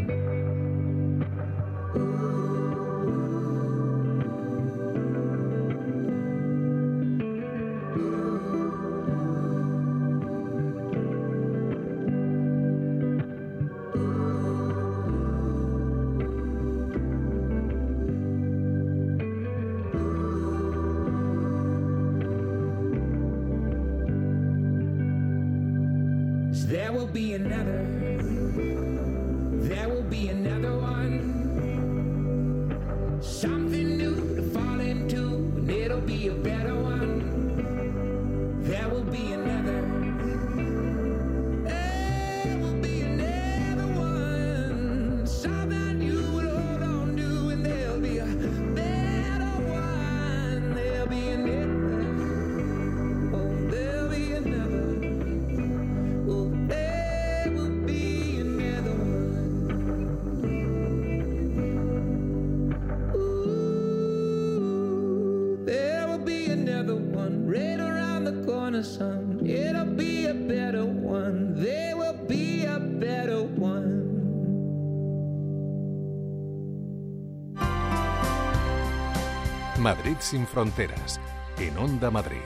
Madrid 79.86 80.16
sin 80.18 80.48
fronteras, 80.48 81.20
en 81.60 81.78
Onda 81.78 82.10
Madrid. 82.10 82.42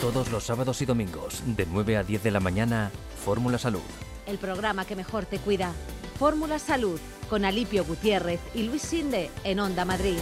Todos 0.00 0.32
los 0.32 0.42
sábados 0.42 0.82
y 0.82 0.84
domingos, 0.84 1.44
de 1.46 1.64
9 1.64 1.96
a 1.96 2.02
10 2.02 2.24
de 2.24 2.30
la 2.32 2.40
mañana, 2.40 2.90
Fórmula 3.24 3.58
Salud. 3.58 3.86
El 4.26 4.38
programa 4.38 4.84
que 4.84 4.96
mejor 4.96 5.26
te 5.26 5.38
cuida. 5.38 5.70
Fórmula 6.18 6.58
Salud, 6.58 6.98
con 7.30 7.44
Alipio 7.44 7.84
Gutiérrez 7.84 8.40
y 8.52 8.64
Luis 8.64 8.82
Sinde, 8.82 9.30
en 9.44 9.60
Onda 9.60 9.84
Madrid. 9.84 10.18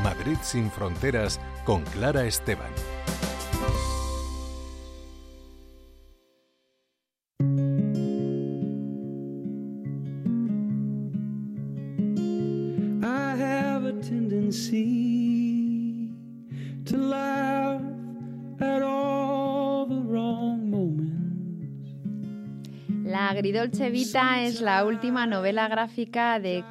Madrid 0.00 0.38
sin 0.42 0.70
fronteras, 0.70 1.40
con 1.64 1.82
Clara 1.82 2.24
Esteban. 2.24 2.70
Agridolce 23.64 23.90
Vita 23.90 24.42
es 24.42 24.60
la 24.60 24.84
última 24.84 25.26
novela 25.26 25.68
gráfica 25.68 26.38
de 26.38 26.62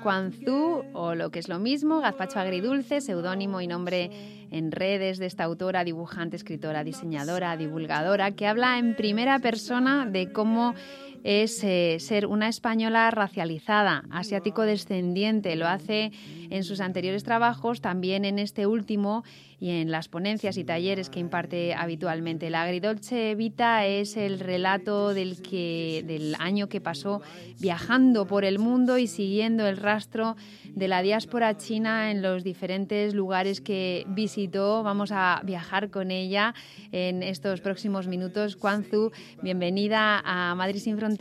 Zu, 0.45 0.85
o 0.93 1.15
lo 1.15 1.31
que 1.31 1.39
es 1.39 1.49
lo 1.49 1.57
mismo, 1.57 2.01
Gazpacho 2.01 2.39
Agridulce, 2.39 3.01
seudónimo 3.01 3.61
y 3.61 3.67
nombre 3.67 4.11
en 4.51 4.71
redes 4.71 5.17
de 5.17 5.25
esta 5.25 5.43
autora, 5.43 5.83
dibujante, 5.83 6.35
escritora, 6.35 6.83
diseñadora, 6.83 7.57
divulgadora, 7.57 8.33
que 8.33 8.45
habla 8.45 8.77
en 8.77 8.95
primera 8.95 9.39
persona 9.39 10.05
de 10.05 10.31
cómo 10.31 10.75
es 11.23 11.63
eh, 11.63 11.97
ser 11.99 12.27
una 12.27 12.49
española 12.49 13.09
racializada, 13.09 14.03
asiático 14.11 14.63
descendiente. 14.63 15.55
Lo 15.55 15.67
hace 15.67 16.11
en 16.49 16.63
sus 16.63 16.81
anteriores 16.81 17.23
trabajos, 17.23 17.81
también 17.81 18.25
en 18.25 18.39
este 18.39 18.67
último 18.67 19.23
y 19.59 19.69
en 19.69 19.91
las 19.91 20.09
ponencias 20.09 20.57
y 20.57 20.65
talleres 20.65 21.09
que 21.09 21.21
imparte 21.21 21.73
habitualmente. 21.73 22.49
La 22.49 22.63
Agridolce 22.63 23.33
Vita 23.35 23.85
es 23.85 24.17
el 24.17 24.41
relato 24.41 25.13
del, 25.13 25.41
que, 25.41 26.03
del 26.05 26.35
año 26.37 26.67
que 26.67 26.81
pasó 26.81 27.21
viajando 27.59 28.27
por 28.27 28.43
el 28.43 28.59
mundo 28.59 28.97
y 28.97 29.07
siguiendo 29.07 29.65
el 29.65 29.77
rastro 29.77 30.35
de 30.75 30.89
la 30.89 31.01
diáspora 31.01 31.55
china 31.55 32.11
en 32.11 32.21
los 32.21 32.43
diferentes 32.43 33.13
lugares 33.13 33.61
que 33.61 34.05
visitó. 34.09 34.83
Vamos 34.83 35.13
a 35.13 35.41
viajar 35.45 35.89
con 35.89 36.11
ella 36.11 36.53
en 36.91 37.23
estos 37.23 37.61
próximos 37.61 38.07
minutos. 38.07 38.57
Zu, 38.89 39.11
bienvenida 39.41 40.21
a 40.25 40.55
Madrid 40.55 40.79
sin 40.79 40.97
Fronteras. 40.97 41.12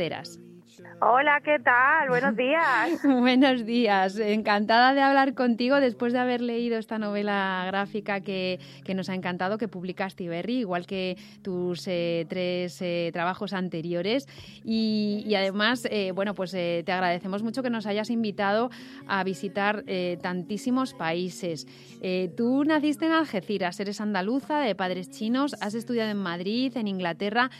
Hola, 1.00 1.40
¿qué 1.44 1.58
tal? 1.58 2.08
Buenos 2.08 2.36
días. 2.36 3.02
Buenos 3.04 3.66
días. 3.66 4.16
Encantada 4.18 4.94
de 4.94 5.00
hablar 5.00 5.34
contigo 5.34 5.80
después 5.80 6.12
de 6.12 6.20
haber 6.20 6.40
leído 6.40 6.78
esta 6.78 6.98
novela 6.98 7.64
gráfica 7.66 8.20
que, 8.20 8.60
que 8.84 8.94
nos 8.94 9.08
ha 9.08 9.14
encantado, 9.14 9.58
que 9.58 9.66
publicaste, 9.68 10.24
Iberri, 10.24 10.60
igual 10.60 10.86
que 10.86 11.16
tus 11.42 11.86
eh, 11.88 12.24
tres 12.28 12.80
eh, 12.82 13.10
trabajos 13.12 13.52
anteriores. 13.52 14.28
Y, 14.64 15.24
y 15.26 15.34
además, 15.34 15.88
eh, 15.90 16.12
bueno, 16.12 16.34
pues 16.34 16.52
te 16.52 16.92
agradecemos 16.92 17.42
mucho 17.42 17.62
que 17.62 17.70
nos 17.70 17.86
hayas 17.86 18.08
invitado 18.10 18.70
a 19.08 19.24
visitar 19.24 19.84
tantísimos 20.22 20.94
países. 20.94 21.66
tú 22.36 22.64
naciste 22.64 23.06
en 23.06 23.12
Algeciras, 23.12 23.80
eres 23.80 24.00
andaluza, 24.00 24.60
de 24.60 24.74
padres 24.74 25.10
chinos, 25.10 25.54
has 25.60 25.74
estudiado 25.74 26.10
en 26.10 26.18
Madrid, 26.18 26.76
en 26.76 26.86
Inglaterra. 26.86 27.50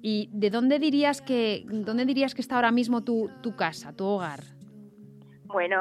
¿Y 0.00 0.30
de 0.32 0.50
dónde 0.50 0.78
dirías 0.78 1.20
que, 1.20 1.64
dónde 1.66 2.04
dirías 2.04 2.34
que 2.34 2.40
está 2.40 2.56
ahora 2.56 2.70
mismo 2.70 3.02
tu, 3.02 3.30
tu 3.42 3.56
casa, 3.56 3.92
tu 3.92 4.04
hogar? 4.04 4.40
Bueno, 5.44 5.78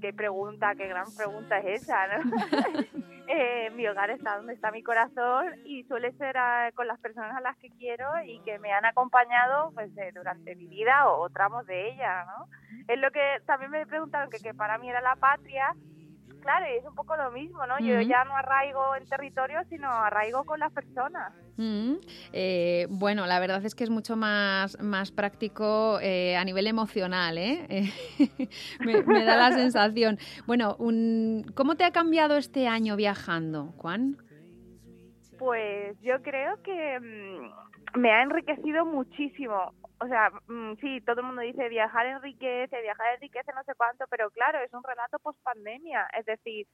qué 0.00 0.12
pregunta, 0.12 0.74
qué 0.76 0.86
gran 0.86 1.06
pregunta 1.16 1.58
es 1.58 1.82
esa, 1.82 2.06
¿no? 2.06 2.36
eh, 3.26 3.68
mi 3.74 3.86
hogar 3.88 4.10
está 4.10 4.36
donde 4.36 4.54
está 4.54 4.70
mi 4.70 4.84
corazón 4.84 5.46
y 5.64 5.82
suele 5.84 6.12
ser 6.12 6.36
uh, 6.36 6.72
con 6.74 6.86
las 6.86 7.00
personas 7.00 7.36
a 7.36 7.40
las 7.40 7.56
que 7.56 7.68
quiero 7.70 8.06
y 8.24 8.38
que 8.40 8.60
me 8.60 8.72
han 8.72 8.84
acompañado 8.84 9.72
pues 9.74 9.90
eh, 9.98 10.12
durante 10.14 10.54
mi 10.54 10.68
vida 10.68 11.08
o, 11.08 11.24
o, 11.24 11.30
tramos 11.30 11.66
de 11.66 11.90
ella, 11.90 12.26
¿no? 12.26 12.46
Es 12.86 12.98
lo 13.00 13.10
que 13.10 13.42
también 13.44 13.72
me 13.72 13.86
preguntaron 13.86 14.30
que, 14.30 14.38
que 14.38 14.54
para 14.54 14.78
mí 14.78 14.88
era 14.88 15.00
la 15.00 15.16
patria 15.16 15.74
claro, 16.48 16.66
y 16.72 16.78
es 16.78 16.84
un 16.86 16.94
poco 16.94 17.14
lo 17.14 17.30
mismo, 17.30 17.66
¿no? 17.66 17.78
Yo 17.78 18.00
ya 18.00 18.24
no 18.24 18.34
arraigo 18.34 18.96
en 18.96 19.06
territorio, 19.06 19.60
sino 19.68 19.90
arraigo 19.90 20.44
con 20.44 20.58
las 20.58 20.72
personas. 20.72 21.30
eh, 22.32 22.86
bueno, 22.88 23.26
la 23.26 23.38
verdad 23.38 23.62
es 23.66 23.74
que 23.74 23.84
es 23.84 23.90
mucho 23.90 24.16
más, 24.16 24.80
más 24.80 25.12
práctico 25.12 25.98
eh, 26.00 26.36
a 26.36 26.44
nivel 26.44 26.66
emocional, 26.66 27.36
¿eh? 27.36 27.92
me, 28.80 29.02
me, 29.02 29.24
da 29.24 29.36
la 29.36 29.52
sensación. 29.52 30.18
Bueno, 30.46 30.74
un, 30.78 31.44
¿cómo 31.54 31.74
te 31.76 31.84
ha 31.84 31.90
cambiado 31.90 32.38
este 32.38 32.66
año 32.66 32.96
viajando, 32.96 33.74
Juan? 33.76 34.16
Pues 35.38 36.00
yo 36.00 36.22
creo 36.22 36.62
que 36.62 36.98
mmm, 36.98 37.77
me 37.94 38.12
ha 38.12 38.22
enriquecido 38.22 38.84
muchísimo 38.84 39.72
o 40.00 40.06
sea, 40.06 40.30
mmm, 40.46 40.74
sí, 40.80 41.00
todo 41.00 41.20
el 41.20 41.26
mundo 41.26 41.42
dice 41.42 41.68
viajar 41.68 42.06
enriquece, 42.06 42.80
viajar 42.80 43.14
enriquece 43.14 43.52
no 43.54 43.64
sé 43.64 43.74
cuánto, 43.74 44.06
pero 44.08 44.30
claro, 44.30 44.60
es 44.60 44.72
un 44.72 44.82
relato 44.82 45.18
post 45.18 45.38
pandemia, 45.42 46.08
es 46.16 46.24
decir, 46.24 46.66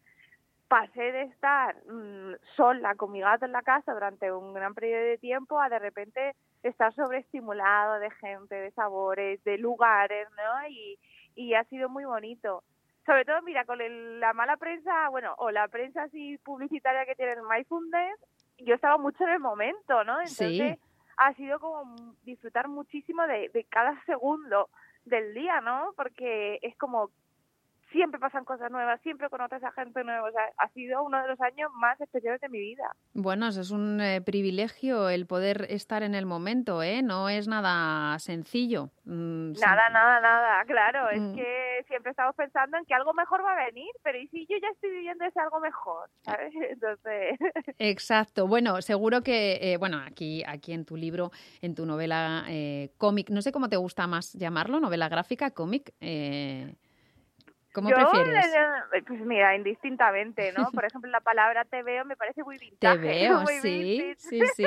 pasé 0.68 1.12
de 1.12 1.22
estar 1.22 1.76
mmm, 1.86 2.34
sola 2.56 2.94
con 2.96 3.12
mi 3.12 3.20
gato 3.20 3.46
en 3.46 3.52
la 3.52 3.62
casa 3.62 3.92
durante 3.92 4.30
un 4.30 4.52
gran 4.52 4.74
periodo 4.74 5.04
de 5.04 5.18
tiempo 5.18 5.60
a 5.60 5.68
de 5.68 5.78
repente 5.78 6.34
estar 6.62 6.94
sobreestimulado 6.94 7.98
de 7.98 8.10
gente, 8.10 8.54
de 8.54 8.70
sabores, 8.72 9.42
de 9.44 9.58
lugares, 9.58 10.28
¿no? 10.36 10.68
Y, 10.68 10.98
y 11.34 11.54
ha 11.54 11.64
sido 11.64 11.88
muy 11.88 12.04
bonito. 12.04 12.62
Sobre 13.06 13.26
todo, 13.26 13.42
mira, 13.42 13.66
con 13.66 13.82
el, 13.82 14.18
la 14.18 14.32
mala 14.32 14.56
prensa, 14.56 15.10
bueno, 15.10 15.34
o 15.38 15.50
la 15.50 15.68
prensa 15.68 16.04
así 16.04 16.38
publicitaria 16.38 17.04
que 17.04 17.14
tiene 17.14 17.32
el 17.32 17.42
MyFunded, 17.42 18.14
yo 18.58 18.74
estaba 18.74 18.96
mucho 18.96 19.24
en 19.24 19.30
el 19.30 19.40
momento, 19.40 20.04
¿no? 20.04 20.20
Entonces, 20.20 20.56
sí 20.56 20.78
ha 21.16 21.34
sido 21.34 21.58
como 21.60 21.94
disfrutar 22.22 22.68
muchísimo 22.68 23.26
de, 23.26 23.48
de 23.50 23.64
cada 23.64 24.02
segundo 24.04 24.68
del 25.04 25.34
día, 25.34 25.60
¿no? 25.60 25.92
Porque 25.96 26.58
es 26.62 26.76
como 26.76 27.10
siempre 27.94 28.20
pasan 28.20 28.44
cosas 28.44 28.70
nuevas, 28.70 29.00
siempre 29.02 29.30
conoces 29.30 29.62
a 29.62 29.70
gente 29.72 30.02
nueva. 30.04 30.28
O 30.28 30.32
sea, 30.32 30.42
ha 30.58 30.68
sido 30.70 31.02
uno 31.02 31.22
de 31.22 31.28
los 31.28 31.40
años 31.40 31.70
más 31.74 31.98
especiales 32.00 32.40
de 32.40 32.48
mi 32.48 32.58
vida. 32.58 32.84
Bueno, 33.14 33.48
eso 33.48 33.60
es 33.60 33.70
un 33.70 34.00
eh, 34.00 34.20
privilegio 34.20 35.08
el 35.08 35.26
poder 35.26 35.66
estar 35.70 36.02
en 36.02 36.14
el 36.14 36.26
momento, 36.26 36.82
¿eh? 36.82 37.02
No 37.02 37.28
es 37.28 37.46
nada 37.48 38.18
sencillo. 38.18 38.90
Mm, 39.04 39.52
nada, 39.52 39.88
nada, 39.90 40.20
nada, 40.20 40.64
claro. 40.64 41.06
Mm. 41.06 41.14
Es 41.14 41.36
que 41.36 41.84
siempre 41.88 42.10
estamos 42.10 42.34
pensando 42.34 42.76
en 42.76 42.84
que 42.84 42.94
algo 42.94 43.14
mejor 43.14 43.44
va 43.44 43.52
a 43.52 43.66
venir, 43.66 43.90
pero 44.02 44.18
¿y 44.18 44.26
si 44.28 44.46
yo 44.46 44.56
ya 44.60 44.68
estoy 44.68 44.90
viviendo 44.90 45.24
ese 45.24 45.40
algo 45.40 45.60
mejor? 45.60 46.10
¿Sabes? 46.22 46.52
Entonces... 46.70 47.38
Exacto. 47.78 48.48
Bueno, 48.48 48.82
seguro 48.82 49.22
que, 49.22 49.58
eh, 49.62 49.76
bueno, 49.76 50.02
aquí, 50.04 50.42
aquí 50.46 50.72
en 50.72 50.84
tu 50.84 50.96
libro, 50.96 51.30
en 51.62 51.74
tu 51.74 51.86
novela 51.86 52.44
eh, 52.48 52.90
cómic, 52.98 53.30
no 53.30 53.40
sé 53.40 53.52
cómo 53.52 53.68
te 53.68 53.76
gusta 53.76 54.06
más 54.06 54.32
llamarlo, 54.32 54.80
novela 54.80 55.08
gráfica, 55.08 55.52
cómic. 55.52 55.94
Eh, 56.00 56.74
¿Cómo 57.74 57.90
Yo, 57.90 57.96
prefieres? 57.96 58.46
Pues 59.04 59.20
mira, 59.20 59.56
indistintamente, 59.56 60.52
¿no? 60.52 60.70
Por 60.72 60.84
ejemplo, 60.84 61.10
la 61.10 61.20
palabra 61.20 61.64
te 61.64 61.82
veo 61.82 62.04
me 62.04 62.16
parece 62.16 62.44
muy 62.44 62.56
vintage. 62.56 62.98
Te 62.98 63.02
veo, 63.02 63.40
muy 63.40 63.54
sí, 63.54 63.82
vintage. 63.82 64.16
sí, 64.18 64.40
sí. 64.54 64.64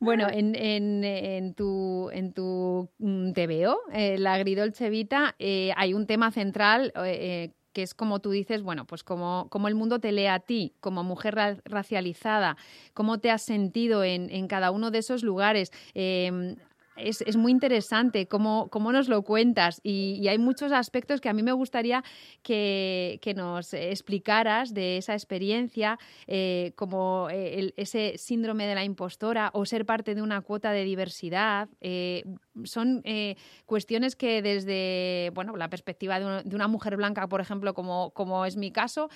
bueno, 0.00 0.26
en, 0.32 0.56
en, 0.56 1.04
en, 1.04 1.54
tu, 1.54 2.10
en 2.12 2.32
tu 2.32 2.90
mm, 2.98 3.32
Te 3.32 3.46
veo, 3.46 3.78
eh, 3.92 4.18
la 4.18 4.34
Agridolce 4.34 4.90
Vita, 4.90 5.36
eh, 5.38 5.72
hay 5.76 5.94
un 5.94 6.08
tema 6.08 6.32
central 6.32 6.92
eh, 7.04 7.52
que 7.72 7.82
es 7.82 7.94
como 7.94 8.18
tú 8.18 8.30
dices, 8.32 8.62
bueno, 8.62 8.84
pues 8.84 9.04
como, 9.04 9.46
como 9.48 9.68
el 9.68 9.76
mundo 9.76 10.00
te 10.00 10.10
lee 10.10 10.26
a 10.26 10.40
ti, 10.40 10.74
como 10.80 11.04
mujer 11.04 11.36
ra 11.36 11.56
racializada, 11.64 12.56
cómo 12.94 13.20
te 13.20 13.30
has 13.30 13.42
sentido 13.42 14.02
en, 14.02 14.28
en 14.28 14.48
cada 14.48 14.72
uno 14.72 14.90
de 14.90 14.98
esos 14.98 15.22
lugares. 15.22 15.70
Eh, 15.94 16.56
es, 16.96 17.22
es, 17.22 17.36
muy 17.36 17.52
interesante 17.52 18.26
cómo, 18.26 18.68
cómo, 18.70 18.92
nos 18.92 19.08
lo 19.08 19.22
cuentas 19.22 19.80
y, 19.82 20.18
y, 20.20 20.28
hay 20.28 20.38
muchos 20.38 20.72
aspectos 20.72 21.20
que 21.20 21.28
a 21.28 21.32
mí 21.32 21.42
me 21.42 21.52
gustaría 21.52 22.02
que, 22.42 23.18
que 23.22 23.34
nos 23.34 23.74
explicaras 23.74 24.74
de 24.74 24.98
esa 24.98 25.14
experiencia, 25.14 25.98
eh, 26.26 26.72
como 26.76 27.28
el, 27.30 27.74
ese 27.76 28.18
síndrome 28.18 28.66
de 28.66 28.74
la 28.74 28.84
impostora 28.84 29.50
o 29.54 29.64
ser 29.64 29.86
parte 29.86 30.14
de 30.14 30.22
una 30.22 30.40
cuota 30.42 30.72
de 30.72 30.84
diversidad. 30.84 31.68
Eh, 31.80 32.24
son 32.64 33.00
eh, 33.04 33.36
cuestiones 33.66 34.16
que 34.16 34.42
desde 34.42 35.30
bueno, 35.34 35.56
la 35.56 35.68
perspectiva 35.68 36.18
de, 36.18 36.26
un, 36.26 36.48
de, 36.48 36.54
una 36.54 36.68
mujer 36.68 36.96
blanca, 36.96 37.28
por 37.28 37.40
ejemplo, 37.40 37.74
como, 37.74 38.10
como 38.10 38.44
es 38.44 38.56
mi 38.56 38.70
caso, 38.70 39.08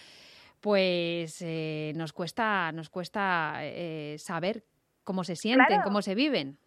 pues 0.60 1.42
eh, 1.42 1.92
nos 1.96 2.12
cuesta, 2.12 2.72
nos 2.72 2.88
cuesta 2.88 3.58
eh, 3.60 4.16
saber 4.18 4.64
cómo 5.04 5.24
se 5.24 5.36
sienten, 5.36 5.66
claro. 5.66 5.84
cómo 5.84 6.02
se 6.02 6.14
viven. 6.14 6.58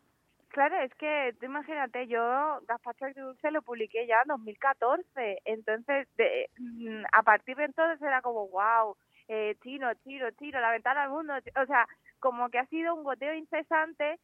Claro, 0.60 0.76
es 0.82 0.93
que 0.95 1.34
tú 1.39 1.45
imagínate, 1.45 2.05
yo 2.07 2.20
Gazpacho 2.68 3.05
Dulce 3.16 3.49
lo 3.49 3.62
publiqué 3.62 4.05
ya 4.07 4.24
en 4.24 4.28
2014, 4.28 5.39
entonces 5.45 6.05
de, 6.18 6.49
mm, 6.57 7.05
a 7.14 7.24
partir 7.24 7.55
de 7.55 7.64
entonces 7.64 8.01
era 8.01 8.22
como, 8.22 8.49
wow, 8.49 8.93
eh, 9.30 9.55
chino, 9.64 9.88
chino, 10.03 10.30
chino, 10.32 10.60
la 10.60 10.72
ventana 10.72 11.03
al 11.03 11.12
mundo, 11.12 11.34
o 11.34 11.66
sea, 11.66 11.88
como 12.20 12.49
que 12.49 12.60
ha 12.60 12.66
sido 12.66 12.93
un 12.93 13.05
goteo 13.05 13.34
incesante 13.36 14.20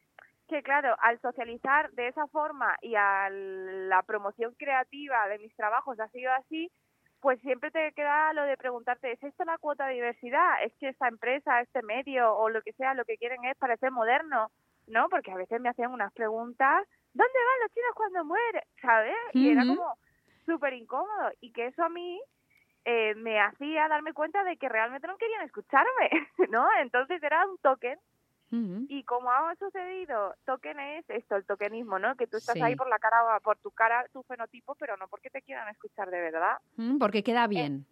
que 0.46 0.62
claro, 0.62 0.94
al 1.00 1.18
socializar 1.22 1.90
de 1.92 2.08
esa 2.08 2.26
forma 2.26 2.76
y 2.82 2.96
a 2.96 3.30
la 3.30 4.02
promoción 4.02 4.52
creativa 4.58 5.26
de 5.28 5.38
mis 5.38 5.56
trabajos 5.56 5.98
ha 6.00 6.08
sido 6.08 6.30
así, 6.32 6.70
pues 7.20 7.40
siempre 7.40 7.70
te 7.70 7.92
queda 7.92 8.34
lo 8.34 8.42
de 8.42 8.58
preguntarte, 8.58 9.10
¿es 9.10 9.22
esto 9.24 9.44
la 9.46 9.56
cuota 9.56 9.86
de 9.86 9.94
diversidad? 9.94 10.62
¿Es 10.62 10.74
que 10.78 10.88
esta 10.90 11.08
empresa, 11.08 11.62
este 11.62 11.80
medio 11.82 12.36
o 12.36 12.50
lo 12.50 12.60
que 12.60 12.74
sea, 12.74 12.92
lo 12.92 13.06
que 13.06 13.16
quieren 13.16 13.42
es 13.46 13.56
parecer 13.56 13.90
moderno? 13.90 14.50
¿No? 14.86 15.08
Porque 15.08 15.32
a 15.32 15.36
veces 15.36 15.60
me 15.60 15.68
hacían 15.68 15.92
unas 15.92 16.12
preguntas, 16.12 16.86
¿dónde 17.12 17.38
van 17.38 17.60
los 17.62 17.72
chinos 17.72 17.90
cuando 17.94 18.24
mueren? 18.24 18.62
¿Sabes? 18.80 19.16
Y 19.32 19.50
era 19.50 19.66
como 19.66 19.98
súper 20.44 20.74
incómodo 20.74 21.30
y 21.40 21.52
que 21.52 21.66
eso 21.66 21.82
a 21.82 21.88
mí 21.88 22.20
eh, 22.84 23.14
me 23.16 23.40
hacía 23.40 23.88
darme 23.88 24.12
cuenta 24.12 24.44
de 24.44 24.56
que 24.56 24.68
realmente 24.68 25.08
no 25.08 25.16
querían 25.16 25.42
escucharme, 25.42 26.10
¿no? 26.50 26.66
Entonces 26.80 27.20
era 27.22 27.44
un 27.46 27.58
token 27.58 27.98
y 28.88 29.02
como 29.04 29.30
ha 29.30 29.54
sucedido, 29.56 30.34
token 30.44 30.78
es 30.78 31.04
esto, 31.10 31.36
el 31.36 31.44
tokenismo, 31.44 31.98
¿no? 31.98 32.14
Que 32.16 32.26
tú 32.26 32.36
estás 32.36 32.60
ahí 32.62 32.76
por 32.76 32.88
la 32.88 32.98
cara, 32.98 33.40
por 33.40 33.58
tu 33.58 33.70
cara, 33.72 34.06
tu 34.12 34.22
fenotipo, 34.22 34.74
pero 34.76 34.96
no 34.96 35.08
porque 35.08 35.30
te 35.30 35.42
quieran 35.42 35.68
escuchar 35.68 36.10
de 36.10 36.20
verdad. 36.20 36.58
porque 36.98 37.22
queda 37.22 37.46
bien. 37.48 37.86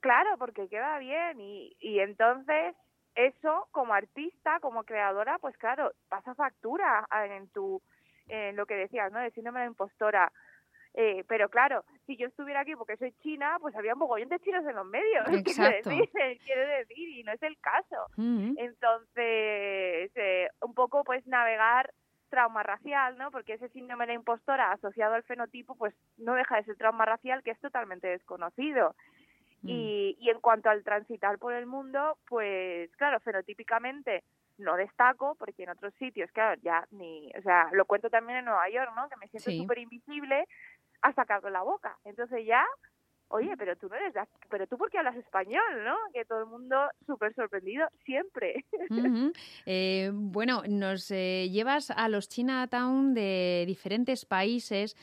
claro, 0.00 0.38
porque 0.38 0.68
queda 0.68 0.98
bien. 0.98 1.40
Y, 1.40 1.76
y 1.80 1.98
entonces, 1.98 2.76
eso 3.18 3.66
como 3.72 3.94
artista, 3.94 4.60
como 4.60 4.84
creadora, 4.84 5.38
pues 5.38 5.56
claro, 5.58 5.92
pasa 6.08 6.36
factura 6.36 7.04
en 7.28 7.48
tu, 7.48 7.82
en 8.28 8.54
lo 8.54 8.64
que 8.64 8.76
decías, 8.76 9.10
¿no? 9.10 9.18
De 9.18 9.32
síndrome 9.32 9.60
de 9.60 9.66
impostora. 9.66 10.30
Eh, 10.94 11.24
pero 11.26 11.48
claro, 11.48 11.84
si 12.06 12.16
yo 12.16 12.28
estuviera 12.28 12.60
aquí 12.60 12.76
porque 12.76 12.96
soy 12.96 13.12
china, 13.22 13.58
pues 13.60 13.74
había 13.74 13.94
un 13.94 13.98
mogollón 13.98 14.28
de 14.28 14.38
chinos 14.38 14.64
en 14.64 14.76
los 14.76 14.86
medios. 14.86 15.26
Exacto. 15.32 15.90
Quiero 16.44 16.68
decir, 16.78 17.08
y 17.08 17.24
no 17.24 17.32
es 17.32 17.42
el 17.42 17.58
caso. 17.58 18.06
Entonces, 18.16 20.12
eh, 20.14 20.48
un 20.62 20.74
poco 20.74 21.02
pues 21.02 21.26
navegar 21.26 21.92
trauma 22.30 22.62
racial, 22.62 23.18
¿no? 23.18 23.32
Porque 23.32 23.54
ese 23.54 23.68
síndrome 23.70 24.06
de 24.06 24.14
impostora 24.14 24.70
asociado 24.70 25.14
al 25.14 25.24
fenotipo, 25.24 25.74
pues 25.74 25.92
no 26.18 26.34
deja 26.34 26.56
de 26.56 26.64
ser 26.64 26.76
trauma 26.76 27.04
racial 27.04 27.42
que 27.42 27.50
es 27.50 27.60
totalmente 27.60 28.06
desconocido. 28.06 28.94
Mm. 29.62 29.68
Y, 29.68 30.16
y 30.20 30.30
en 30.30 30.40
cuanto 30.40 30.70
al 30.70 30.84
transitar 30.84 31.38
por 31.38 31.54
el 31.54 31.66
mundo, 31.66 32.18
pues 32.28 32.90
claro, 32.96 33.20
fenotípicamente 33.20 34.22
no 34.58 34.76
destaco 34.76 35.36
porque 35.38 35.62
en 35.62 35.70
otros 35.70 35.94
sitios, 35.94 36.30
claro, 36.32 36.60
ya 36.62 36.86
ni, 36.90 37.30
o 37.38 37.42
sea, 37.42 37.68
lo 37.72 37.84
cuento 37.86 38.10
también 38.10 38.40
en 38.40 38.44
Nueva 38.44 38.68
York, 38.68 38.90
¿no? 38.96 39.08
Que 39.08 39.16
me 39.16 39.28
siento 39.28 39.50
súper 39.50 39.78
invisible 39.78 40.46
ha 41.02 41.12
sacado 41.12 41.48
la 41.50 41.62
boca. 41.62 41.96
Entonces 42.04 42.44
ya, 42.46 42.64
oye, 43.28 43.56
pero 43.56 43.76
tú 43.76 43.88
no 43.88 43.96
eres, 43.96 44.14
pero 44.50 44.66
tú 44.66 44.76
porque 44.76 44.98
hablas 44.98 45.16
español, 45.16 45.84
¿no? 45.84 45.96
Que 46.12 46.24
todo 46.24 46.40
el 46.40 46.46
mundo 46.46 46.76
súper 47.06 47.34
sorprendido 47.34 47.88
siempre. 48.04 48.64
Eh, 49.66 50.10
bueno, 50.12 50.62
nos 50.68 51.10
eh, 51.10 51.48
llevas 51.50 51.90
a 51.90 52.08
los 52.08 52.28
Chinatown 52.28 53.14
de 53.14 53.64
diferentes 53.66 54.24
países 54.24 54.96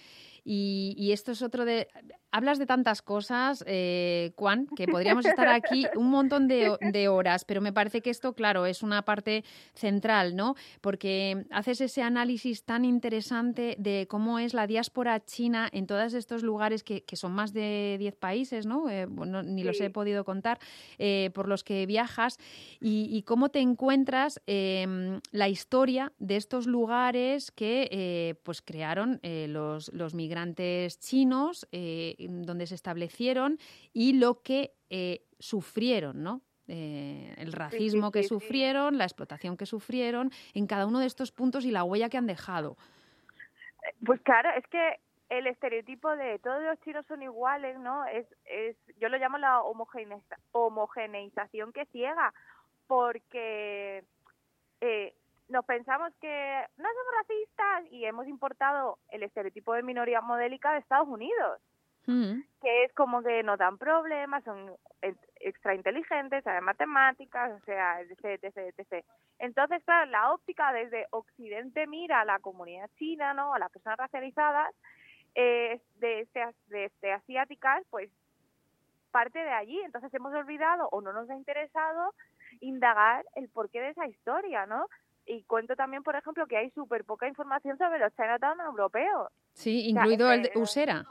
y, 0.48 1.12
esto 1.12 1.32
es 1.32 1.41
otro 1.41 1.66
de... 1.66 1.88
Hablas 2.32 2.60
de 2.60 2.66
tantas 2.66 3.02
cosas, 3.02 3.64
eh, 3.66 4.34
Juan, 4.36 4.68
que 4.76 4.89
podríamos 4.89 5.26
estar 5.26 5.48
aquí 5.48 5.86
un 5.96 6.10
montón 6.10 6.50
de, 6.50 7.08
horas, 7.08 7.46
pero 7.46 7.62
me 7.62 7.72
parece 7.72 8.02
que 8.02 8.10
esto, 8.10 8.34
claro, 8.34 8.66
es 8.66 8.84
una 8.84 9.04
parte 9.04 9.46
central, 9.74 10.36
¿no? 10.36 10.56
Porque 10.82 11.46
haces 11.50 11.80
ese 11.80 12.02
análisis 12.02 12.66
tan 12.66 12.84
interesante 12.84 13.78
de 13.80 14.06
cómo 14.10 14.38
es 14.38 14.54
la 14.54 14.68
diáspora 14.68 15.24
china 15.24 15.70
en 15.72 15.88
todos 15.88 16.14
estos 16.14 16.43
lugares 16.43 16.84
que, 16.84 17.04
son 17.14 17.32
más 17.32 17.54
de 17.54 17.96
10 18.00 18.18
países, 18.18 18.66
¿no? 18.66 18.89
Eh, 18.89 19.08
ni 19.08 19.64
los 19.64 19.80
he 19.80 19.89
podido 19.89 20.26
contar, 20.26 20.60
eh, 20.98 21.32
por 21.34 21.48
los 21.48 21.64
que 21.64 21.86
viajas, 21.86 22.38
y, 22.82 23.24
cómo 23.26 23.48
te 23.48 23.60
encuentras 23.60 24.41
em, 24.46 25.22
la 25.32 25.48
historia 25.48 26.12
de 26.20 26.36
estos 26.36 26.68
lugares 26.68 27.50
que 27.52 27.88
eh, 27.91 28.36
pues 28.43 28.62
crearon 28.62 29.22
los, 29.24 29.91
los 29.93 30.14
migrantes 30.14 30.35
migrantes 30.36 31.00
chinos, 31.00 31.66
eh, 31.72 32.16
donde 32.20 32.68
se 32.68 32.76
establecieron 32.76 33.58
y 33.94 34.20
lo 34.20 34.42
que 34.44 34.74
eh, 34.90 35.22
sufrieron, 35.40 36.24
¿no? 36.24 36.42
Eh, 36.68 37.34
el 37.38 37.54
racismo 37.54 38.12
que 38.12 38.24
sufrieron, 38.24 38.98
la 38.98 39.06
explotación 39.06 39.56
que 39.56 39.66
sufrieron 39.66 40.32
en 40.54 40.68
cada 40.68 40.88
uno 40.88 41.00
de 41.00 41.06
estos 41.06 41.32
puntos 41.32 41.64
y 41.64 41.72
la 41.72 41.86
huella 41.86 42.10
que 42.10 42.18
han 42.18 42.26
dejado. 42.26 42.76
Pues 44.06 44.20
claro, 44.22 44.50
es 44.58 44.68
que 44.68 45.00
el 45.30 45.48
estereotipo 45.48 46.14
de 46.18 46.40
todos 46.40 46.62
los 46.64 46.78
chinos 46.82 47.06
son 47.08 47.22
iguales, 47.22 47.80
¿no? 47.80 48.06
Es, 48.08 48.28
es 48.46 48.76
yo 49.00 49.08
lo 49.08 49.18
llamo 49.18 49.38
la 49.38 49.62
homogeneización 50.52 51.72
que 51.72 51.86
ciega, 51.86 52.34
porque 52.88 54.04
eh, 54.82 55.16
nos 55.50 55.66
pensamos 55.66 56.14
que 56.20 56.66
no 56.78 56.88
somos 56.89 57.14
racistas 57.20 57.91
y 57.91 58.06
hemos 58.06 58.28
importado 58.28 58.98
el 59.10 59.24
estereotipo 59.24 59.74
de 59.74 59.84
minoría 59.84 60.22
modélica 60.22 60.74
de 60.74 60.80
Estados 60.80 61.08
Unidos, 61.08 61.62
mm. 62.08 62.39
que 62.62 62.84
es 62.84 62.93
como 62.93 63.22
que 63.22 63.43
no 63.43 63.58
dan 63.58 63.78
problemas, 63.78 64.43
son 64.43 64.76
extra 65.39 65.76
inteligentes, 65.76 66.43
saben 66.43 66.64
matemáticas, 66.64 67.52
o 67.52 67.66
sea, 67.66 68.02
etc, 68.02 68.43
etc, 68.43 68.74
etc. 68.78 69.06
Entonces, 69.38 69.84
claro, 69.84 70.10
la 70.10 70.34
óptica 70.34 70.74
desde 70.74 71.08
Occidente 71.12 71.86
mira 71.86 72.22
a 72.22 72.26
la 72.26 72.39
comunidad 72.39 72.89
china, 72.98 73.34
¿no? 73.34 73.54
A 73.54 73.60
las 73.60 73.72
personas 73.72 74.00
racializadas, 74.00 74.74
eh, 75.36 75.82
de, 76.00 76.22
este, 76.22 76.39
de 76.68 76.86
este 76.86 77.12
asiáticas, 77.12 77.84
pues 77.89 78.10
parte 79.12 79.39
de 79.39 79.52
allí. 79.52 79.80
Entonces 79.82 80.14
hemos 80.14 80.34
olvidado 80.34 80.89
o 80.91 81.02
no 81.02 81.14
nos 81.14 81.30
ha 81.30 81.36
interesado 81.36 82.14
indagar 82.62 83.26
el 83.36 83.50
porqué 83.50 83.82
de 83.82 83.89
esa 83.89 84.08
historia, 84.08 84.66
¿no? 84.66 84.88
Y 85.26 85.43
cuento 85.43 85.76
también, 85.76 86.03
por 86.03 86.15
ejemplo, 86.15 86.47
que 86.47 86.57
hay 86.57 86.69
súper 86.71 87.03
poca 87.05 87.28
información 87.28 87.78
sobre 87.78 87.99
los 87.99 88.13
Chinatown 88.15 88.59
europeos. 88.61 89.32
Sí, 89.53 89.89
incluido 89.89 90.32
el 90.32 90.43
de 90.43 90.51
Usera. 90.55 91.05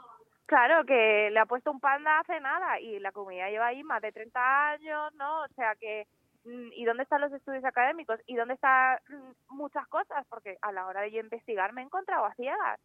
Claro, 0.45 0.85
que 0.85 1.29
le 1.31 1.39
ha 1.39 1.45
puesto 1.45 1.71
un 1.71 1.79
panda 1.79 2.19
hace 2.19 2.39
nada 2.39 2.79
y 2.79 2.99
la 2.99 3.11
comunidad 3.11 3.49
lleva 3.49 3.67
ahí 3.67 3.83
más 3.83 4.01
de 4.01 4.11
30 4.11 4.69
años, 4.69 5.13
¿no? 5.15 5.41
O 5.41 5.47
sea 5.55 5.75
que, 5.75 6.07
mm, 6.43 6.69
¿y 6.73 6.85
dónde 6.85 7.03
están 7.03 7.21
los 7.21 7.33
estudios 7.33 7.65
académicos? 7.65 8.19
¿Y 8.27 8.35
dónde 8.35 8.53
están 8.53 8.99
mm, 9.09 9.55
muchas 9.55 9.87
cosas? 9.87 10.25
Porque 10.29 10.57
a 10.61 10.71
la 10.71 10.85
hora 10.85 11.01
de 11.01 11.11
yo 11.11 11.19
investigar 11.19 11.73
me 11.73 11.81
he 11.81 11.85
encontrado 11.85 12.25
a 12.25 12.35
ciegas. 12.35 12.79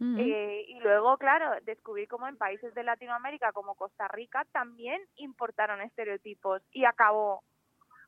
Eh, 0.00 0.64
y 0.68 0.80
luego, 0.80 1.16
claro, 1.18 1.52
descubrí 1.62 2.06
como 2.08 2.26
en 2.26 2.36
países 2.36 2.74
de 2.74 2.82
Latinoamérica 2.82 3.52
como 3.52 3.76
Costa 3.76 4.08
Rica 4.08 4.44
también 4.52 5.00
importaron 5.16 5.80
estereotipos 5.80 6.62
y 6.72 6.84
acabó 6.84 7.42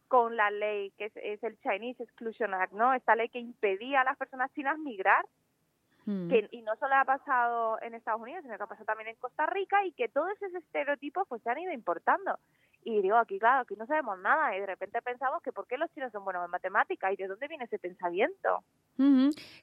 con 0.08 0.36
la 0.36 0.50
ley 0.50 0.92
que 0.98 1.06
es, 1.14 1.42
el 1.42 1.58
Chinese 1.60 2.02
Exclusion 2.02 2.54
Act, 2.54 2.72
¿no? 2.72 2.94
Esta 2.94 3.16
ley 3.16 3.28
que 3.28 3.38
impedía 3.38 4.00
a 4.00 4.04
las 4.04 4.16
personas 4.16 4.52
chinas 4.54 4.78
migrar, 4.78 5.24
hmm. 6.04 6.28
que, 6.28 6.48
y 6.52 6.62
no 6.62 6.76
solo 6.76 6.94
ha 6.94 7.04
pasado 7.04 7.80
en 7.82 7.94
Estados 7.94 8.20
Unidos, 8.20 8.42
sino 8.42 8.56
que 8.56 8.62
ha 8.62 8.68
pasado 8.68 8.86
también 8.86 9.08
en 9.08 9.16
Costa 9.16 9.46
Rica 9.46 9.84
y 9.84 9.92
que 9.92 10.08
todos 10.08 10.30
esos 10.40 10.54
estereotipos 10.54 11.26
pues 11.28 11.42
se 11.42 11.50
han 11.50 11.58
ido 11.58 11.72
importando. 11.72 12.38
Y 12.88 13.02
digo, 13.02 13.16
aquí 13.16 13.40
claro, 13.40 13.62
aquí 13.62 13.74
no 13.74 13.84
sabemos 13.84 14.16
nada 14.20 14.56
y 14.56 14.60
de 14.60 14.66
repente 14.66 15.02
pensamos 15.02 15.42
que 15.42 15.50
por 15.50 15.66
qué 15.66 15.76
los 15.76 15.92
chinos 15.92 16.12
son 16.12 16.22
buenos 16.22 16.44
en 16.44 16.52
matemática 16.52 17.12
y 17.12 17.16
de 17.16 17.26
dónde 17.26 17.48
viene 17.48 17.64
ese 17.64 17.80
pensamiento. 17.80 18.62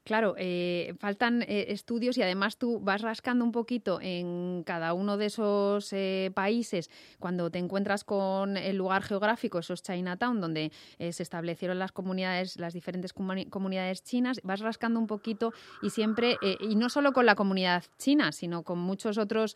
Claro, 0.04 0.36
eh, 0.38 0.94
faltan 1.00 1.42
eh, 1.44 1.66
estudios 1.70 2.18
y 2.18 2.22
además 2.22 2.58
tú 2.58 2.80
vas 2.82 3.02
rascando 3.02 3.44
un 3.44 3.52
poquito 3.52 4.00
en 4.02 4.64
cada 4.64 4.94
uno 4.94 5.18
de 5.18 5.26
esos 5.26 5.92
eh, 5.92 6.32
países 6.36 6.92
cuando 7.20 7.50
te 7.50 7.58
encuentras 7.58 8.04
con 8.04 8.58
el 8.58 8.76
lugar 8.76 9.02
geográfico, 9.02 9.60
esos 9.60 9.82
Chinatown, 9.82 10.40
donde 10.40 10.72
se 11.00 11.24
establecieron 11.24 11.80
las 11.80 11.92
comunidades, 11.92 12.60
las 12.60 12.74
diferentes 12.74 13.14
comunidades 13.14 14.04
chinas, 14.04 14.40
vas 14.44 14.60
rascando 14.60 15.00
un 15.00 15.08
poquito 15.08 15.52
y 15.82 15.90
siempre, 15.90 16.38
y 16.60 16.76
no 16.76 16.90
solo 16.90 17.14
con 17.14 17.26
la 17.26 17.36
comunidad 17.36 17.84
china, 17.98 18.32
sino 18.32 18.64
con 18.64 18.80
muchos 18.80 19.18
otros, 19.18 19.56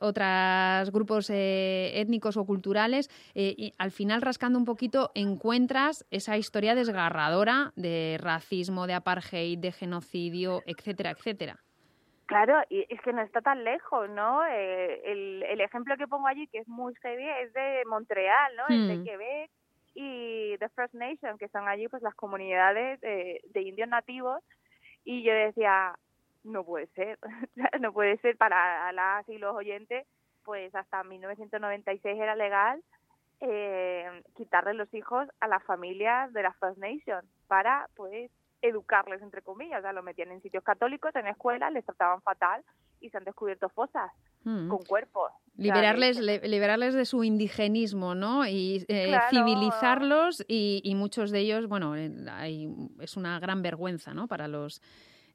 otros 0.00 0.90
grupos 0.90 1.30
étnicos 1.94 2.36
o 2.36 2.44
culturales, 2.44 3.08
y 3.34 3.74
al 3.78 3.90
final 3.90 4.22
rascando 4.22 4.58
un 4.58 4.64
poquito 4.64 5.10
encuentras 5.14 6.06
esa 6.10 6.36
historia 6.36 6.74
desgarradora 6.74 7.72
de 7.76 8.18
racismo, 8.20 8.86
de 8.86 8.94
apartheid, 8.94 9.58
de 9.58 9.72
genocidio, 9.72 10.62
etcétera, 10.66 11.10
etcétera. 11.10 11.60
Claro, 12.28 12.60
y 12.68 12.84
es 12.90 13.00
que 13.00 13.14
no 13.14 13.22
está 13.22 13.40
tan 13.40 13.64
lejos, 13.64 14.10
¿no? 14.10 14.44
Eh, 14.44 15.00
el, 15.10 15.42
el, 15.44 15.62
ejemplo 15.62 15.96
que 15.96 16.06
pongo 16.06 16.26
allí, 16.26 16.46
que 16.48 16.58
es 16.58 16.68
muy 16.68 16.94
heavy, 16.96 17.26
es 17.26 17.54
de 17.54 17.82
Montreal, 17.86 18.54
¿no? 18.54 18.64
Es 18.68 18.86
de 18.86 18.96
hmm. 18.96 19.04
Quebec 19.04 19.50
y 19.94 20.56
de 20.58 20.68
First 20.68 20.92
Nation, 20.92 21.38
que 21.38 21.48
son 21.48 21.66
allí 21.66 21.88
pues 21.88 22.02
las 22.02 22.14
comunidades 22.14 23.00
de, 23.00 23.40
de 23.48 23.62
indios 23.62 23.88
nativos. 23.88 24.42
Y 25.06 25.22
yo 25.22 25.32
decía, 25.32 25.98
no 26.44 26.64
puede 26.64 26.88
ser, 26.88 27.18
no 27.80 27.94
puede 27.94 28.18
ser 28.18 28.36
para 28.36 28.92
las 28.92 29.26
y 29.30 29.38
los 29.38 29.56
oyentes, 29.56 30.06
pues 30.48 30.74
hasta 30.74 31.04
1996 31.04 32.18
era 32.18 32.34
legal 32.34 32.82
eh, 33.40 34.22
quitarle 34.34 34.72
los 34.72 34.92
hijos 34.94 35.28
a 35.40 35.46
las 35.46 35.62
familias 35.64 36.32
de 36.32 36.42
la 36.42 36.54
First 36.54 36.78
Nation 36.78 37.20
para 37.48 37.86
pues 37.94 38.30
educarles, 38.62 39.20
entre 39.20 39.42
comillas, 39.42 39.80
o 39.80 39.82
sea, 39.82 39.92
lo 39.92 40.02
metían 40.02 40.32
en 40.32 40.40
sitios 40.40 40.64
católicos, 40.64 41.14
en 41.16 41.26
escuelas, 41.26 41.70
les 41.70 41.84
trataban 41.84 42.22
fatal 42.22 42.64
y 42.98 43.10
se 43.10 43.18
han 43.18 43.24
descubierto 43.24 43.68
fosas 43.68 44.10
Mm. 44.44 44.68
con 44.68 44.78
cuerpos. 44.84 45.32
Liberarles, 45.56 46.18
le- 46.18 46.40
liberarles 46.48 46.94
de 46.94 47.04
su 47.04 47.24
indigenismo, 47.24 48.14
¿no? 48.14 48.46
Y 48.46 48.86
eh, 48.88 49.08
Claro. 49.08 49.26
civilizarlos 49.28 50.44
y, 50.48 50.80
y 50.82 50.94
muchos 50.94 51.30
de 51.30 51.40
ellos, 51.40 51.66
bueno, 51.68 51.92
hay- 51.92 52.68
es 53.00 53.16
una 53.18 53.38
gran 53.40 53.60
vergüenza, 53.62 54.14
¿no? 54.14 54.28
Para 54.28 54.48
los 54.48 54.80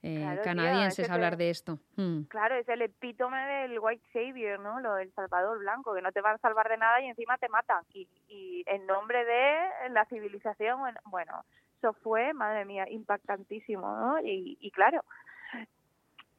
eh, 0.03 0.17
Claro, 0.19 0.41
canadienses 0.43 0.99
es 0.99 1.05
que 1.05 1.09
te- 1.09 1.13
hablar 1.13 1.37
de 1.37 1.49
esto. 1.49 1.79
Mm. 1.95 2.23
Claro, 2.29 2.55
es 2.55 2.67
el 2.69 2.81
epítome 2.83 3.37
del 3.45 3.79
white 3.79 4.03
savior, 4.13 4.59
¿no? 4.59 4.79
Lo 4.81 4.95
del 4.95 5.11
salvador 5.13 5.57
blanco, 5.59 5.93
que 5.95 6.01
no 6.01 6.11
te 6.11 6.21
van 6.21 6.35
a 6.35 6.39
salvar 6.39 6.69
de 6.69 6.77
nada 6.77 7.01
y 7.01 7.07
encima 7.07 7.37
te 7.37 7.49
matan. 7.49 7.83
Y, 7.93 8.07
y 8.27 8.63
en 8.67 8.85
nombre 8.85 9.23
de 9.25 9.89
la 9.89 10.05
civilización, 10.05 10.79
bueno, 11.05 11.43
eso 11.77 11.93
fue, 12.03 12.33
madre 12.33 12.65
mía, 12.65 12.85
impactantísimo, 12.89 13.87
¿no? 13.97 14.19
Y, 14.19 14.57
y 14.59 14.71
claro, 14.71 15.03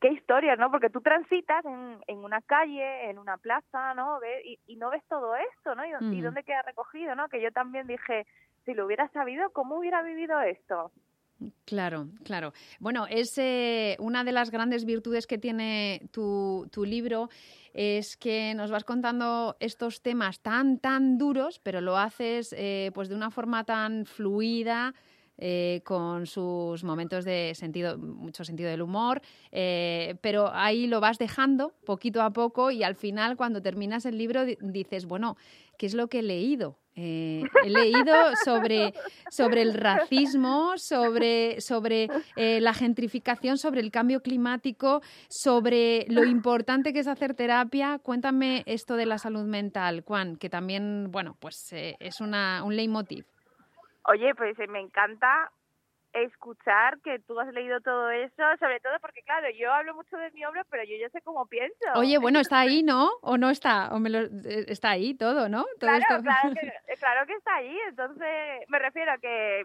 qué 0.01 0.09
historia, 0.09 0.57
¿no? 0.57 0.71
Porque 0.71 0.91
tú 0.91 1.01
transitas 1.01 1.65
en, 1.65 1.99
en 2.07 2.19
una 2.19 2.43
calle, 2.43 3.09
en 3.11 3.19
una 3.19 3.39
plaza, 3.39 3.95
¿no? 3.95 4.21
Ve- 4.21 4.43
y, 4.45 4.59
y 4.67 4.77
no 4.77 4.91
ves 4.91 5.03
todo 5.09 5.35
esto, 5.37 5.75
¿no? 5.75 5.85
Y, 5.87 5.91
y 5.91 5.95
Ujú. 5.95 6.23
dónde 6.25 6.43
queda 6.45 6.63
recogido, 6.63 7.15
¿no? 7.15 7.29
Que 7.29 7.41
yo 7.41 7.51
también 7.53 7.87
dije, 7.87 8.27
si 8.65 8.75
lo 8.75 8.85
hubiera 8.87 9.09
sabido, 9.09 9.51
¿cómo 9.51 9.77
hubiera 9.79 10.03
vivido 10.03 10.41
esto? 10.41 10.93
Claro, 11.65 12.09
claro. 12.25 12.53
Bueno, 12.79 13.07
es 13.09 13.37
eh, 13.39 13.97
una 13.99 14.25
de 14.25 14.33
las 14.33 14.51
grandes 14.51 14.85
virtudes 14.85 15.27
que 15.27 15.39
tiene 15.39 16.09
tu, 16.13 16.69
tu 16.71 16.85
libro 16.85 17.31
es 17.73 18.17
que 18.17 18.55
nos 18.55 18.71
vas 18.71 18.85
contando 18.85 19.57
estos 19.61 20.01
temas 20.01 20.41
tan, 20.41 20.79
tan 20.79 21.19
duros, 21.19 21.59
pero 21.59 21.81
lo 21.81 21.97
haces 21.97 22.55
eh, 22.57 22.91
pues 22.95 23.09
de 23.09 23.17
una 23.17 23.31
forma 23.31 23.65
tan 23.65 24.07
fluida, 24.07 24.95
eh, 25.39 25.81
con 25.85 26.27
sus 26.27 26.85
momentos 26.85 27.25
de 27.25 27.53
sentido, 27.55 27.99
mucho 27.99 28.45
sentido 28.45 28.71
del 28.71 28.83
humor, 28.83 29.21
eh, 29.53 30.17
pero 30.21 30.51
ahí 30.53 30.87
lo 30.87 31.01
vas 31.01 31.19
dejando 31.19 31.75
poquito 31.85 32.23
a 32.23 32.31
poco 32.33 32.71
y 32.71 32.83
al 32.83 32.95
final 32.95 33.37
cuando 33.37 33.61
terminas 33.61 34.07
el 34.07 34.17
libro 34.19 34.45
di- 34.45 34.57
dices, 34.61 35.07
bueno, 35.07 35.37
¿qué 35.77 35.87
es 35.87 35.95
lo 35.95 36.09
que 36.09 36.21
he 36.21 36.23
leído? 36.23 36.79
Eh, 36.97 37.43
he 37.65 37.71
leído 37.71 38.15
sobre, 38.45 38.95
sobre 39.29 39.63
el 39.63 39.75
racismo, 39.75 40.75
sobre, 40.77 41.61
sobre 41.61 42.09
la 42.37 42.73
gentrificación, 42.73 43.59
sobre 43.59 43.81
el 43.81 43.91
cambio 43.91 44.21
climático, 44.23 45.03
sobre 45.29 46.07
lo 46.09 46.25
importante 46.25 46.93
que 46.93 47.01
es 47.01 47.09
hacer 47.09 47.35
terapia. 47.35 47.99
Cuéntame 47.99 48.63
esto 48.67 48.95
de 48.95 49.07
la 49.07 49.19
salud 49.19 49.43
mental, 49.45 50.05
Juan, 50.07 50.37
que 50.37 50.49
también, 50.49 51.09
bueno, 51.11 51.37
pues 51.41 51.71
es 51.73 52.21
un 52.21 52.31
leitmotiv. 52.77 53.27
Oye, 54.05 54.35
pues 54.35 54.59
eh, 54.59 54.67
me 54.69 54.81
encanta 54.81 55.51
escuchar 56.13 57.01
que 57.01 57.19
tú 57.21 57.39
has 57.41 57.53
leído 57.53 57.81
todo 57.81 58.11
eso, 58.11 58.43
sobre 58.61 58.79
todo 58.81 58.93
porque, 59.01 59.23
claro, 59.23 59.49
yo 59.51 59.73
hablo 59.73 59.95
mucho 59.95 60.17
de 60.17 60.31
mi 60.31 60.45
obra, 60.45 60.65
pero 60.71 60.85
yo 60.85 60.97
ya 60.97 61.09
sé 61.11 61.21
cómo 61.23 61.47
pienso. 61.47 61.75
Oye, 61.97 62.19
bueno, 62.19 62.39
está 62.39 62.61
ahí, 62.61 62.83
¿no? 62.85 63.11
¿O 63.21 63.37
no 63.37 63.51
está? 63.51 63.89
¿O 63.93 63.99
me 63.99 64.11
lo- 64.11 64.21
eh, 64.21 64.65
está 64.69 64.91
ahí 64.91 65.15
todo, 65.15 65.49
¿no? 65.49 65.65
Todo 65.81 65.91
claro, 65.91 65.99
esto. 66.01 66.23
claro, 66.23 66.55
que, 66.55 66.67
eh, 66.93 66.97
claro 67.01 67.27
que 67.27 67.33
está 67.35 67.55
ahí. 67.57 67.77
Entonces, 67.89 68.61
me 68.69 68.79
refiero 68.79 69.13
a 69.13 69.19
que 69.19 69.65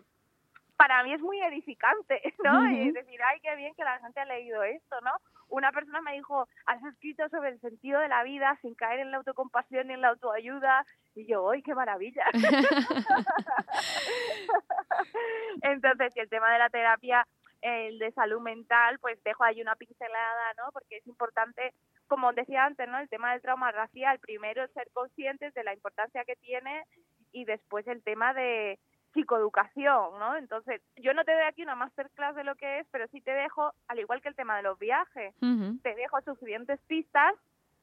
para 0.75 1.03
mí 1.03 1.13
es 1.13 1.21
muy 1.21 1.39
edificante, 1.41 2.19
¿no? 2.43 2.67
Y 2.71 2.91
decir, 2.91 3.19
ay, 3.21 3.39
qué 3.41 3.55
bien 3.55 3.75
que 3.75 3.83
la 3.83 3.99
gente 3.99 4.19
ha 4.19 4.25
leído 4.25 4.63
esto, 4.63 4.99
¿no? 5.01 5.11
Una 5.49 5.71
persona 5.71 6.01
me 6.01 6.13
dijo, 6.13 6.47
has 6.65 6.83
escrito 6.83 7.27
sobre 7.29 7.49
el 7.49 7.59
sentido 7.59 7.99
de 7.99 8.07
la 8.07 8.23
vida 8.23 8.57
sin 8.61 8.75
caer 8.75 8.99
en 8.99 9.11
la 9.11 9.17
autocompasión 9.17 9.87
ni 9.87 9.93
en 9.93 10.01
la 10.01 10.09
autoayuda. 10.09 10.85
Y 11.15 11.27
yo, 11.27 11.49
¡ay, 11.49 11.61
qué 11.61 11.75
maravilla! 11.75 12.23
Entonces, 15.61 16.13
el 16.15 16.29
tema 16.29 16.51
de 16.53 16.59
la 16.59 16.69
terapia, 16.69 17.27
el 17.61 17.99
de 17.99 18.11
salud 18.11 18.41
mental, 18.41 18.99
pues 18.99 19.21
dejo 19.23 19.43
ahí 19.43 19.61
una 19.61 19.75
pincelada, 19.75 20.53
¿no? 20.57 20.71
Porque 20.71 20.97
es 20.97 21.07
importante, 21.07 21.73
como 22.07 22.31
decía 22.33 22.65
antes, 22.65 22.87
¿no? 22.87 22.99
El 22.99 23.09
tema 23.09 23.31
del 23.31 23.41
trauma 23.41 23.71
racial, 23.71 24.19
primero 24.19 24.67
ser 24.69 24.87
conscientes 24.93 25.53
de 25.53 25.63
la 25.63 25.73
importancia 25.73 26.23
que 26.25 26.35
tiene 26.37 26.83
y 27.31 27.45
después 27.45 27.87
el 27.87 28.03
tema 28.03 28.33
de 28.33 28.79
psicoeducación, 29.19 30.17
¿no? 30.19 30.35
Entonces, 30.37 30.81
yo 30.97 31.13
no 31.13 31.23
te 31.23 31.33
doy 31.33 31.43
aquí 31.43 31.63
una 31.63 31.75
masterclass 31.75 32.35
de 32.35 32.43
lo 32.43 32.55
que 32.55 32.79
es, 32.79 32.87
pero 32.91 33.07
sí 33.07 33.21
te 33.21 33.31
dejo, 33.31 33.73
al 33.87 33.99
igual 33.99 34.21
que 34.21 34.29
el 34.29 34.35
tema 34.35 34.55
de 34.57 34.63
los 34.63 34.79
viajes, 34.79 35.35
te 35.81 35.95
dejo 35.95 36.21
suficientes 36.21 36.79
pistas 36.87 37.35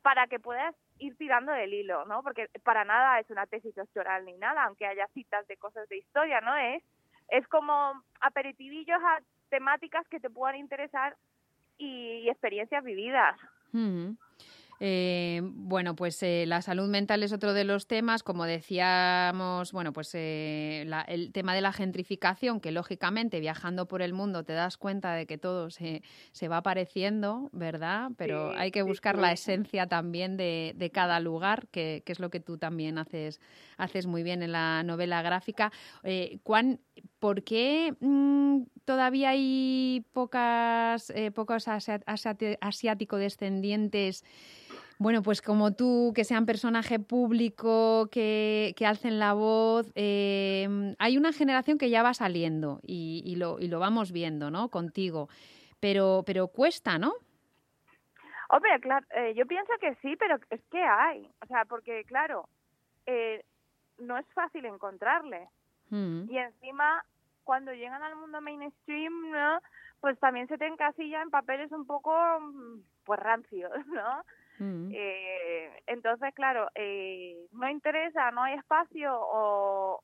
para 0.03 0.27
que 0.29 0.39
puedas 0.39 0.75
ir 0.99 1.17
tirando 1.17 1.53
del 1.53 1.75
hilo, 1.75 2.05
¿no? 2.07 2.23
Porque 2.23 2.49
para 2.63 2.85
nada 2.85 3.21
es 3.21 3.29
una 3.31 3.47
tesis 3.47 3.75
doctoral 3.75 4.25
ni 4.25 4.37
nada, 4.39 4.65
aunque 4.65 4.87
haya 4.87 5.07
citas 5.09 5.47
de 5.49 5.57
cosas 5.57 5.89
de 5.89 5.99
historia, 5.99 6.41
¿no? 6.41 6.57
Es, 6.57 6.83
es 7.29 7.47
como 7.49 8.03
aperitivillos 8.21 9.01
a 9.03 9.21
temáticas 9.51 10.07
que 10.09 10.21
te 10.21 10.31
puedan 10.31 10.57
interesar 10.57 11.17
y, 11.77 12.21
y 12.25 12.31
experiencias 12.31 12.83
vividas. 12.83 13.37
Eh, 14.79 15.41
bueno, 15.43 15.97
pues 15.97 16.23
eh, 16.23 16.45
la 16.47 16.61
salud 16.63 16.89
mental 16.89 17.23
es 17.23 17.33
otro 17.33 17.55
de 17.55 17.65
los 17.65 17.87
temas, 17.87 18.23
como 18.23 18.45
decíamos, 18.45 19.73
bueno, 19.73 19.93
pues 19.93 20.11
eh, 20.15 20.85
la- 20.87 21.01
el 21.03 21.33
tema 21.33 21.55
de 21.55 21.61
la 21.63 21.73
gentrificación, 21.73 22.61
que 22.61 22.73
lógicamente 22.73 23.41
viajando 23.41 23.89
por 23.89 24.03
el 24.03 24.13
mundo 24.13 24.45
te 24.45 24.53
das 24.53 24.77
cuenta 24.77 25.15
de 25.15 25.27
que 25.27 25.39
todo 25.39 25.71
se, 25.71 26.03
se 26.33 26.49
va 26.49 26.59
apareciendo, 26.59 27.49
¿verdad? 27.53 28.11
Pero 28.17 28.51
Sí, 28.51 28.57
hay 28.59 28.71
que 28.71 28.83
buscar 28.83 29.17
sí. 29.17 29.21
la 29.23 29.33
esencia 29.33 29.87
también 29.87 30.37
de, 30.37 30.73
de 30.77 30.91
cada 30.91 31.21
lugar, 31.21 31.69
que, 31.69 32.03
que 32.05 32.13
es 32.13 32.21
lo 32.21 32.31
que 32.31 32.41
tú 32.41 32.59
también 32.59 32.99
haces, 32.99 33.41
haces 33.79 34.07
muy 34.07 34.23
bien 34.23 34.43
en 34.43 34.53
la 34.53 34.83
novela 34.83 35.23
gráfica. 35.23 35.73
¿por 37.19 37.43
qué 37.43 37.95
mm, 38.01 38.63
todavía 38.85 39.31
hay 39.31 40.05
pocas, 40.13 41.13
pocos 41.35 41.67
asiático-descendientes? 41.69 44.25
Bueno, 44.99 45.23
pues 45.23 45.43
como 45.43 45.75
tú, 45.75 46.13
que 46.15 46.25
sean 46.25 46.47
personaje 46.47 46.99
público, 46.99 48.09
que, 48.11 48.73
que 48.77 48.87
alcen 48.87 49.19
la 49.19 49.35
voz. 49.35 49.93
eh, 49.95 50.95
hay 50.99 51.19
una 51.19 51.33
generación 51.33 51.77
que 51.77 51.91
ya 51.91 52.03
va 52.03 52.15
saliendo 52.15 52.81
y, 52.83 53.23
y 53.27 53.37
lo, 53.37 53.59
y 53.61 53.69
lo 53.69 53.79
vamos 53.79 54.11
viendo, 54.13 54.51
¿no? 54.51 54.71
Contigo. 54.71 55.29
Pero, 55.81 56.23
pero 56.27 56.49
cuesta, 56.49 56.99
¿no? 56.99 57.13
Hombre, 58.49 58.79
claro, 58.81 59.05
eh, 59.15 59.35
yo 59.37 59.45
pienso 59.47 59.73
que 59.81 59.95
sí, 59.97 60.17
pero 60.17 60.37
es 60.51 60.61
que 60.71 60.81
hay. 60.83 61.29
O 61.43 61.47
sea, 61.47 61.65
porque, 61.67 62.05
claro, 62.05 62.49
eh, 63.05 63.45
no 63.99 64.17
es 64.17 64.27
fácil 64.35 64.65
encontrarle. 64.65 65.49
Mm, 65.91 66.31
Y 66.31 66.39
encima, 66.39 67.05
cuando 67.45 67.73
llegan 67.73 68.03
al 68.03 68.17
mundo 68.17 68.41
mainstream, 68.41 69.31
¿no? 69.31 69.61
Pues 70.01 70.19
también 70.21 70.47
se 70.49 70.59
te 70.59 70.67
encasilla 70.67 71.23
en 71.23 71.31
papeles 71.31 71.71
un 71.73 71.87
poco, 71.87 72.13
mm, 72.41 72.81
pues, 73.05 73.21
rancios, 73.21 73.73
¿no? 73.89 74.23
Mm. 74.59 74.91
Eh, 74.93 75.83
entonces, 75.87 76.35
claro, 76.35 76.69
eh, 76.75 77.47
no 77.53 77.69
interesa, 77.69 78.31
no 78.31 78.43
hay 78.43 78.55
espacio 78.55 79.13
o... 79.15 80.03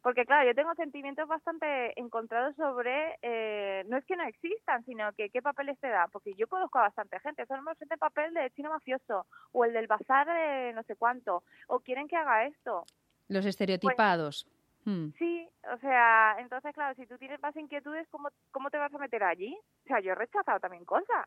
Porque, 0.00 0.24
claro, 0.24 0.46
yo 0.46 0.54
tengo 0.54 0.72
sentimientos 0.76 1.26
bastante 1.26 1.98
encontrados 2.00 2.54
sobre, 2.54 3.18
eh, 3.20 3.84
no 3.88 3.96
es 3.96 4.04
que 4.04 4.16
no 4.16 4.22
existan, 4.24 4.84
sino 4.84 5.12
que 5.12 5.28
qué 5.28 5.42
papeles 5.42 5.78
te 5.80 5.88
da. 5.88 6.06
Porque 6.06 6.34
yo 6.34 6.46
conozco 6.46 6.78
a 6.78 6.82
bastante 6.82 7.18
gente, 7.18 7.44
solo 7.46 7.62
el 7.78 7.98
papel 7.98 8.32
de 8.32 8.50
chino 8.52 8.70
mafioso 8.70 9.26
o 9.52 9.64
el 9.64 9.72
del 9.72 9.88
bazar 9.88 10.26
de 10.26 10.72
no 10.72 10.84
sé 10.84 10.94
cuánto, 10.94 11.42
o 11.66 11.80
quieren 11.80 12.06
que 12.06 12.16
haga 12.16 12.46
esto. 12.46 12.84
Los 13.28 13.44
estereotipados. 13.44 14.46
Mm, 14.84 15.10
Sí, 15.18 15.48
o 15.70 15.76
sea, 15.78 16.36
entonces, 16.38 16.72
claro, 16.72 16.94
si 16.94 17.06
tú 17.06 17.18
tienes 17.18 17.40
más 17.42 17.54
inquietudes, 17.56 18.08
¿cómo, 18.08 18.30
¿cómo 18.52 18.70
te 18.70 18.78
vas 18.78 18.94
a 18.94 18.98
meter 18.98 19.22
allí? 19.22 19.58
O 19.84 19.88
sea, 19.88 20.00
yo 20.00 20.12
he 20.12 20.14
rechazado 20.14 20.60
también 20.60 20.84
cosas. 20.84 21.26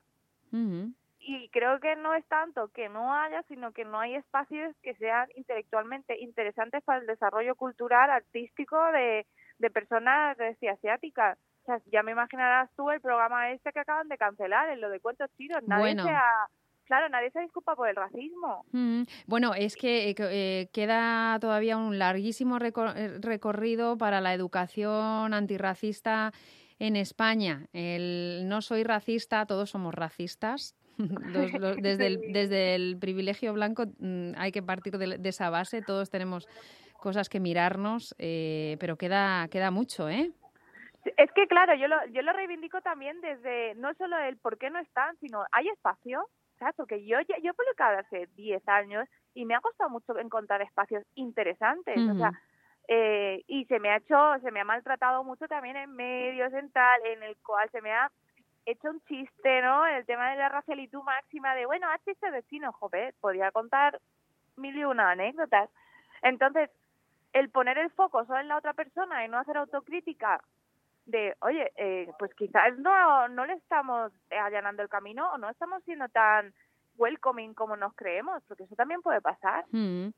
mm. 0.51 0.93
Y 1.23 1.49
creo 1.49 1.79
que 1.79 1.95
no 1.95 2.15
es 2.15 2.25
tanto 2.27 2.69
que 2.69 2.89
no 2.89 3.13
haya, 3.13 3.43
sino 3.43 3.71
que 3.73 3.85
no 3.85 3.99
hay 3.99 4.15
espacios 4.15 4.75
que 4.81 4.95
sean 4.95 5.29
intelectualmente 5.35 6.19
interesantes 6.19 6.83
para 6.83 6.99
el 6.99 7.05
desarrollo 7.05 7.53
cultural, 7.55 8.09
artístico 8.09 8.77
de, 8.91 9.27
de 9.59 9.69
personas 9.69 10.35
este, 10.39 10.69
asiáticas. 10.69 11.37
O 11.61 11.65
sea, 11.65 11.79
ya 11.91 12.01
me 12.01 12.13
imaginarás 12.13 12.71
tú 12.75 12.89
el 12.89 13.01
programa 13.01 13.51
este 13.51 13.71
que 13.71 13.79
acaban 13.81 14.07
de 14.07 14.17
cancelar, 14.17 14.69
en 14.69 14.81
lo 14.81 14.89
de 14.89 14.99
cuentos 14.99 15.29
chinos. 15.37 15.61
Nadie 15.67 15.81
Bueno. 15.93 16.03
se 16.05 16.09
ha- 16.09 16.47
claro, 16.85 17.07
nadie 17.09 17.29
se 17.29 17.41
disculpa 17.41 17.75
por 17.75 17.87
el 17.87 17.95
racismo. 17.95 18.65
Mm, 18.71 19.03
Bueno, 19.27 19.53
es 19.53 19.75
que 19.75 20.09
eh, 20.09 20.15
eh, 20.17 20.69
queda 20.73 21.37
todavía 21.39 21.77
un 21.77 21.99
larguísimo 21.99 22.57
recor- 22.57 22.95
eh, 22.97 23.19
recorrido 23.21 23.95
para 23.95 24.21
la 24.21 24.33
educación 24.33 25.33
antirracista 25.35 26.31
en 26.79 26.95
España. 26.95 27.67
El 27.73 28.49
no 28.49 28.61
soy 28.63 28.83
racista, 28.83 29.45
todos 29.45 29.69
somos 29.69 29.93
racistas. 29.93 30.75
Los- 31.33 31.53
los- 31.53 31.77
desde, 31.81 32.07
el, 32.07 32.21
desde 32.33 32.75
el 32.75 32.97
privilegio 32.99 33.53
blanco 33.53 33.83
mm, 33.99 34.33
hay 34.37 34.51
que 34.51 34.61
partir 34.63 34.97
de, 34.97 35.17
de 35.17 35.29
esa 35.29 35.49
base. 35.49 35.81
Todos 35.81 36.09
tenemos 36.09 36.47
cosas 36.99 37.29
que 37.29 37.39
mirarnos, 37.39 38.15
eh, 38.19 38.77
pero 38.79 38.97
queda, 38.97 39.47
queda 39.49 39.71
mucho, 39.71 40.09
¿eh? 40.09 40.31
Es 41.17 41.31
que, 41.33 41.47
claro, 41.47 41.73
yo 41.75 41.87
lo, 41.87 41.97
yo 42.13 42.21
lo 42.21 42.31
reivindico 42.33 42.79
también 42.81 43.19
desde 43.21 43.73
no 43.75 43.91
solo 43.95 44.17
el 44.19 44.37
por 44.37 44.57
qué 44.59 44.69
no 44.69 44.77
están, 44.79 45.17
sino 45.17 45.43
hay 45.51 45.67
espacio, 45.69 46.27
¿sabes? 46.59 46.75
Porque 46.77 47.03
yo, 47.05 47.19
ya- 47.21 47.39
yo 47.41 47.51
he 47.51 47.53
publicado 47.55 47.97
hace 47.97 48.27
10 48.35 48.61
años 48.67 49.07
y 49.33 49.45
me 49.45 49.55
ha 49.55 49.61
costado 49.61 49.89
mucho 49.89 50.15
encontrar 50.19 50.61
espacios 50.61 51.03
interesantes. 51.15 52.07
O 52.07 52.15
sea, 52.15 52.31
eh, 52.87 53.41
y 53.47 53.65
se 53.65 53.79
me 53.79 53.89
ha 53.89 53.97
hecho, 53.97 54.15
se 54.43 54.51
me 54.51 54.59
ha 54.59 54.63
maltratado 54.65 55.23
mucho 55.23 55.47
también 55.47 55.75
en 55.75 55.91
medios, 55.95 56.53
en 56.53 56.71
tal, 56.71 57.03
en 57.05 57.23
el 57.23 57.35
cual 57.43 57.67
se 57.71 57.81
me 57.81 57.91
ha 57.91 58.11
hecho 58.65 58.89
un 58.89 59.01
chiste, 59.05 59.61
¿no? 59.61 59.85
El 59.85 60.05
tema 60.05 60.31
de 60.31 60.37
la 60.37 60.49
racialitud 60.49 61.03
máxima 61.03 61.55
de, 61.55 61.65
bueno, 61.65 61.87
haz 61.89 62.03
chiste 62.03 62.29
de 62.31 62.43
chino, 62.43 62.71
joder, 62.73 63.13
podía 63.19 63.51
contar 63.51 63.99
mil 64.57 64.75
y 64.77 64.83
una 64.83 65.11
anécdotas. 65.11 65.69
Entonces, 66.21 66.69
el 67.33 67.49
poner 67.49 67.77
el 67.77 67.91
foco 67.91 68.25
solo 68.25 68.39
en 68.39 68.47
la 68.47 68.57
otra 68.57 68.73
persona 68.73 69.25
y 69.25 69.29
no 69.29 69.39
hacer 69.39 69.57
autocrítica 69.57 70.41
de, 71.05 71.35
oye, 71.41 71.71
eh, 71.75 72.11
pues 72.19 72.33
quizás 72.35 72.77
no, 72.77 73.27
no 73.29 73.45
le 73.45 73.53
estamos 73.53 74.11
allanando 74.29 74.83
el 74.83 74.89
camino 74.89 75.31
o 75.33 75.37
no 75.37 75.49
estamos 75.49 75.83
siendo 75.83 76.07
tan 76.09 76.53
welcoming 77.01 77.53
como 77.53 77.75
nos 77.75 77.93
creemos, 77.95 78.43
porque 78.47 78.63
eso 78.63 78.75
también 78.75 79.01
puede 79.01 79.21
pasar. 79.21 79.65
Mm. 79.71 80.09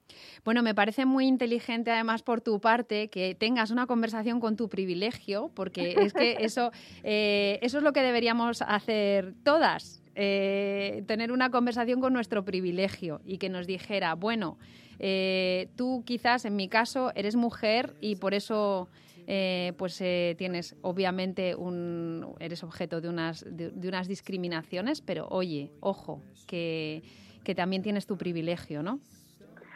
Bueno, 0.43 0.61
me 0.61 0.75
parece 0.75 1.05
muy 1.05 1.27
inteligente 1.27 1.91
además 1.91 2.21
por 2.21 2.41
tu 2.41 2.59
parte 2.59 3.09
que 3.09 3.36
tengas 3.36 3.71
una 3.71 3.88
conversación 3.88 4.39
con 4.39 4.57
tu 4.57 4.67
privilegio, 4.67 5.49
porque 5.55 5.95
es 5.97 6.13
que 6.13 6.38
eso, 6.39 6.71
eh, 7.03 7.59
eso 7.61 7.77
es 7.77 7.84
lo 7.84 7.93
que 7.93 8.01
deberíamos 8.01 8.61
hacer 8.61 9.34
todas. 9.43 10.01
Eh, 10.15 11.03
tener 11.07 11.31
una 11.31 11.49
conversación 11.49 11.99
con 11.99 12.13
nuestro 12.13 12.45
privilegio 12.45 13.19
y 13.25 13.39
que 13.39 13.49
nos 13.49 13.65
dijera, 13.65 14.13
bueno, 14.13 14.59
eh, 14.99 15.69
tú 15.75 16.03
quizás 16.05 16.45
en 16.45 16.55
mi 16.55 16.67
caso 16.69 17.11
eres 17.15 17.36
mujer 17.36 17.95
y 17.99 18.17
por 18.17 18.36
eso 18.36 18.89
eh, 19.28 19.74
pues 19.78 19.99
eh, 20.01 20.36
tienes 20.38 20.76
obviamente 20.82 21.55
un 21.55 22.36
eres 22.39 22.63
objeto 22.63 23.01
de 23.01 23.09
unas 23.09 23.45
de, 23.49 23.71
unas 23.88 24.07
discriminaciones 24.07 25.01
pero 25.01 25.28
oye 25.30 25.71
ojo 25.80 26.21
que, 26.47 27.03
que 27.43 27.55
también 27.55 27.82
tienes 27.82 28.05
tu 28.05 28.17
privilegio 28.17 28.84
no 28.84 28.99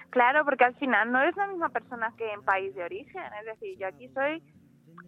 claro 0.10 0.44
porque 0.46 0.64
al 0.64 0.76
final 0.76 1.12
no 1.12 1.22
eres 1.22 1.36
la 1.36 1.48
misma 1.48 1.70
persona 1.70 2.14
que 2.18 2.32
en 2.32 2.44
país 2.44 2.76
de 2.76 2.84
origen 2.84 3.24
es 3.40 3.46
decir 3.46 3.78
yo 3.78 3.88
aquí 3.88 4.10
soy 4.10 4.42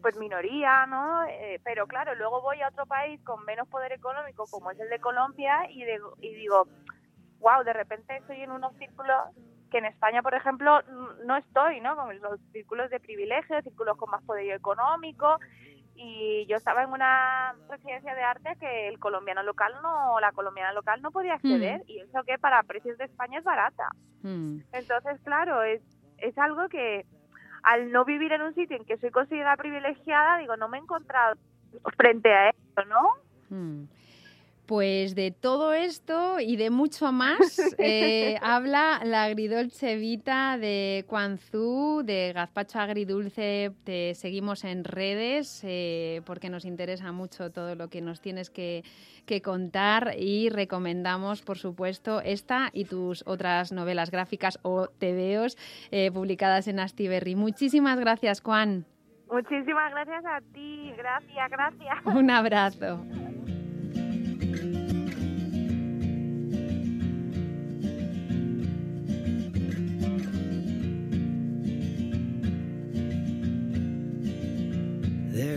pues 0.02 0.16
minoría, 0.18 0.86
¿no? 0.86 1.24
Eh, 1.26 1.60
pero 1.64 1.88
claro, 1.88 2.16
luego 2.16 2.42
voy 2.42 2.62
a 2.62 2.70
otro 2.70 2.86
país 2.86 3.20
con 3.24 3.44
menos 3.46 3.68
poder 3.68 3.92
económico 3.92 4.46
como 4.50 4.72
es 4.72 4.80
el 4.80 4.90
de 4.90 5.00
Colombia 5.00 5.70
y, 5.70 5.84
y 5.84 6.36
digo, 6.36 6.68
wow, 7.40 7.64
de 7.64 7.74
repente 7.74 8.18
estoy 8.18 8.42
en 8.42 8.52
unos 8.52 8.76
círculos 8.78 9.18
que 9.70 9.78
en 9.78 9.86
España, 9.86 10.22
por 10.22 10.34
ejemplo, 10.34 10.82
no 11.26 11.38
estoy, 11.38 11.80
¿no? 11.82 11.96
Con 11.96 12.20
los 12.20 12.40
círculos 12.52 12.90
de 12.90 13.00
privilegio, 13.00 13.62
círculos 13.62 13.98
con 13.98 14.10
más 14.10 14.24
poder 14.24 14.52
económico. 14.52 15.38
Y 15.96 16.46
yo 16.48 16.56
estaba 16.56 16.84
en 16.84 16.92
una 16.92 17.54
residencia 17.70 18.16
de 18.16 18.22
arte 18.22 18.56
que 18.60 18.88
el 18.88 19.00
colombiano 19.00 19.44
local 19.44 19.74
no, 19.84 20.20
la 20.22 20.32
colombiana 20.32 20.72
local 20.72 21.02
no 21.02 21.12
podía 21.12 21.34
acceder. 21.34 21.80
Mm. 21.80 21.90
Y 21.90 22.00
eso 22.00 22.24
que 22.24 22.38
para 22.38 22.64
precios 22.64 22.98
de 22.98 23.06
España 23.06 23.40
es 23.40 23.44
barata. 23.44 23.90
Mm. 24.22 24.60
Entonces, 24.72 25.20
claro, 25.24 25.62
es, 25.64 25.82
es 26.18 26.38
algo 26.38 26.70
que 26.70 27.06
al 27.64 27.92
no 27.92 28.06
vivir 28.06 28.32
en 28.32 28.42
un 28.42 28.56
sitio 28.56 28.78
en 28.78 28.86
que 28.86 28.98
soy 28.98 29.12
considerada 29.12 29.58
privilegiada, 29.58 30.38
digo, 30.38 30.56
no 30.56 30.70
me 30.70 30.78
he 30.78 30.82
encontrado 30.82 31.36
frente 31.98 32.34
a 32.34 32.50
esto, 32.50 32.86
¿no? 32.86 33.10
Mm. 33.50 33.84
Pues 34.70 35.16
de 35.16 35.32
todo 35.32 35.74
esto 35.74 36.40
y 36.40 36.56
de 36.56 36.70
mucho 36.70 37.12
más 37.12 37.40
eh, 37.80 38.38
habla 38.40 39.02
la 39.04 39.24
agridolce 39.24 39.96
vita 39.96 40.60
de 40.60 41.06
Quanzú, 41.08 42.04
de 42.06 42.34
Gazpacho 42.34 42.78
Agridulce. 42.78 43.72
Te 43.84 44.14
seguimos 44.14 44.64
en 44.66 44.84
redes 44.84 45.64
eh, 45.64 46.22
porque 46.24 46.52
nos 46.52 46.66
interesa 46.66 47.12
mucho 47.12 47.50
todo 47.50 47.74
lo 47.74 47.88
que 47.88 48.02
nos 48.02 48.22
tienes 48.22 48.52
que, 48.52 48.84
contar 49.44 50.14
y 50.20 50.50
recomendamos, 50.50 51.42
por 51.42 51.58
supuesto, 51.58 52.22
esta 52.22 52.70
y 52.72 52.86
tus 52.86 53.24
otras 53.26 53.72
novelas 53.72 54.12
gráficas 54.12 54.60
o 54.62 54.88
tebeos 54.88 55.58
eh, 55.90 56.12
publicadas 56.12 56.68
en 56.68 56.80
Astiberri. 56.80 57.34
Muchísimas 57.34 58.00
gracias, 58.00 58.40
Juan. 58.42 58.86
Muchísimas 59.32 59.92
gracias 59.94 60.26
a 60.26 60.42
ti. 60.54 60.94
Gracias, 60.96 61.50
gracias. 61.50 62.06
Un 62.06 62.30
abrazo. 62.30 63.04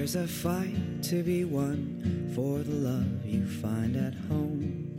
There's 0.02 0.16
a 0.16 0.26
fight 0.26 1.00
to 1.04 1.22
be 1.22 1.44
won 1.44 2.32
for 2.34 2.58
the 2.58 2.74
love 2.74 3.24
you 3.24 3.46
find 3.46 3.94
at 3.94 4.14
home. 4.26 4.90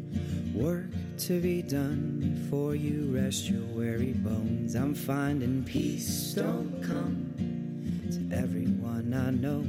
Work 0.55 0.91
to 1.27 1.41
be 1.41 1.61
done 1.61 2.39
before 2.39 2.73
you 2.73 3.13
rest 3.13 3.49
your 3.49 3.65
weary 3.75 4.13
bones. 4.13 4.75
I'm 4.75 4.95
finding 4.95 5.65
peace 5.65 6.33
don't 6.33 6.81
come 6.81 7.35
to 8.13 8.33
everyone 8.33 9.13
I 9.13 9.31
know. 9.31 9.65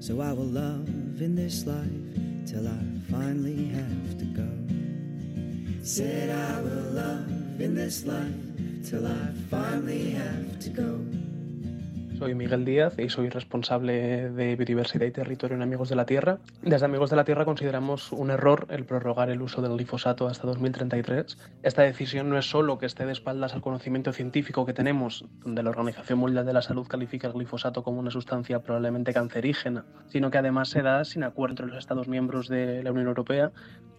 So 0.00 0.22
I 0.22 0.32
will 0.32 0.46
love 0.46 0.88
in 1.20 1.34
this 1.34 1.66
life 1.66 2.46
till 2.46 2.66
I 2.66 2.80
finally 3.10 3.66
have 3.66 4.18
to 4.18 4.24
go. 4.24 5.84
Said 5.84 6.30
I 6.30 6.62
will 6.62 6.90
love 6.90 7.60
in 7.60 7.74
this 7.74 8.06
life 8.06 8.32
till 8.82 9.06
I 9.06 9.28
finally 9.50 10.12
have 10.12 10.58
to 10.60 10.70
go. 10.70 11.23
Soy 12.18 12.36
Miguel 12.36 12.64
Díaz 12.64 12.96
y 12.98 13.08
soy 13.08 13.28
responsable 13.28 14.30
de 14.30 14.54
biodiversidad 14.54 15.04
y 15.04 15.10
territorio 15.10 15.56
en 15.56 15.62
Amigos 15.62 15.88
de 15.88 15.96
la 15.96 16.06
Tierra. 16.06 16.38
Desde 16.62 16.86
Amigos 16.86 17.10
de 17.10 17.16
la 17.16 17.24
Tierra 17.24 17.44
consideramos 17.44 18.12
un 18.12 18.30
error 18.30 18.68
el 18.70 18.84
prorrogar 18.84 19.30
el 19.30 19.42
uso 19.42 19.60
del 19.62 19.72
glifosato 19.72 20.28
hasta 20.28 20.46
2033. 20.46 21.36
Esta 21.64 21.82
decisión 21.82 22.30
no 22.30 22.38
es 22.38 22.48
solo 22.48 22.78
que 22.78 22.86
esté 22.86 23.04
de 23.04 23.12
espaldas 23.12 23.54
al 23.54 23.62
conocimiento 23.62 24.12
científico 24.12 24.64
que 24.64 24.72
tenemos, 24.72 25.24
donde 25.42 25.64
la 25.64 25.70
Organización 25.70 26.20
Mundial 26.20 26.46
de 26.46 26.52
la 26.52 26.62
Salud 26.62 26.86
califica 26.86 27.26
el 27.26 27.32
glifosato 27.32 27.82
como 27.82 27.98
una 27.98 28.12
sustancia 28.12 28.60
probablemente 28.60 29.12
cancerígena, 29.12 29.84
sino 30.06 30.30
que 30.30 30.38
además 30.38 30.68
se 30.68 30.82
da 30.82 31.04
sin 31.04 31.24
acuerdo 31.24 31.54
entre 31.54 31.66
los 31.66 31.78
Estados 31.78 32.06
miembros 32.06 32.46
de 32.48 32.84
la 32.84 32.92
Unión 32.92 33.08
Europea 33.08 33.50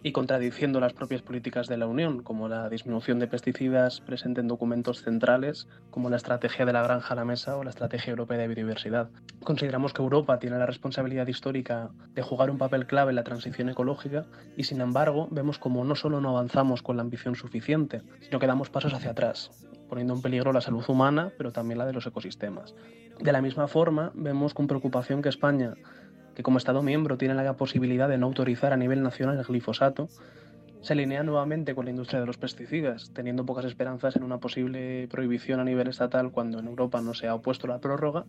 y 0.02 0.12
contradiciendo 0.12 0.80
las 0.80 0.92
propias 0.92 1.20
políticas 1.22 1.66
de 1.66 1.76
la 1.76 1.86
Unión, 1.86 2.22
como 2.22 2.48
la 2.48 2.68
disminución 2.68 3.18
de 3.18 3.26
pesticidas 3.26 4.00
presente 4.00 4.40
en 4.40 4.48
documentos 4.48 5.02
centrales, 5.02 5.68
como 5.90 6.10
la 6.10 6.16
estrategia 6.16 6.64
de 6.64 6.72
la 6.72 6.82
granja 6.82 7.12
a 7.12 7.16
la 7.16 7.24
mesa 7.24 7.56
o 7.56 7.64
la 7.64 7.70
estrategia 7.70 8.05
Europea 8.10 8.38
de 8.38 8.48
Biodiversidad. 8.48 9.10
Consideramos 9.44 9.92
que 9.92 10.02
Europa 10.02 10.38
tiene 10.38 10.58
la 10.58 10.66
responsabilidad 10.66 11.26
histórica 11.26 11.90
de 12.14 12.22
jugar 12.22 12.50
un 12.50 12.58
papel 12.58 12.86
clave 12.86 13.10
en 13.10 13.16
la 13.16 13.24
transición 13.24 13.68
ecológica 13.68 14.26
y, 14.56 14.64
sin 14.64 14.80
embargo, 14.80 15.28
vemos 15.30 15.58
como 15.58 15.84
no 15.84 15.94
solo 15.94 16.20
no 16.20 16.30
avanzamos 16.30 16.82
con 16.82 16.96
la 16.96 17.02
ambición 17.02 17.36
suficiente, 17.36 18.02
sino 18.20 18.38
que 18.38 18.46
damos 18.46 18.70
pasos 18.70 18.94
hacia 18.94 19.10
atrás, 19.10 19.50
poniendo 19.88 20.14
en 20.14 20.22
peligro 20.22 20.52
la 20.52 20.60
salud 20.60 20.84
humana, 20.88 21.32
pero 21.36 21.52
también 21.52 21.78
la 21.78 21.86
de 21.86 21.92
los 21.92 22.06
ecosistemas. 22.06 22.74
De 23.20 23.32
la 23.32 23.42
misma 23.42 23.68
forma, 23.68 24.12
vemos 24.14 24.54
con 24.54 24.66
preocupación 24.66 25.22
que 25.22 25.28
España, 25.28 25.74
que 26.34 26.42
como 26.42 26.58
Estado 26.58 26.82
miembro 26.82 27.16
tiene 27.16 27.34
la 27.34 27.56
posibilidad 27.56 28.08
de 28.08 28.18
no 28.18 28.26
autorizar 28.26 28.72
a 28.72 28.76
nivel 28.76 29.02
nacional 29.02 29.38
el 29.38 29.44
glifosato, 29.44 30.08
se 30.82 30.92
alinea 30.92 31.22
nuevamente 31.22 31.74
con 31.74 31.84
la 31.84 31.90
industria 31.90 32.20
de 32.20 32.26
los 32.26 32.38
pesticidas, 32.38 33.10
teniendo 33.12 33.44
pocas 33.44 33.64
esperanzas 33.64 34.16
en 34.16 34.22
una 34.22 34.38
posible 34.38 35.08
prohibición 35.08 35.60
a 35.60 35.64
nivel 35.64 35.88
estatal 35.88 36.30
cuando 36.30 36.58
en 36.58 36.66
Europa 36.66 37.00
no 37.00 37.14
se 37.14 37.26
ha 37.28 37.34
opuesto 37.34 37.66
la 37.66 37.80
prórroga. 37.80 38.24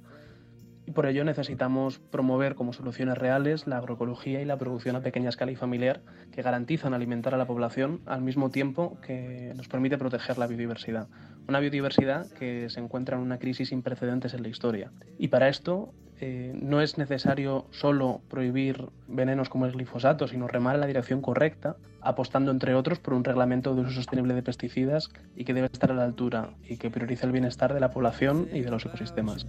Y 0.85 0.91
por 0.91 1.05
ello 1.05 1.25
necesitamos 1.25 1.99
promover 1.99 2.55
como 2.55 2.71
soluciones 2.71 3.17
reales 3.17 3.67
la 3.67 3.77
agroecología 3.77 4.41
y 4.41 4.45
la 4.45 4.57
producción 4.57 4.95
a 4.95 5.01
pequeña 5.01 5.27
escala 5.27 5.51
y 5.51 5.57
familiar 5.57 6.01
que 6.31 6.41
garantizan 6.41 6.93
alimentar 6.93 7.33
a 7.33 7.37
la 7.37 7.45
población 7.45 7.99
al 8.05 8.21
mismo 8.21 8.49
tiempo 8.51 8.97
que 9.05 9.51
nos 9.57 9.67
permite 9.67 9.97
proteger 9.97 10.37
la 10.37 10.47
biodiversidad. 10.47 11.09
Una 11.49 11.59
biodiversidad 11.59 12.31
que 12.31 12.69
se 12.69 12.79
encuentra 12.79 13.17
en 13.17 13.23
una 13.23 13.37
crisis 13.37 13.69
sin 13.69 13.81
precedentes 13.81 14.33
en 14.33 14.43
la 14.43 14.47
historia. 14.47 14.91
Y 15.17 15.27
para 15.27 15.49
esto 15.49 15.93
eh, 16.19 16.57
no 16.59 16.81
es 16.81 16.97
necesario 16.97 17.65
solo 17.71 18.21
prohibir 18.29 18.89
venenos 19.07 19.49
como 19.49 19.65
el 19.65 19.73
glifosato, 19.73 20.27
sino 20.27 20.47
remar 20.47 20.75
en 20.75 20.81
la 20.81 20.87
dirección 20.87 21.21
correcta, 21.21 21.75
apostando 22.01 22.51
entre 22.51 22.73
otros 22.73 22.99
por 22.99 23.13
un 23.13 23.23
reglamento 23.23 23.75
de 23.75 23.81
uso 23.81 23.91
sostenible 23.91 24.33
de 24.33 24.41
pesticidas 24.41 25.09
y 25.35 25.45
que 25.45 25.53
debe 25.53 25.67
estar 25.67 25.91
a 25.91 25.93
la 25.93 26.05
altura 26.05 26.51
y 26.67 26.77
que 26.77 26.89
priorice 26.89 27.25
el 27.25 27.31
bienestar 27.31 27.73
de 27.73 27.79
la 27.79 27.91
población 27.91 28.47
y 28.51 28.61
de 28.61 28.71
los 28.71 28.85
ecosistemas. 28.85 29.45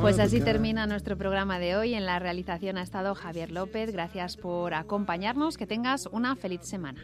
Pues 0.00 0.18
así 0.18 0.40
termina 0.40 0.86
nuestro 0.86 1.18
programa 1.18 1.58
de 1.58 1.76
hoy. 1.76 1.94
En 1.94 2.06
la 2.06 2.18
realización 2.18 2.78
ha 2.78 2.82
estado 2.82 3.14
Javier 3.14 3.50
López. 3.50 3.92
Gracias 3.92 4.36
por 4.36 4.74
acompañarnos. 4.74 5.58
Que 5.58 5.66
tengas 5.66 6.06
una 6.06 6.36
feliz 6.36 6.62
semana. 6.62 7.00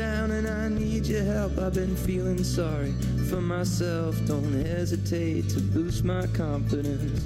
Down 0.00 0.30
and 0.30 0.48
I 0.48 0.68
need 0.70 1.04
your 1.04 1.22
help. 1.22 1.58
I've 1.58 1.74
been 1.74 1.94
feeling 1.94 2.42
sorry 2.42 2.94
for 3.28 3.42
myself. 3.42 4.16
Don't 4.24 4.64
hesitate 4.64 5.50
to 5.50 5.60
boost 5.60 6.04
my 6.04 6.26
confidence. 6.28 7.20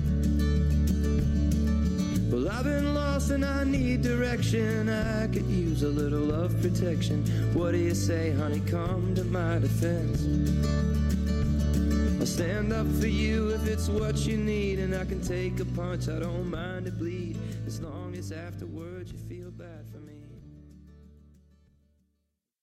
Well, 2.33 2.49
I've 2.51 2.65
been 2.65 2.93
lost 2.93 3.31
and 3.31 3.45
I 3.45 3.63
need 3.63 4.03
direction. 4.03 4.89
I 4.89 5.29
could 5.29 5.47
use 5.47 5.85
a 5.85 5.89
little 5.89 6.19
love 6.19 6.61
protection. 6.61 7.25
What 7.55 7.73
do 7.73 7.79
you 7.79 7.95
say, 7.95 8.33
honey? 8.33 8.59
Come 8.67 9.15
to 9.15 9.23
my 9.23 9.61
defense. 9.61 10.27
I'll 12.19 12.27
stand 12.27 12.73
up 12.73 12.89
for 13.01 13.07
you 13.07 13.51
if 13.51 13.69
it's 13.69 13.89
what 13.89 14.17
you 14.27 14.37
need, 14.37 14.81
and 14.81 14.97
I 14.97 15.05
can 15.05 15.21
take 15.21 15.61
a 15.61 15.65
punch. 15.65 16.09
I 16.09 16.19
don't 16.19 16.51
mind 16.51 16.87
to 16.87 16.91
bleed 16.91 17.39
as 17.69 17.81
long 17.81 18.17
as 18.17 18.33
afterwards 18.33 18.94